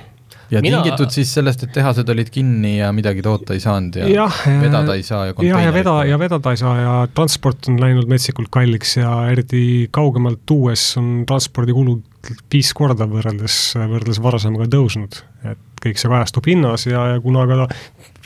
ja 0.53 0.61
Mina... 0.65 0.83
tingitud 0.83 1.13
siis 1.15 1.33
sellest, 1.35 1.65
et 1.67 1.73
tehased 1.75 2.09
olid 2.13 2.31
kinni 2.33 2.77
ja 2.79 2.93
midagi 2.95 3.25
toota 3.25 3.57
ei 3.57 3.63
saanud 3.63 3.99
ja, 4.03 4.09
ja 4.11 4.29
vedada 4.61 4.97
ei 4.99 5.05
saa 5.07 5.27
ja 5.29 5.35
jah, 5.49 5.65
ja 5.67 5.75
veda, 5.75 5.97
ja 6.09 6.21
vedada 6.21 6.55
ei 6.55 6.61
saa 6.61 6.77
ja 6.81 6.95
transport 7.15 7.71
on 7.73 7.81
läinud 7.81 8.11
metsikult 8.11 8.53
kalliks 8.53 8.97
ja 9.01 9.15
eriti 9.33 9.89
kaugemalt 9.95 10.45
tuues 10.47 10.85
on 11.01 11.23
transpordikulud 11.29 12.09
viis 12.53 12.71
korda 12.77 13.09
võrreldes, 13.11 13.59
võrreldes 13.77 14.21
varasemaga 14.23 14.69
tõusnud. 14.71 15.19
et 15.51 15.69
kõik 15.83 15.99
see 15.99 16.11
kajastub 16.11 16.47
hinnas 16.47 16.87
ja, 16.87 17.01
ja 17.15 17.23
kuna 17.23 17.43
ka 17.51 17.67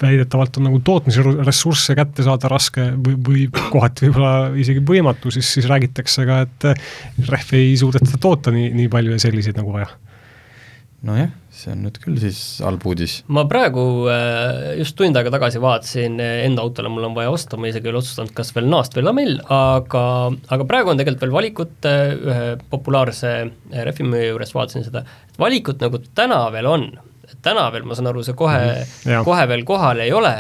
väidetavalt 0.03 0.59
on 0.61 0.67
nagu 0.69 0.81
tootmisressursse 0.85 1.97
kätte 1.97 2.27
saada 2.27 2.51
raske 2.53 2.91
või, 2.93 3.17
või 3.29 3.47
kohati 3.71 4.09
võib-olla 4.11 4.51
isegi 4.61 4.83
võimatu, 4.85 5.33
siis, 5.33 5.55
siis 5.57 5.69
räägitakse 5.71 6.27
ka, 6.29 6.43
et 6.45 6.69
rehve 7.31 7.63
ei 7.63 7.77
suudeta 7.81 8.21
toota 8.21 8.53
nii, 8.53 8.75
nii 8.77 8.91
palju 8.93 9.17
ja 9.17 9.23
selliseid 9.25 9.57
nagu 9.57 9.73
vaja 9.73 9.89
nojah, 11.07 11.31
see 11.55 11.73
on 11.73 11.85
nüüd 11.87 11.99
küll 12.03 12.19
siis 12.21 12.41
halb 12.65 12.85
uudis. 12.89 13.19
ma 13.33 13.47
praegu 13.51 13.85
äh, 14.13 14.75
just 14.81 14.97
tund 14.99 15.17
aega 15.19 15.33
tagasi 15.35 15.63
vaatasin 15.63 16.21
äh, 16.23 16.43
enda 16.47 16.65
autole, 16.67 16.91
mul 16.93 17.09
on 17.09 17.17
vaja 17.17 17.33
osta, 17.35 17.59
ma 17.61 17.71
isegi 17.71 17.89
ei 17.89 17.95
ole 17.95 18.03
otsustanud, 18.03 18.35
kas 18.37 18.53
veel 18.57 18.69
naast 18.73 18.97
või 18.97 19.07
lamell, 19.07 19.39
aga, 19.53 20.05
aga 20.57 20.69
praegu 20.69 20.93
on 20.93 21.01
tegelikult 21.01 21.27
veel 21.27 21.37
valikut 21.39 21.89
äh, 21.91 22.05
ühe 22.17 22.53
populaarse 22.73 23.35
rehvimüüja 23.73 24.33
juures 24.33 24.55
vaatasin 24.57 24.87
seda, 24.89 25.05
et 25.31 25.41
valikut 25.43 25.83
nagu 25.85 26.03
täna 26.19 26.43
veel 26.55 26.71
on, 26.71 26.89
täna 27.47 27.69
veel, 27.75 27.87
ma 27.89 27.99
saan 27.99 28.11
aru, 28.13 28.25
see 28.27 28.37
kohe 28.39 28.61
mm, 28.61 28.95
-hmm. 29.05 29.27
kohe 29.27 29.49
veel 29.51 29.67
kohal 29.69 30.03
ei 30.05 30.13
ole, 30.15 30.35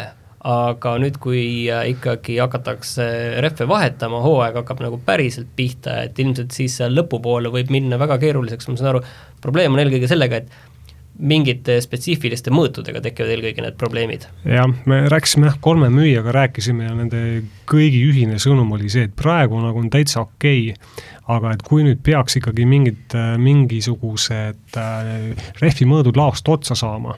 aga 0.47 0.95
nüüd, 1.03 1.19
kui 1.23 1.67
ikkagi 1.67 2.39
hakatakse 2.39 3.07
rehve 3.43 3.67
vahetama, 3.67 4.21
hooaeg 4.23 4.61
hakkab 4.61 4.85
nagu 4.85 5.01
päriselt 5.03 5.51
pihta, 5.59 6.05
et 6.07 6.19
ilmselt 6.23 6.55
siis 6.55 6.79
seal 6.79 6.95
lõpupoole 6.95 7.51
võib 7.51 7.73
minna 7.75 7.99
väga 7.99 8.21
keeruliseks, 8.23 8.71
ma 8.71 8.79
saan 8.79 8.93
aru, 8.95 9.03
probleem 9.43 9.75
on 9.75 9.83
eelkõige 9.83 10.11
sellega, 10.11 10.43
et 10.45 10.75
mingite 11.17 11.79
spetsiifiliste 11.81 12.53
mõõtudega 12.53 13.01
tekivad 13.05 13.33
eelkõige 13.33 13.65
need 13.65 13.77
probleemid. 13.81 14.27
jah, 14.45 14.67
me 14.89 15.01
rääkisime 15.09 15.49
jah, 15.49 15.59
kolme 15.65 15.89
müüjaga 15.93 16.35
rääkisime 16.37 16.85
ja 16.85 16.97
nende 16.97 17.23
kõigi 17.69 18.03
ühine 18.11 18.41
sõnum 18.43 18.75
oli 18.77 18.91
see, 18.93 19.07
et 19.09 19.15
praegu 19.17 19.61
nagu 19.63 19.81
on 19.81 19.89
täitsa 19.93 20.23
okei 20.27 20.75
okay,, 20.75 21.07
aga 21.33 21.55
et 21.57 21.65
kui 21.67 21.87
nüüd 21.87 22.03
peaks 22.05 22.39
ikkagi 22.41 22.69
mingid, 22.69 23.17
mingisugused 23.43 24.79
äh, 24.79 25.49
rehvimõõdud 25.63 26.21
laost 26.21 26.49
otsa 26.53 26.77
saama, 26.79 27.17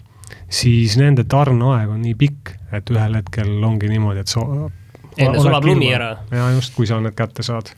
siis 0.49 0.97
nende 1.01 1.27
tarneaeg 1.29 1.91
on 1.93 2.01
nii 2.07 2.17
pikk, 2.19 2.55
et 2.73 2.93
ühel 2.93 3.17
hetkel 3.21 3.65
ongi 3.65 3.91
niimoodi, 3.91 4.25
et 4.25 4.33
sa 4.33 4.45
enne 5.19 5.41
sulab 5.43 5.67
lumi 5.67 5.89
ära. 5.95 6.11
ja 6.35 6.51
just, 6.55 6.75
kui 6.77 6.87
sa 6.89 7.01
need 7.03 7.17
kätte 7.19 7.45
saad. 7.47 7.73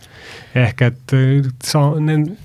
ehk 0.55 0.82
et 0.88 1.14
äh, 1.16 1.49
sa, 1.64 1.86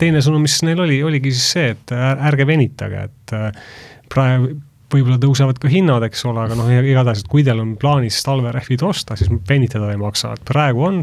teine 0.02 0.22
sõnum, 0.26 0.46
mis 0.46 0.60
neil 0.68 0.86
oli, 0.86 1.02
oligi 1.04 1.34
siis 1.36 1.50
see, 1.58 1.74
et 1.76 1.96
ärge 1.96 2.48
venitage, 2.48 3.10
et 3.10 3.36
äh, 3.36 3.68
praegu 4.12 4.56
võib-olla 4.94 5.18
tõusevad 5.20 5.60
ka 5.60 5.70
hinnad, 5.72 6.04
eks 6.08 6.24
ole, 6.30 6.46
aga 6.46 6.56
noh, 6.58 6.70
igatahes, 6.70 7.24
et 7.24 7.30
kui 7.32 7.44
teil 7.44 7.60
on 7.60 7.74
plaanis 7.82 8.22
talverehvid 8.26 8.84
osta, 8.86 9.18
siis 9.20 9.32
venitada 9.50 9.90
ei 9.92 10.00
maksa, 10.00 10.36
et 10.38 10.44
praegu 10.48 10.86
on, 10.88 11.00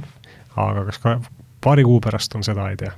aga 0.54 0.84
kas 0.88 1.00
ka 1.02 1.16
paari 1.62 1.84
kuu 1.86 1.98
pärast 2.02 2.36
on, 2.38 2.44
seda 2.46 2.68
ei 2.70 2.78
tea. 2.80 2.92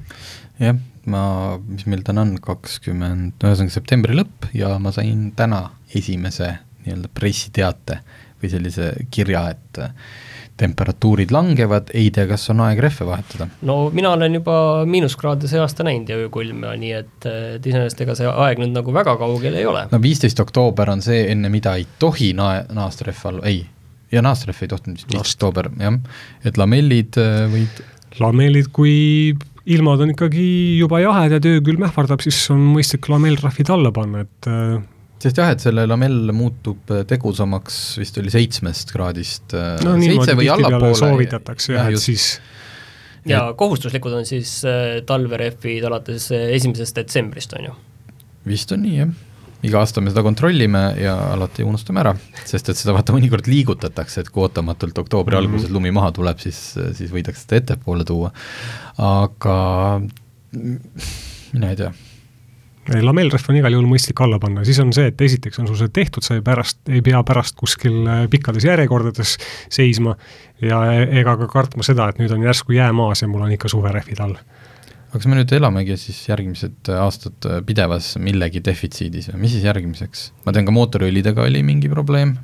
jah, 0.63 0.77
ma, 1.11 1.23
mis 1.67 1.87
meil 1.91 2.05
täna 2.07 2.25
on, 2.27 2.37
kakskümmend, 2.43 3.39
ühesõnaga 3.41 3.75
septembri 3.75 4.19
lõpp 4.21 4.51
ja 4.57 4.75
ma 4.83 4.93
sain 4.95 5.31
täna 5.37 5.67
esimese 5.95 6.53
nii-öelda 6.85 7.11
pressiteate 7.17 8.01
või 8.45 8.53
sellise 8.53 8.93
kirja, 9.15 9.49
et 9.55 9.83
temperatuurid 10.57 11.33
langevad, 11.35 11.89
ei 11.99 12.13
tea, 12.15 12.29
kas 12.31 12.47
on 12.53 12.63
aeg 12.63 12.79
rehve 12.83 13.07
vahetada? 13.09 13.49
no 13.67 13.89
mina 13.95 14.13
olen 14.15 14.39
juba 14.39 14.57
miinuskraade 14.87 15.51
see 15.51 15.59
aasta 15.59 15.87
näinud 15.87 16.13
ja 16.13 16.19
öökulme, 16.23 16.77
nii 16.79 16.93
et, 16.95 17.27
et 17.27 17.67
iseenesest 17.67 18.05
ega 18.05 18.15
see 18.19 18.29
aeg 18.31 18.63
nüüd 18.63 18.75
nagu 18.77 18.95
väga 18.95 19.17
kaugel 19.19 19.59
ei 19.59 19.67
ole. 19.67 19.87
no 19.91 20.03
viisteist 20.03 20.41
oktoober 20.45 20.95
on 20.95 21.03
see, 21.03 21.25
enne 21.33 21.51
mida 21.51 21.75
ei 21.81 21.89
tohi 21.99 22.31
na-, 22.39 22.69
naasta 22.75 23.09
rehve 23.11 23.33
all, 23.33 23.43
ei, 23.51 23.65
ja 24.15 24.23
naasta 24.23 24.53
rehve 24.53 24.69
ei 24.69 24.75
tohtinud 24.77 25.01
vist 25.01 25.11
viisteist 25.11 25.43
oktoober, 25.43 25.73
jah, 25.83 25.99
et 26.47 26.61
lamellid 26.61 27.19
äh, 27.19 27.43
võid 27.51 27.83
lamellid, 28.23 28.71
kui 28.71 29.35
ilmad 29.75 30.03
on 30.05 30.13
ikkagi 30.13 30.47
juba 30.79 31.01
jahedad 31.03 31.45
ja 31.45 31.59
öökülm 31.59 31.87
ähvardab, 31.89 32.23
siis 32.23 32.39
on 32.55 32.63
mõistlik 32.77 33.09
lamellrahvid 33.11 33.75
alla 33.75 33.91
panna, 33.97 34.23
et 34.23 34.51
äh, 34.51 34.77
sest 35.25 35.41
jah, 35.41 35.53
et 35.55 35.63
selle 35.63 35.87
lamell 35.89 36.33
muutub 36.37 36.93
äh, 36.93 37.05
tegusamaks, 37.09 37.81
vist 38.01 38.19
oli 38.21 38.33
seitsmest 38.33 38.93
kraadist 38.95 39.55
äh, 39.57 39.77
no, 39.87 39.97
seitse 40.03 40.37
või 40.39 40.51
allapoole. 40.53 40.97
soovitatakse 41.01 41.77
jah, 41.77 41.91
et 41.93 42.03
siis 42.03 42.35
ja 43.29 43.47
et... 43.49 43.59
kohustuslikud 43.61 44.17
on 44.21 44.27
siis 44.29 44.59
äh, 44.69 44.99
talverehvid 45.09 45.87
alates 45.89 46.31
äh, 46.35 46.51
esimesest 46.59 47.01
detsembrist, 47.01 47.57
on 47.59 47.71
ju? 47.71 47.77
vist 48.49 48.73
on 48.77 48.85
nii, 48.85 48.97
jah. 49.01 49.15
iga 49.65 49.81
aasta 49.81 50.05
me 50.05 50.13
seda 50.13 50.25
kontrollime 50.27 50.85
ja 51.01 51.17
alati 51.33 51.65
unustame 51.65 52.05
ära, 52.05 52.13
sest 52.45 52.69
et 52.69 52.81
seda 52.81 52.97
vaata 52.97 53.17
mõnikord 53.17 53.49
liigutatakse, 53.49 54.21
et 54.21 54.33
kui 54.33 54.45
ootamatult 54.45 54.99
oktoobri 55.07 55.39
mm 55.39 55.41
-hmm. 55.41 55.55
alguses 55.55 55.73
lumi 55.73 55.95
maha 55.95 56.13
tuleb, 56.13 56.41
siis, 56.45 56.61
siis 56.93 57.13
võidakse 57.13 57.47
seda 57.47 57.63
ettepoole 57.63 58.05
tuua. 58.05 58.33
aga 59.01 59.57
mina 60.53 61.71
ei 61.71 61.77
tea 61.81 61.95
lamellrehv 62.89 63.49
on 63.49 63.59
igal 63.59 63.77
juhul 63.77 63.89
mõistlik 63.89 64.21
alla 64.25 64.39
panna, 64.43 64.65
siis 64.67 64.79
on 64.83 64.93
see, 64.95 65.09
et 65.11 65.21
esiteks 65.25 65.61
on 65.63 65.69
sul 65.71 65.79
see 65.81 65.93
tehtud, 65.95 66.25
sa 66.25 66.37
ei 66.37 66.43
pärast, 66.45 66.83
ei 66.93 67.01
pea 67.05 67.23
pärast 67.27 67.57
kuskil 67.61 68.03
äh, 68.03 68.25
pikkades 68.31 68.67
järjekordades 68.69 69.37
seisma 69.73 70.17
ja 70.63 70.83
e-, 70.93 71.09
ega 71.21 71.37
ka 71.41 71.49
kartma 71.51 71.87
seda, 71.87 72.11
et 72.11 72.21
nüüd 72.21 72.35
on 72.35 72.45
järsku 72.45 72.77
jää 72.77 72.91
maas 72.97 73.25
ja 73.25 73.31
mul 73.31 73.47
on 73.47 73.55
ikka 73.57 73.71
suverehvid 73.73 74.21
all. 74.25 74.37
aga 74.37 75.21
kas 75.21 75.29
me 75.31 75.39
nüüd 75.39 75.53
elamegi 75.57 75.97
siis 76.01 76.19
järgmised 76.29 76.91
aastad 76.99 77.49
äh, 77.49 77.63
pidevas 77.67 78.15
millegi 78.21 78.63
defitsiidis 78.65 79.31
või 79.33 79.47
mis 79.47 79.57
siis 79.57 79.65
järgmiseks? 79.65 80.27
ma 80.45 80.53
tean, 80.53 80.69
ka 80.69 80.77
mootoriõlidega 80.77 81.49
oli 81.49 81.65
mingi 81.65 81.89
probleem, 81.93 82.37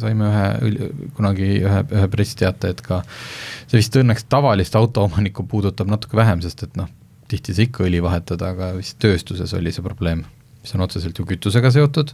saime 0.00 0.28
ühe, 0.28 0.92
kunagi 1.16 1.50
ühe, 1.62 1.80
ühe 1.88 2.12
pressiteate, 2.12 2.76
et 2.76 2.84
ka 2.84 3.00
see 3.64 3.80
vist 3.80 3.96
õnneks 3.96 4.28
tavalist 4.28 4.76
autoomanikku 4.76 5.48
puudutab 5.48 5.88
natuke 5.88 6.20
vähem, 6.20 6.44
sest 6.44 6.68
et 6.68 6.76
noh, 6.76 6.92
tihti 7.30 7.54
sa 7.56 7.64
ikka 7.66 7.86
õli 7.86 8.02
vahetad, 8.04 8.42
aga 8.46 8.72
vist 8.76 8.98
tööstuses 9.02 9.54
oli 9.58 9.72
see 9.74 9.84
probleem, 9.84 10.24
mis 10.62 10.74
on 10.76 10.84
otseselt 10.86 11.18
ju 11.18 11.26
kütusega 11.28 11.72
seotud, 11.74 12.12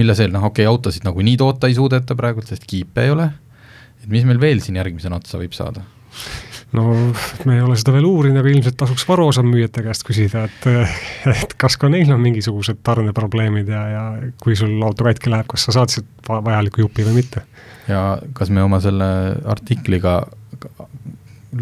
mille 0.00 0.16
seal 0.18 0.32
noh, 0.34 0.48
okei 0.50 0.64
okay,, 0.64 0.72
autosid 0.72 1.06
nagunii 1.06 1.36
toota 1.40 1.70
ei 1.70 1.76
suudeta 1.78 2.16
praegu, 2.18 2.44
sest 2.46 2.66
kiipe 2.68 3.04
ei 3.04 3.14
ole, 3.14 3.30
et 4.02 4.08
mis 4.12 4.26
meil 4.28 4.40
veel 4.42 4.64
siin 4.64 4.80
järgmisena 4.80 5.20
otsa 5.20 5.40
võib 5.40 5.56
saada? 5.56 5.84
no 6.76 7.12
me 7.44 7.56
ei 7.56 7.62
ole 7.62 7.76
seda 7.78 7.94
veel 7.94 8.06
uurinud, 8.08 8.40
aga 8.40 8.50
ilmselt 8.50 8.76
tasuks 8.80 9.04
varuosamüüjate 9.08 9.84
käest 9.86 10.06
küsida, 10.06 10.46
et 10.48 10.68
et 11.32 11.54
kas 11.60 11.78
ka 11.80 11.90
neil 11.92 12.10
on 12.14 12.22
mingisugused 12.24 12.80
tarneprobleemid 12.86 13.70
ja, 13.70 13.82
ja 13.92 14.04
kui 14.42 14.56
sul 14.58 14.74
auto 14.84 15.06
katki 15.06 15.32
läheb, 15.32 15.48
kas 15.50 15.68
sa 15.68 15.76
saad 15.78 15.94
sealt 15.94 16.32
vajaliku 16.48 16.86
jupi 16.86 17.06
või 17.06 17.20
mitte. 17.20 17.44
ja 17.90 18.18
kas 18.36 18.50
me 18.50 18.64
oma 18.66 18.80
selle 18.84 19.08
artikliga 19.46 20.18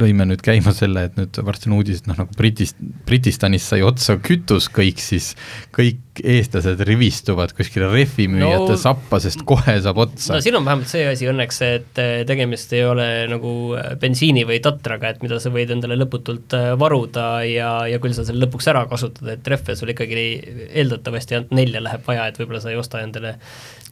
lõime 0.00 0.26
nüüd 0.28 0.42
käima 0.44 0.74
selle, 0.76 1.06
et 1.08 1.18
nüüd 1.18 1.38
varsti 1.46 1.70
on 1.70 1.78
uudis, 1.78 2.02
et 2.02 2.08
noh, 2.10 2.18
nagu 2.18 2.36
Britist, 2.38 2.80
Britistanis 3.08 3.66
sai 3.70 3.82
otsa 3.86 4.18
kütus 4.22 4.70
kõik, 4.72 5.02
siis 5.02 5.32
kõik 5.74 6.02
eestlased 6.22 6.78
rivistuvad 6.86 7.52
kuskile 7.56 7.88
rehvimüüjate 7.90 8.74
no, 8.74 8.78
sappa, 8.78 9.18
sest 9.22 9.42
kohe 9.48 9.74
saab 9.82 9.98
otsa. 10.04 10.36
no 10.36 10.42
siin 10.44 10.58
on 10.58 10.66
vähemalt 10.66 10.90
see 10.90 11.06
asi 11.10 11.28
õnneks, 11.30 11.60
et 11.66 12.00
eh, 12.02 12.14
tegemist 12.28 12.72
ei 12.76 12.84
ole 12.86 13.08
nagu 13.30 13.54
eh, 13.78 13.94
bensiini 14.00 14.44
või 14.46 14.60
tatraga, 14.64 15.10
et 15.10 15.24
mida 15.24 15.40
sa 15.42 15.52
võid 15.54 15.74
endale 15.74 15.98
lõputult 15.98 16.54
eh, 16.58 16.70
varuda 16.80 17.28
ja, 17.48 17.72
ja 17.90 18.00
küll 18.02 18.14
sa 18.16 18.26
selle 18.26 18.44
lõpuks 18.46 18.70
ära 18.70 18.84
kasutad, 18.90 19.26
et 19.34 19.50
rehve 19.50 19.78
sul 19.78 19.94
ikkagi 19.94 20.28
eeldatavasti 20.70 21.38
ainult 21.38 21.56
nelja 21.56 21.82
läheb 21.82 22.06
vaja, 22.06 22.28
et 22.30 22.38
võib-olla 22.38 22.62
sa 22.62 22.70
ei 22.70 22.78
osta 22.78 23.02
endale 23.02 23.36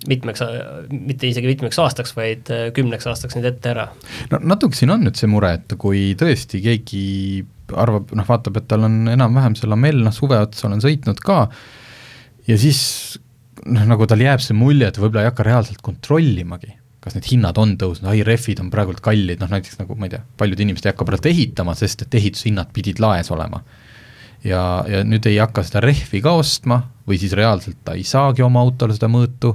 mitmeks, 0.08 0.42
mitte 0.90 1.28
isegi 1.30 1.50
mitmeks 1.50 1.78
aastaks, 1.82 2.14
vaid 2.16 2.50
kümneks 2.76 3.06
aastaks 3.10 3.36
nüüd 3.38 3.48
ette 3.52 3.72
ära. 3.74 3.88
no 4.32 4.40
natuke 4.54 4.78
siin 4.78 4.94
on 4.94 5.04
nüüd 5.06 5.18
see 5.18 5.30
mure, 5.30 5.54
et 5.60 5.76
kui 5.80 6.12
tõesti 6.18 6.62
keegi 6.64 7.04
arvab, 7.78 8.12
noh, 8.16 8.26
vaatab, 8.28 8.58
et 8.60 8.68
tal 8.70 8.86
on 8.88 9.08
enam-vähem 9.12 9.56
see 9.58 9.70
lamell, 9.70 10.02
noh, 10.04 10.14
suve 10.14 10.38
otsa 10.42 10.68
olen 10.68 10.82
sõitnud 10.84 11.20
ka, 11.24 11.46
ja 12.48 12.58
siis 12.60 12.82
noh, 13.66 13.84
nagu 13.88 14.06
tal 14.10 14.22
jääb 14.22 14.42
see 14.44 14.56
mulje, 14.56 14.88
et 14.90 15.00
võib-olla 15.00 15.26
ei 15.26 15.30
hakka 15.30 15.46
reaalselt 15.46 15.82
kontrollimagi, 15.84 16.74
kas 17.02 17.16
need 17.16 17.28
hinnad 17.32 17.58
on 17.58 17.76
tõusnud, 17.80 18.10
ai, 18.12 18.22
rehvid 18.26 18.62
on 18.62 18.70
praegult 18.72 19.02
kallid, 19.04 19.40
noh 19.42 19.50
näiteks 19.50 19.80
nagu 19.80 19.96
ma 19.98 20.08
ei 20.08 20.16
tea, 20.16 20.22
paljud 20.38 20.62
inimesed 20.64 20.86
ei 20.86 20.94
hakka 20.94 21.08
praegu 21.08 21.30
ehitama, 21.32 21.74
sest 21.78 22.06
et 22.06 22.20
ehitushinnad 22.20 22.70
pidid 22.74 23.02
laes 23.02 23.32
olema. 23.34 23.62
ja, 24.44 24.82
ja 24.90 25.04
nüüd 25.06 25.26
ei 25.30 25.38
hakka 25.38 25.62
seda 25.66 25.84
rehvi 25.84 26.22
ka 26.22 26.34
ostma 26.34 26.80
või 27.06 27.18
siis 27.22 27.34
reaalselt 27.38 27.78
ta 27.86 27.94
ei 27.98 28.02
saagi 28.06 28.42
oma 28.42 28.62
autole 28.62 28.94
seda 28.96 29.10
mõõtu 29.10 29.54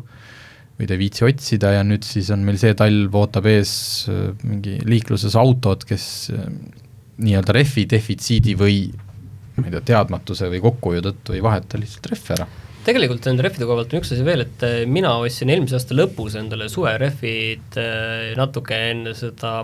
või 0.77 0.87
ta 0.87 0.95
ei 0.95 1.01
viitsi 1.01 1.25
otsida 1.25 1.73
ja 1.77 1.85
nüüd 1.85 2.05
siis 2.05 2.29
on 2.33 2.43
meil 2.45 2.59
see 2.61 2.75
talv 2.77 3.15
ootab 3.17 3.49
ees 3.49 3.71
äh, 4.11 4.29
mingi 4.45 4.77
liikluses 4.85 5.37
autod, 5.39 5.87
kes 5.89 6.05
äh, 6.35 6.47
nii-öelda 7.17 7.55
rehvi 7.57 7.87
defitsiidi 7.89 8.53
või 8.57 8.79
ma 9.57 9.67
ei 9.67 9.73
tea, 9.73 9.83
teadmatuse 9.93 10.51
või 10.53 10.61
kokkuhoiu 10.63 11.03
tõttu 11.05 11.35
ei 11.35 11.43
vaheta 11.43 11.79
lihtsalt 11.81 12.11
rehve 12.13 12.35
ära. 12.37 12.47
Tegelikult 12.87 13.25
nende 13.27 13.43
rehvide 13.43 13.65
koha 13.67 13.81
pealt 13.81 13.93
on 13.93 13.99
üks 13.99 14.13
asi 14.15 14.23
veel, 14.23 14.45
et 14.45 14.63
äh, 14.63 14.77
mina 14.87 15.17
ostsin 15.19 15.51
eelmise 15.51 15.79
aasta 15.79 15.97
lõpus 15.97 16.37
endale 16.39 16.69
suverehvid 16.71 17.79
äh, 17.81 18.29
natuke 18.39 18.77
enne 18.93 19.15
seda 19.17 19.59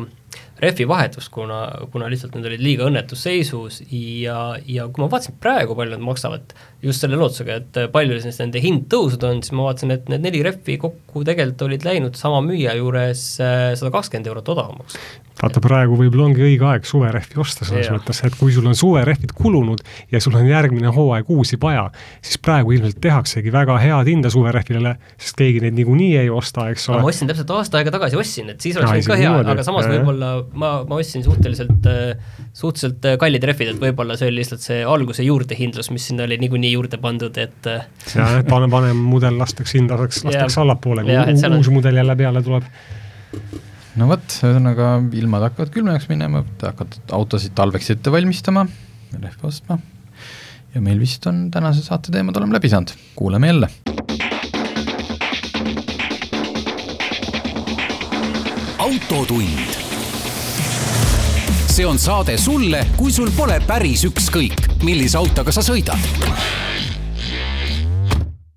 rehvi 0.64 0.86
vahetust, 0.88 1.32
kuna, 1.34 1.60
kuna 1.92 2.08
lihtsalt 2.12 2.36
need 2.38 2.48
olid 2.48 2.64
liiga 2.64 2.88
õnnetus 2.88 3.26
seisus 3.26 3.82
ja, 3.90 4.56
ja 4.70 4.88
kui 4.88 5.04
ma 5.04 5.10
vaatasin 5.12 5.36
praegu, 5.44 5.76
palju 5.78 5.96
nad 5.96 6.06
maksavad, 6.06 6.56
just 6.84 7.04
selle 7.04 7.20
lootusega, 7.20 7.60
et 7.62 7.82
palju 7.94 8.20
siis 8.24 8.40
nende 8.42 8.62
hind 8.64 8.88
tõusnud 8.92 9.28
on, 9.30 9.44
siis 9.44 9.56
ma 9.58 9.68
vaatasin, 9.68 9.96
et 9.98 10.12
need 10.14 10.26
neli 10.28 10.44
rehvi 10.46 10.78
kokku 10.82 11.26
tegelikult 11.28 11.68
olid 11.68 11.88
läinud 11.88 12.20
sama 12.20 12.42
müüja 12.46 12.78
juures 12.80 13.26
äh, 13.44 13.72
sada 13.80 13.94
kakskümmend 13.96 14.32
eurot 14.32 14.54
odavamaks 14.56 15.00
vaata, 15.44 15.62
praegu 15.64 15.98
võib-olla 16.00 16.30
ongi 16.30 16.44
õige 16.46 16.68
aeg 16.68 16.88
suverehvi 16.88 17.40
osta 17.44 17.68
selles 17.68 17.88
yeah. 17.88 17.98
mõttes, 17.98 18.22
et 18.26 18.36
kui 18.40 18.54
sul 18.56 18.68
on 18.70 18.78
suverehvid 18.78 19.34
kulunud 19.36 19.84
ja 20.12 20.22
sul 20.24 20.36
on 20.40 20.48
järgmine 20.48 20.92
hooaeg 20.94 21.30
uusi 21.34 21.60
vaja, 21.62 21.90
siis 22.24 22.40
praegu 22.44 22.74
ilmselt 22.76 23.00
tehaksegi 23.04 23.52
väga 23.54 23.78
head 23.82 24.12
hinda 24.12 24.32
suverehvile, 24.34 24.96
sest 25.20 25.38
keegi 25.40 25.64
neid 25.66 25.78
niikuinii 25.80 26.12
ei 26.22 26.32
osta, 26.34 26.70
eks 26.72 26.88
ole. 26.92 27.02
ma 27.04 27.12
ostsin 27.12 27.32
täpselt 27.32 27.52
aasta 27.56 27.82
aega 27.82 27.94
tagasi, 27.96 28.20
ostsin, 28.20 28.54
et 28.54 28.64
siis 28.64 28.80
oleks 28.80 28.96
võinud 28.96 29.12
ka 29.12 29.20
hea, 29.20 29.34
aga 29.56 29.68
samas 29.68 29.90
võib-olla 29.92 30.32
ma, 30.54 30.72
ma 30.88 31.02
ostsin 31.02 31.26
suhteliselt, 31.26 31.90
suhteliselt 32.56 33.10
kallid 33.22 33.50
rehvid, 33.52 33.74
et 33.76 33.84
võib-olla 33.84 34.18
see 34.20 34.32
oli 34.32 34.42
lihtsalt 34.42 34.64
see 34.64 34.80
alguse 34.88 35.28
juurdehindlus, 35.28 35.92
mis 35.94 36.08
sinna 36.12 36.28
oli 36.28 36.40
niikuinii 36.46 36.74
juurde 36.78 37.02
pandud, 37.04 37.38
et 37.42 37.72
jah, 38.16 38.40
et 38.40 38.50
vanem, 38.52 38.72
vanem 38.72 39.06
mudel 39.12 39.38
lastakse 39.40 39.80
hinda, 39.80 40.00
lastakse 40.00 40.64
allapoole, 40.64 41.06
kui 41.08 41.58
uus 41.60 41.72
mudel 41.74 42.00
jälle 42.00 42.16
peale 42.20 42.44
tuleb 42.46 42.68
no 44.00 44.08
vot, 44.10 44.38
ühesõnaga 44.42 44.96
ilmad 45.18 45.48
hakkavad 45.50 45.74
külmemaks 45.74 46.10
minema, 46.10 46.44
hakkad 46.62 46.98
autosid 47.14 47.54
talveks 47.58 47.92
ette 47.94 48.14
valmistama, 48.14 48.66
rehve 49.14 49.50
ostma 49.50 49.78
ja 50.74 50.82
meil 50.82 51.02
vist 51.02 51.26
on 51.30 51.46
tänase 51.54 51.84
saate 51.86 52.14
teemad 52.14 52.38
oleme 52.40 52.58
läbi 52.58 52.72
saanud, 52.74 52.96
kuuleme 53.16 53.48
jälle. 53.48 53.70
autotund. 58.84 59.80
see 61.74 61.86
on 61.86 62.00
saade 62.00 62.38
sulle, 62.38 62.86
kui 62.98 63.12
sul 63.12 63.32
pole 63.38 63.62
päris 63.68 64.04
ükskõik, 64.06 64.84
millise 64.84 65.18
autoga 65.18 65.54
sa 65.56 65.62
sõidad 65.66 66.73